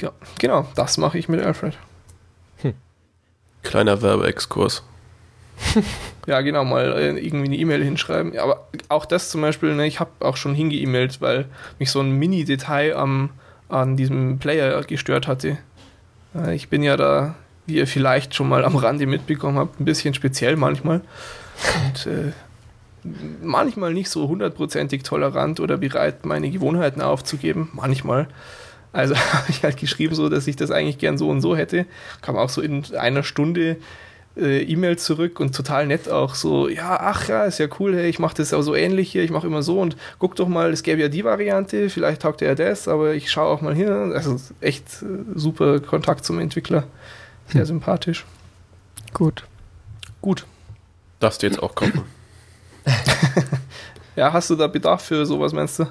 [0.00, 1.78] Ja, genau, das mache ich mit Alfred.
[2.58, 2.74] Hm.
[3.62, 4.82] Kleiner Werbeexkurs.
[6.26, 8.38] ja, genau, mal äh, irgendwie eine E-Mail hinschreiben.
[8.38, 11.46] Aber auch das zum Beispiel, ne, ich habe auch schon hingeemailt, weil
[11.78, 12.96] mich so ein Mini-Detail
[13.68, 15.58] an diesem Player gestört hatte.
[16.34, 17.34] Äh, ich bin ja da,
[17.66, 21.00] wie ihr vielleicht schon mal am Rande mitbekommen habt, ein bisschen speziell manchmal.
[21.86, 22.32] Und äh,
[23.42, 27.70] manchmal nicht so hundertprozentig tolerant oder bereit, meine Gewohnheiten aufzugeben.
[27.72, 28.28] Manchmal.
[28.92, 31.86] Also habe ich halt geschrieben, so dass ich das eigentlich gern so und so hätte.
[32.22, 33.76] Kam auch so in einer Stunde
[34.36, 38.08] äh, E-Mail zurück und total nett auch so, ja, ach ja, ist ja cool, hey,
[38.08, 40.72] ich mache das auch so ähnlich hier, ich mache immer so und guck doch mal,
[40.72, 44.12] es gäbe ja die Variante, vielleicht taugt er das, aber ich schaue auch mal hin.
[44.12, 46.84] Also echt äh, super Kontakt zum Entwickler.
[47.48, 47.66] Sehr hm.
[47.66, 48.24] sympathisch.
[49.12, 49.44] Gut.
[50.20, 50.46] Gut.
[51.20, 52.02] Darfst du jetzt auch kommen.
[54.16, 55.86] ja, hast du da Bedarf für sowas, meinst du?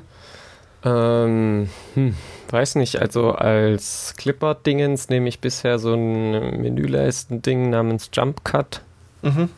[0.84, 2.16] Ähm, hm,
[2.52, 3.00] weiß nicht.
[3.00, 8.82] Also als Clipboard-Dingens nehme ich bisher so ein Menüleisten-Ding namens Jump Cut.
[9.22, 9.50] Mhm.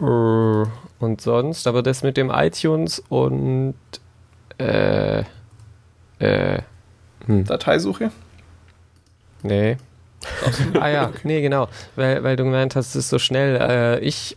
[0.00, 0.66] Äh,
[1.00, 3.74] und sonst, aber das mit dem iTunes und
[4.58, 5.24] äh,
[6.18, 6.62] äh,
[7.26, 7.44] hm.
[7.44, 8.10] Dateisuche?
[9.42, 9.78] Nee.
[10.78, 11.68] ah ja, nee, genau.
[11.96, 13.56] Weil, weil du gemeint hast, es ist so schnell.
[13.56, 14.36] Äh, ich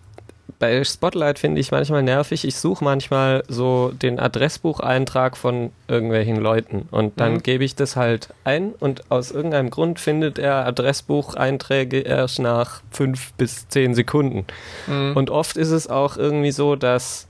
[0.59, 2.45] bei Spotlight finde ich manchmal nervig.
[2.45, 7.43] Ich suche manchmal so den Adressbucheintrag von irgendwelchen Leuten und dann mhm.
[7.43, 13.31] gebe ich das halt ein und aus irgendeinem Grund findet er Adressbucheinträge erst nach fünf
[13.33, 14.45] bis zehn Sekunden.
[14.87, 15.15] Mhm.
[15.15, 17.27] Und oft ist es auch irgendwie so, dass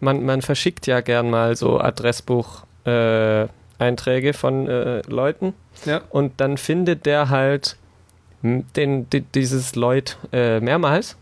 [0.00, 5.54] man, man verschickt ja gern mal so Adressbucheinträge äh, von äh, Leuten
[5.84, 6.00] ja.
[6.10, 7.76] und dann findet der halt
[8.42, 11.16] den, den dieses Leut äh, mehrmals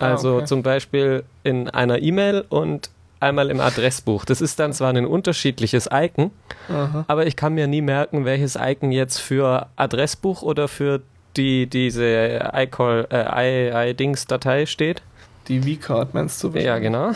[0.00, 0.44] Ah, Also okay.
[0.46, 2.90] zum Beispiel in einer E-Mail und
[3.20, 4.24] einmal im Adressbuch.
[4.24, 6.30] Das ist dann zwar ein unterschiedliches Icon,
[6.70, 7.04] Aha.
[7.06, 11.02] aber ich kann mir nie merken, welches Icon jetzt für Adressbuch oder für
[11.36, 15.02] die diese iCall äh, iDings-Datei steht.
[15.48, 16.48] Die V-Card meinst du?
[16.50, 17.12] Ja, genau.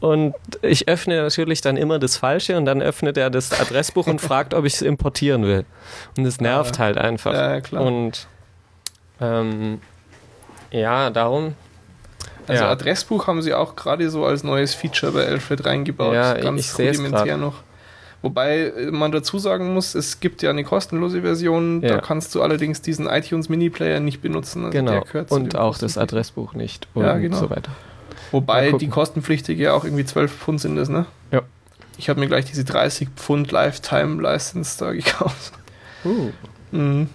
[0.00, 4.20] Und ich öffne natürlich dann immer das Falsche und dann öffnet er das Adressbuch und
[4.20, 5.64] fragt, ob ich es importieren will.
[6.16, 7.32] Und das nervt Ah, halt einfach.
[7.32, 7.82] Ja, klar.
[7.84, 8.28] Und
[9.20, 9.80] ähm,
[10.70, 11.54] ja, darum.
[12.46, 12.70] Also ja.
[12.70, 16.14] Adressbuch haben sie auch gerade so als neues Feature bei Alfred reingebaut.
[16.14, 17.54] Ja, Ganz ich rudimentär noch.
[18.22, 21.88] Wobei man dazu sagen muss, es gibt ja eine kostenlose Version, Ja.
[21.90, 24.64] da kannst du allerdings diesen iTunes Mini Player nicht benutzen.
[24.64, 25.04] Also Genau.
[25.28, 25.96] Und auch das.
[25.98, 26.88] Adressbuch nicht.
[26.94, 27.36] Und Ja, genau.
[27.36, 27.70] so weiter.
[28.32, 31.06] Wobei die kostenpflichtige ja auch irgendwie 12 Pfund sind das, ne?
[31.30, 31.42] Ja.
[31.96, 35.52] Ich habe mir gleich diese 30 Pfund Lifetime License da gekauft.
[36.04, 36.30] Uh.
[36.70, 37.08] Mhm,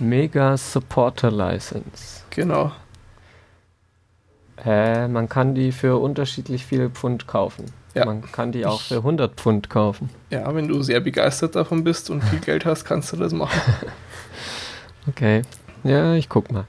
[0.00, 2.22] Mega Supporter License.
[2.30, 2.72] genau.
[4.64, 7.66] Äh, man kann die für unterschiedlich viel Pfund kaufen.
[7.94, 8.04] Ja.
[8.04, 10.10] Man kann die auch für 100 Pfund kaufen.
[10.30, 13.60] Ja, wenn du sehr begeistert davon bist und viel Geld hast, kannst du das machen.
[15.06, 15.40] Okay.
[15.84, 16.64] Ja, ich guck mal.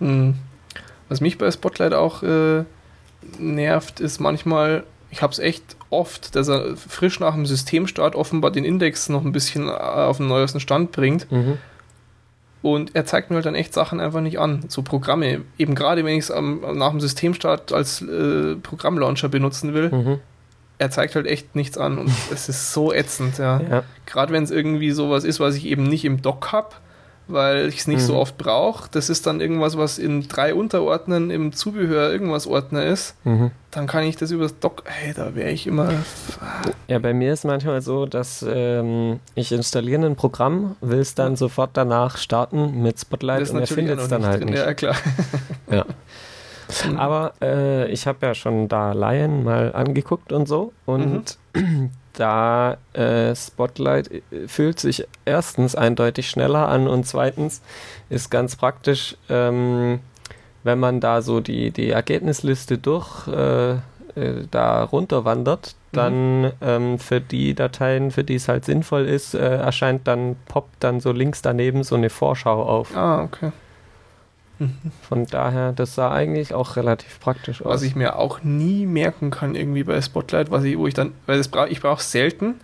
[0.00, 0.34] Mhm.
[1.08, 2.64] Was mich bei Spotlight auch äh,
[3.38, 4.82] nervt, ist manchmal,
[5.12, 9.24] ich habe es echt oft, dass er frisch nach dem Systemstart offenbar den Index noch
[9.24, 11.30] ein bisschen äh, auf den neuesten Stand bringt.
[11.30, 11.58] Mhm.
[12.64, 14.64] Und er zeigt mir halt dann echt Sachen einfach nicht an.
[14.68, 15.42] So Programme.
[15.58, 16.32] Eben gerade, wenn ich es
[16.74, 20.18] nach dem Systemstart als äh, Programmlauncher benutzen will, Mhm.
[20.78, 21.98] er zeigt halt echt nichts an.
[21.98, 23.60] Und es ist so ätzend, ja.
[23.70, 23.82] Ja.
[24.06, 26.68] Gerade wenn es irgendwie sowas ist, was ich eben nicht im Dock habe,
[27.26, 28.18] weil ich es nicht so Mhm.
[28.18, 28.88] oft brauche.
[28.92, 33.14] Das ist dann irgendwas, was in drei Unterordnern im Zubehör irgendwas Ordner ist.
[33.24, 33.50] Mhm.
[33.70, 34.82] Dann kann ich das übers Dock.
[34.86, 35.90] Hey, da wäre ich immer.
[36.86, 41.34] Ja, bei mir ist manchmal so, dass ähm, ich installiere ein Programm, will es dann
[41.36, 44.50] sofort danach starten mit Spotlight und er findet es dann halt drin.
[44.50, 44.58] nicht.
[44.58, 44.94] Ja, klar.
[45.70, 45.84] Ja.
[46.88, 46.96] Mhm.
[46.98, 51.36] Aber äh, ich habe ja schon da Lion mal angeguckt und so und
[52.14, 57.60] da äh, Spotlight äh, fühlt sich erstens eindeutig schneller an und zweitens
[58.08, 60.00] ist ganz praktisch, ähm,
[60.62, 67.20] wenn man da so die, die Ergebnisliste durch äh, äh, da runterwandert, dann ähm, für
[67.20, 71.42] die Dateien, für die es halt sinnvoll ist, äh, erscheint dann, poppt dann so links
[71.42, 72.96] daneben so eine Vorschau auf.
[72.96, 73.52] Ah, okay.
[75.08, 77.66] Von daher, das sah eigentlich auch relativ praktisch aus.
[77.74, 81.12] Was ich mir auch nie merken kann, irgendwie bei Spotlight, was ich, wo ich dann,
[81.26, 82.54] weil das brauch, ich brauche es selten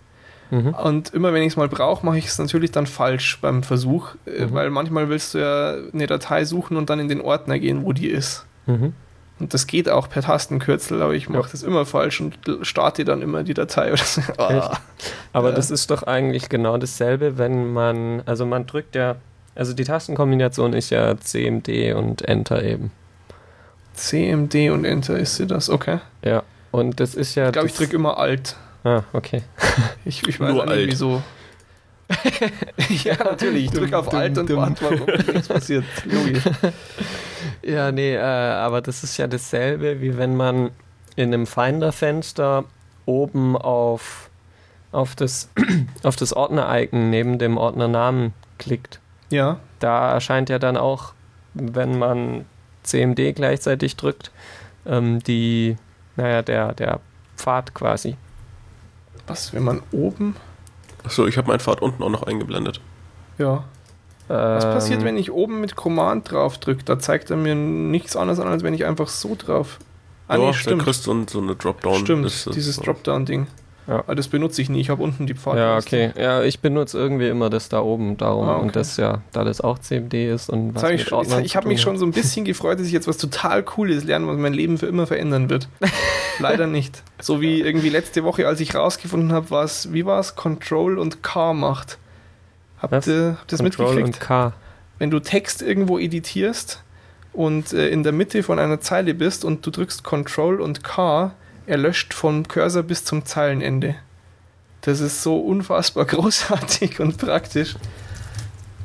[0.51, 0.69] mhm.
[0.75, 4.15] und immer wenn ich es mal brauche, mache ich es natürlich dann falsch beim Versuch,
[4.27, 4.55] äh, Mhm.
[4.55, 7.93] weil manchmal willst du ja eine Datei suchen und dann in den Ordner gehen, wo
[7.93, 8.47] die ist.
[8.67, 8.93] Mhm.
[9.41, 11.49] Und das geht auch per Tastenkürzel, aber ich mache Ja.
[11.53, 14.21] das immer falsch und starte dann immer die Datei oder so.
[14.39, 14.79] Ah.
[15.33, 15.55] Aber Ja.
[15.57, 19.17] das ist doch eigentlich genau dasselbe, wenn man, also man drückt ja,
[19.61, 22.91] also die Tastenkombination ist ja CMD und Enter eben.
[23.93, 25.99] CMD und Enter ist sie das, okay.
[26.25, 26.45] Ja.
[26.71, 27.49] Und das ist ja.
[27.49, 28.57] Ich glaube, ich drücke immer Alt.
[28.85, 29.43] Ah, okay.
[30.07, 30.91] Ich, ich weiß Nur nicht, Alt.
[30.91, 31.23] wieso.
[33.05, 33.67] ja, natürlich.
[33.67, 35.85] Ich drücke auf Alt und warte mal, ob nichts passiert.
[36.05, 36.43] Logisch.
[37.63, 40.71] Ja, nee, äh, aber das ist ja dasselbe, wie wenn man
[41.17, 42.65] in einem Finder-Fenster
[43.05, 44.31] oben auf,
[44.93, 45.51] auf das,
[46.03, 49.01] auf das Ordner-Icon neben dem Ordnernamen klickt.
[49.31, 51.13] Ja, Da erscheint ja dann auch,
[51.55, 52.45] wenn man
[52.83, 54.31] CMD gleichzeitig drückt,
[54.87, 55.77] ähm, die,
[56.17, 57.01] naja, der, der
[57.37, 58.17] Pfad quasi.
[59.27, 60.37] was, wenn man oben.
[61.05, 62.81] Achso, ich habe meinen Pfad unten auch noch eingeblendet.
[63.39, 63.65] Ja.
[64.29, 66.85] Was Ähm, passiert, wenn ich oben mit Command drauf drücke?
[66.85, 69.79] Da zeigt er mir nichts anderes an, als wenn ich einfach so drauf.
[70.29, 70.83] Ah, ja, nee, da stimmt.
[70.83, 72.05] kriegst du so, so eine Dropdown.
[72.05, 72.25] Stimmt,
[72.55, 72.83] dieses So.
[72.83, 73.47] Dropdown-Ding.
[73.91, 73.97] Ja.
[73.99, 74.81] Aber das benutze ich nie.
[74.81, 75.57] Ich habe unten die Pfad.
[75.57, 76.13] Ja, okay.
[76.17, 78.49] Ja, ich benutze irgendwie immer das da oben darum.
[78.49, 78.63] Ah, okay.
[78.63, 81.67] Und das ja, da das auch CMD ist und was hab ich schon- ich habe
[81.67, 84.55] mich schon so ein bisschen gefreut, dass ich jetzt was total Cooles lerne, was mein
[84.55, 85.69] Leben für immer verändern wird.
[86.39, 87.03] Leider nicht.
[87.21, 91.23] So wie irgendwie letzte Woche, als ich rausgefunden habe, was, wie war es, Control und
[91.25, 91.99] K macht.
[92.81, 94.21] Habt ihr habt das Control mitgekriegt?
[94.21, 94.53] und K.
[94.99, 96.83] Wenn du Text irgendwo editierst
[97.33, 101.33] und äh, in der Mitte von einer Zeile bist und du drückst Control und K,
[101.71, 103.95] er löscht vom Cursor bis zum Zeilenende.
[104.83, 107.77] Das ist so unfassbar großartig und praktisch.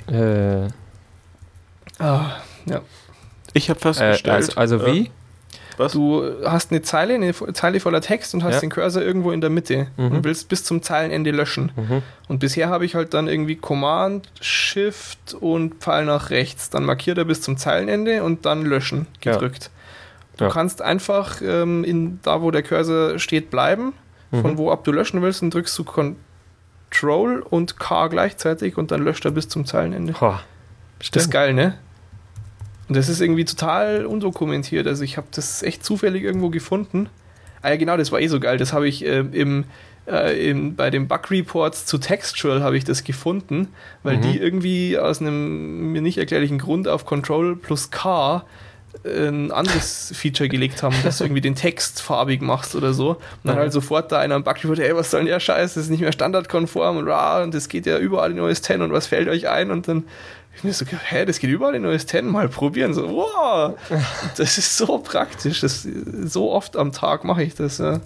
[0.07, 0.67] Äh,
[1.97, 2.31] Ah,
[2.65, 2.81] ja.
[3.53, 4.33] Ich habe äh, festgestellt.
[4.35, 5.11] also, also wie?
[5.77, 5.93] was?
[5.93, 8.59] Du hast eine Zeile, eine Zeile voller Text und hast Ja.
[8.61, 10.11] den Cursor irgendwo in der Mitte Mhm.
[10.11, 11.71] und willst bis zum Zeilenende löschen.
[11.75, 12.01] Mhm.
[12.27, 16.69] Und bisher habe ich halt dann irgendwie Command, Shift und Pfeil nach rechts.
[16.69, 19.37] Dann markiert er bis zum Zeilenende und dann löschen Ja.
[20.37, 20.49] Du Ja.
[20.49, 23.93] kannst einfach ähm, in, da, wo der Cursor steht, bleiben.
[24.31, 24.57] Von Mhm.
[24.57, 25.83] wo ab du löschen willst, und drückst du
[26.91, 30.13] Control und K gleichzeitig und dann löscht er bis zum Zeilenende.
[30.13, 30.41] Boah,
[31.11, 31.75] Das ist geil, ne?
[32.87, 34.87] Und das ist irgendwie total undokumentiert.
[34.87, 37.07] Also ich habe das echt zufällig irgendwo gefunden.
[37.61, 38.57] Ah ja, genau, das war eh so geil.
[38.57, 39.63] Das habe ich äh, im,
[40.07, 43.69] äh, im, bei den Bug Reports zu Textual habe ich das gefunden,
[44.03, 44.21] weil Mhm.
[44.21, 48.43] die irgendwie aus einem mir nicht erklärlichen Grund auf Control plus K
[49.05, 53.09] ein anderes Feature gelegt haben, dass du irgendwie den Text farbig machst oder so.
[53.11, 53.59] Und dann Mhm.
[53.59, 55.75] halt sofort da einer am Bug Report, ey, was soll denn der Scheiß?
[55.75, 58.81] Das ist nicht mehr standardkonform und, ah, und das geht ja überall in OS 10
[58.81, 59.69] und was fällt euch ein?
[59.71, 60.05] Und dann
[60.57, 62.93] ich mir so, hä, das geht überall in OS 10, mal probieren.
[62.93, 63.75] So, wow,
[64.37, 65.59] das ist so praktisch.
[65.61, 65.85] Das,
[66.23, 67.77] so oft am Tag mache ich das.
[67.77, 67.99] Ja.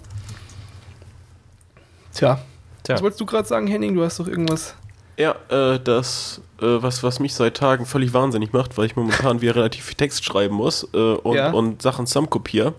[2.12, 2.40] Tja,
[2.82, 2.94] Tja.
[2.96, 3.94] was wolltest du gerade sagen, Henning?
[3.94, 4.74] Du hast doch irgendwas.
[5.16, 9.40] Ja, äh, das, äh, was, was mich seit Tagen völlig wahnsinnig macht, weil ich momentan
[9.40, 11.50] wieder relativ viel Text schreiben muss äh, und, Ja.
[11.52, 12.74] und Sachen zusammenkopiere.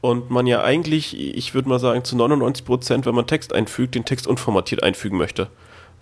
[0.00, 3.94] Und man ja eigentlich, ich würde mal sagen, zu 99 Prozent, wenn man Text einfügt,
[3.94, 5.48] den Text unformatiert einfügen möchte.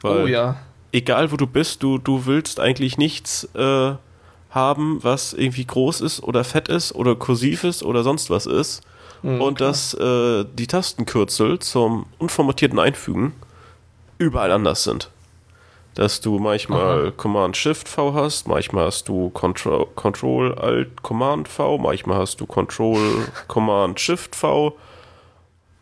[0.03, 0.57] Weil oh ja.
[0.93, 3.93] egal wo du bist, du, du willst eigentlich nichts äh,
[4.51, 8.83] haben, was irgendwie groß ist oder fett ist oder kursiv ist oder sonst was ist.
[9.23, 9.71] Mhm, und klar.
[9.71, 13.33] dass äh, die Tastenkürzel zum unformatierten Einfügen
[14.19, 15.11] überall anders sind.
[15.99, 24.77] Dass du manchmal Command-Shift-V hast, manchmal hast du Control- Control-Alt-Command-V, manchmal hast du Control-Command-Shift-V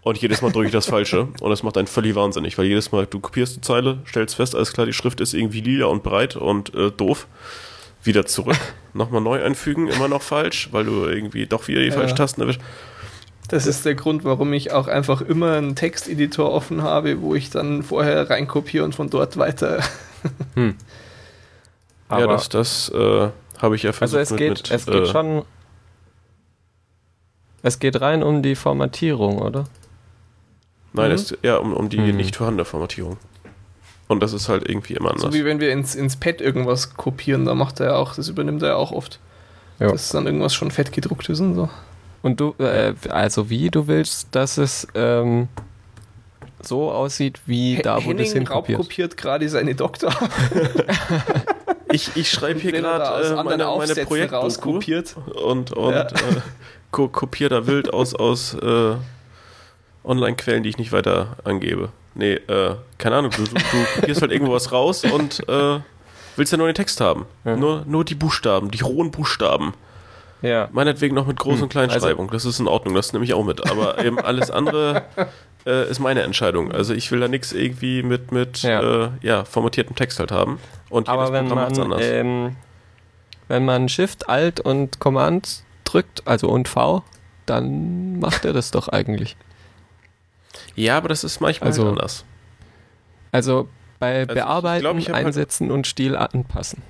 [0.01, 2.93] und jedes Mal drücke ich das Falsche und das macht einen völlig wahnsinnig, weil jedes
[2.93, 6.02] Mal, du kopierst die Zeile, stellst fest, alles klar, die Schrift ist irgendwie lila und
[6.02, 7.26] breit und äh, doof.
[8.02, 8.56] Wieder zurück,
[8.94, 11.93] nochmal neu einfügen, immer noch falsch, weil du irgendwie doch wieder die Ja.
[11.94, 12.62] falschen Tasten erwischt.
[13.48, 17.51] Das ist der Grund, warum ich auch einfach immer einen Texteditor offen habe, wo ich
[17.51, 19.81] dann vorher reinkopiere und von dort weiter.
[22.09, 23.28] Aber, ja, das, das äh,
[23.59, 25.44] habe ich ja versucht also es geht, mit, es geht äh, schon.
[27.62, 29.64] Es geht rein um die Formatierung, oder?
[30.93, 31.14] Nein, Mhm.
[31.14, 32.16] es ja um, um die Mhm.
[32.16, 33.16] nicht vorhandene Formatierung.
[34.09, 35.23] Und das ist halt irgendwie immer anders.
[35.23, 38.28] So wie wenn wir ins, ins Pad irgendwas kopieren, da macht er ja auch, das
[38.28, 39.18] übernimmt er ja auch oft.
[39.81, 39.89] Ja.
[39.90, 41.68] Dass dann irgendwas schon fett gedruckt ist und so.
[42.27, 45.47] Und du, äh, also wie du willst, dass es ähm,
[46.61, 48.81] so aussieht, wie da, wo Henning hinkopierst.
[48.81, 50.12] raubkopiert gerade seine Doktor.
[51.93, 55.15] ich, ich schreibe hier er gerade äh, meine, meine Projektdoku rauskopiert.
[55.40, 56.03] und, und Ja.
[56.09, 56.40] äh,
[56.90, 58.97] ko kopiere da wild aus, aus äh,
[60.03, 61.90] Online-Quellen, die ich nicht weiter angebe.
[62.16, 65.78] Nee, äh, keine Ahnung, du, du, du kopierst halt irgendwo was raus und äh,
[66.35, 67.27] willst ja nur den Text haben.
[67.44, 67.55] Ja.
[67.55, 69.74] Nur, nur die Buchstaben, die rohen Buchstaben.
[70.42, 70.68] Ja.
[70.72, 73.44] Meinetwegen noch mit Groß- und Hm, Kleinschreibung, das ist in Ordnung, das nehme ich auch
[73.44, 73.68] mit.
[73.70, 75.02] Aber eben alles andere
[75.66, 76.72] äh, ist meine Entscheidung.
[76.72, 79.04] Also ich will da nichts irgendwie mit, mit Ja.
[79.06, 80.58] Äh, ja, formatiertem Text halt haben.
[80.90, 82.00] Und Aber wenn man, anders.
[82.04, 82.56] ähm,
[83.48, 87.02] wenn man Shift, Alt und Command drückt, also und V,
[87.46, 89.36] dann macht er das doch eigentlich.
[90.74, 92.24] ja, aber das ist manchmal also- halt anders.
[93.32, 93.68] Also
[93.98, 96.82] bei ich Bearbeiten, glaub, ich halt- Einsetzen und Stil anpassen.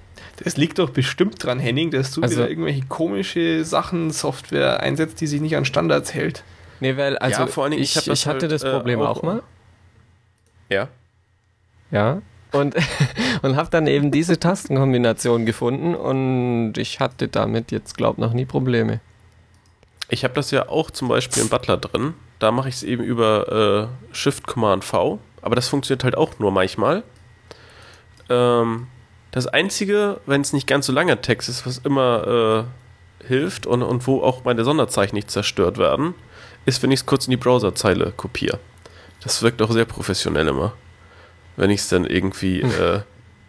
[0.45, 5.21] Das liegt doch bestimmt dran, Henning, dass du Also- wieder irgendwelche komische Sachen, Software einsetzt,
[5.21, 6.45] die sich nicht an Standards hält.
[6.81, 9.01] Nee, weil, also Ja, vor allen Dingen, ich, ich ich, hatte halt, das äh, Problem
[9.01, 9.43] auch- auch, mal.
[10.69, 10.89] Ja.
[11.91, 12.21] Ja.
[12.53, 12.75] Und,
[13.43, 18.45] und habe dann eben diese Tastenkombination gefunden und ich hatte damit jetzt, glaub noch nie
[18.45, 19.01] Probleme.
[20.09, 22.15] Ich habe das ja auch zum Beispiel im Butler drin.
[22.39, 25.19] Da mache ich es eben über äh, Shift Command V.
[25.43, 27.03] Aber das funktioniert halt auch nur manchmal.
[28.29, 28.87] Ähm,
[29.37, 32.67] das Einzige, wenn es nicht ganz so langer Text ist, was immer
[33.23, 36.15] äh, hilft und, und wo auch meine Sonderzeichen nicht zerstört werden,
[36.65, 38.59] ist, wenn ich es kurz in die Browserzeile kopiere.
[39.23, 40.73] Das wirkt auch sehr professionell immer.
[41.57, 43.03] Wenn ich es dann irgendwie äh,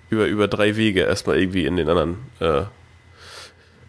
[0.10, 2.64] über, über drei Wege erstmal irgendwie in den anderen äh,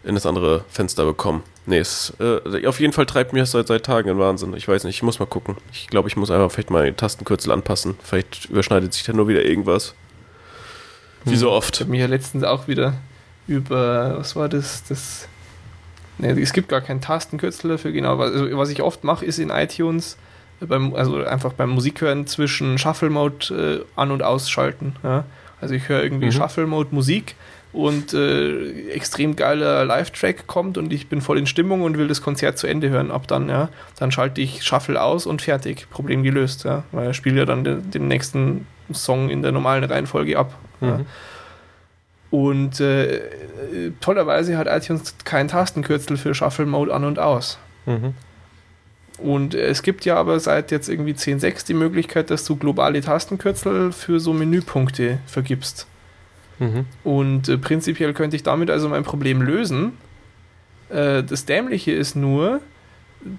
[0.05, 1.43] in das andere Fenster bekommen.
[1.65, 4.53] Nee, es, äh, auf jeden Fall treibt mir das seit, seit Tagen in Wahnsinn.
[4.53, 5.57] Ich weiß nicht, ich muss mal gucken.
[5.73, 7.97] Ich glaube, ich muss einfach vielleicht mal die Tastenkürzel anpassen.
[8.01, 9.95] Vielleicht überschneidet sich da nur wieder irgendwas.
[11.25, 11.79] Wie so Ich oft.
[11.79, 12.93] habe mich ja letztens auch wieder
[13.47, 14.83] über, was war das?
[14.85, 15.27] Das.
[16.17, 18.17] Ne, es gibt gar keinen Tastenkürzel dafür, genau.
[18.19, 20.17] Was, also, was ich oft mache, ist in iTunes,
[20.61, 24.95] äh, beim, also einfach beim Musikhören zwischen Shuffle-Mode äh, an- und ausschalten.
[25.03, 25.23] Ja?
[25.61, 26.31] Also ich höre irgendwie Mhm.
[26.33, 27.35] Shuffle-Mode Musik
[27.71, 32.21] und äh, extrem geiler Live-Track kommt und ich bin voll in Stimmung und will das
[32.21, 33.11] Konzert zu Ende hören.
[33.11, 35.87] Ab dann, ja, dann schalte ich Shuffle aus und fertig.
[35.89, 36.83] Problem gelöst, ja.
[36.91, 40.53] Weil er spielt ja dann den, den nächsten Song in der normalen Reihenfolge ab.
[40.81, 40.97] Ja.
[40.99, 41.05] Mhm.
[42.31, 43.21] Und äh,
[44.01, 47.57] tollerweise hat iTunes kein Tastenkürzel für Shuffle Mode an und aus.
[47.85, 48.13] Mhm.
[49.17, 53.91] Und es gibt ja aber seit jetzt irgendwie 10.6 die Möglichkeit, dass du globale Tastenkürzel
[53.91, 55.87] für so Menüpunkte vergibst.
[56.59, 56.85] Mhm.
[57.03, 59.93] Und äh, prinzipiell könnte ich damit also mein Problem lösen.
[60.89, 62.61] Äh, das Dämliche ist nur,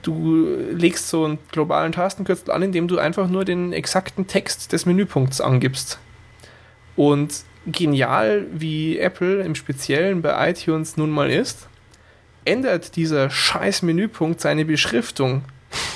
[0.03, 4.85] du legst so einen globalen Tastenkürzel an, indem du einfach nur den exakten Text des
[4.85, 5.99] Menüpunkts angibst.
[6.97, 11.69] Und genial, wie Apple im Speziellen bei iTunes nun mal ist,
[12.45, 15.43] ändert dieser scheiß Menüpunkt seine Beschriftung.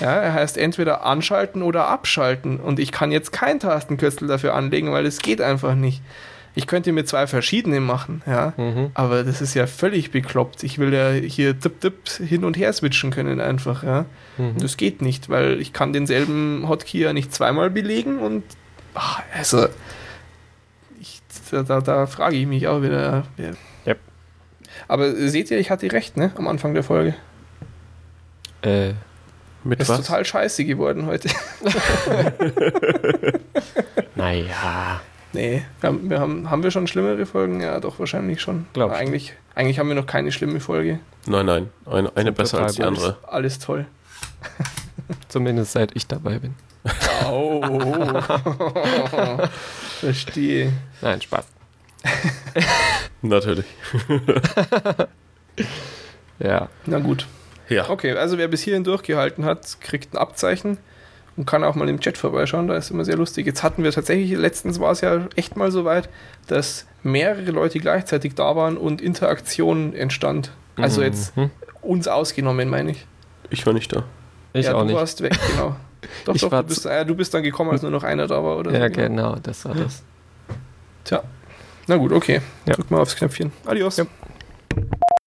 [0.01, 2.61] Ja, er heißt entweder anschalten oder abschalten.
[2.61, 6.03] Und ich kann jetzt kein Tastenkürzel dafür anlegen, weil es geht einfach nicht.
[6.57, 8.53] Ich könnte mir zwei verschiedene machen, ja.
[8.57, 8.91] Mhm.
[8.95, 10.63] Aber das ist ja völlig bekloppt.
[10.63, 14.07] Ich will ja hier tipp tipp hin und her switchen können einfach, ja.
[14.39, 14.59] Mhm.
[14.59, 18.45] Das geht nicht, weil ich kann denselben Hotkey ja nicht zweimal belegen und
[18.95, 19.67] ach, also
[21.55, 23.25] da, da, da frage ich mich auch wieder.
[23.37, 23.51] Ja.
[23.87, 23.99] Yep.
[24.89, 26.33] Aber seht ihr, ich hatte recht, ne?
[26.37, 27.15] Am Anfang der Folge.
[28.63, 28.93] Äh,
[29.63, 30.07] Mit Es ist was?
[30.07, 31.29] total scheiße geworden heute.
[34.15, 35.01] naja.
[35.33, 37.61] nee, wir haben, wir haben, haben wir schon schlimmere Folgen?
[37.61, 38.67] Ja, doch, wahrscheinlich schon.
[38.73, 40.99] Glaub Aber ich eigentlich, eigentlich haben wir noch keine schlimme Folge.
[41.27, 41.71] Nein, nein.
[41.87, 43.19] Eine, eine besser als die Alles, andere.
[43.29, 43.87] alles toll.
[45.29, 46.55] Zumindest seit ich dabei bin.
[47.27, 47.63] Oh.
[50.01, 50.73] Verstehe.
[51.03, 51.47] Nein, Spaß.
[53.23, 53.67] Natürlich.
[56.41, 56.69] Ja.
[56.87, 57.27] Na gut.
[57.69, 57.89] Ja.
[57.89, 60.79] Okay, also wer bis hierhin durchgehalten hat, kriegt ein Abzeichen
[61.37, 62.67] und kann auch mal im Chat vorbeischauen.
[62.69, 63.47] Da ist immer sehr lustig.
[63.47, 66.09] Jetzt hatten wir tatsächlich, letztens war es ja echt mal so weit,
[66.49, 70.51] dass mehrere Leute gleichzeitig da waren und Interaktion entstand.
[70.77, 71.51] Also jetzt Mhm.
[71.83, 73.07] uns ausgenommen, meine ich.
[73.51, 74.03] Ich war nicht da.
[74.55, 74.97] Ich ja, auch du nicht.
[74.97, 75.77] warst weg, genau.
[76.25, 78.27] Doch, Ich doch, war du bist, äh, du bist dann gekommen, als nur noch einer
[78.27, 78.73] da war, oder?
[78.73, 80.03] Ja, so, genau, das war das.
[81.05, 81.23] Tja.
[81.87, 82.41] Na gut, okay.
[82.67, 82.75] Ja.
[82.75, 83.53] Drück mal aufs Knöpfchen.
[83.67, 83.97] Adios.
[83.99, 84.07] Ja.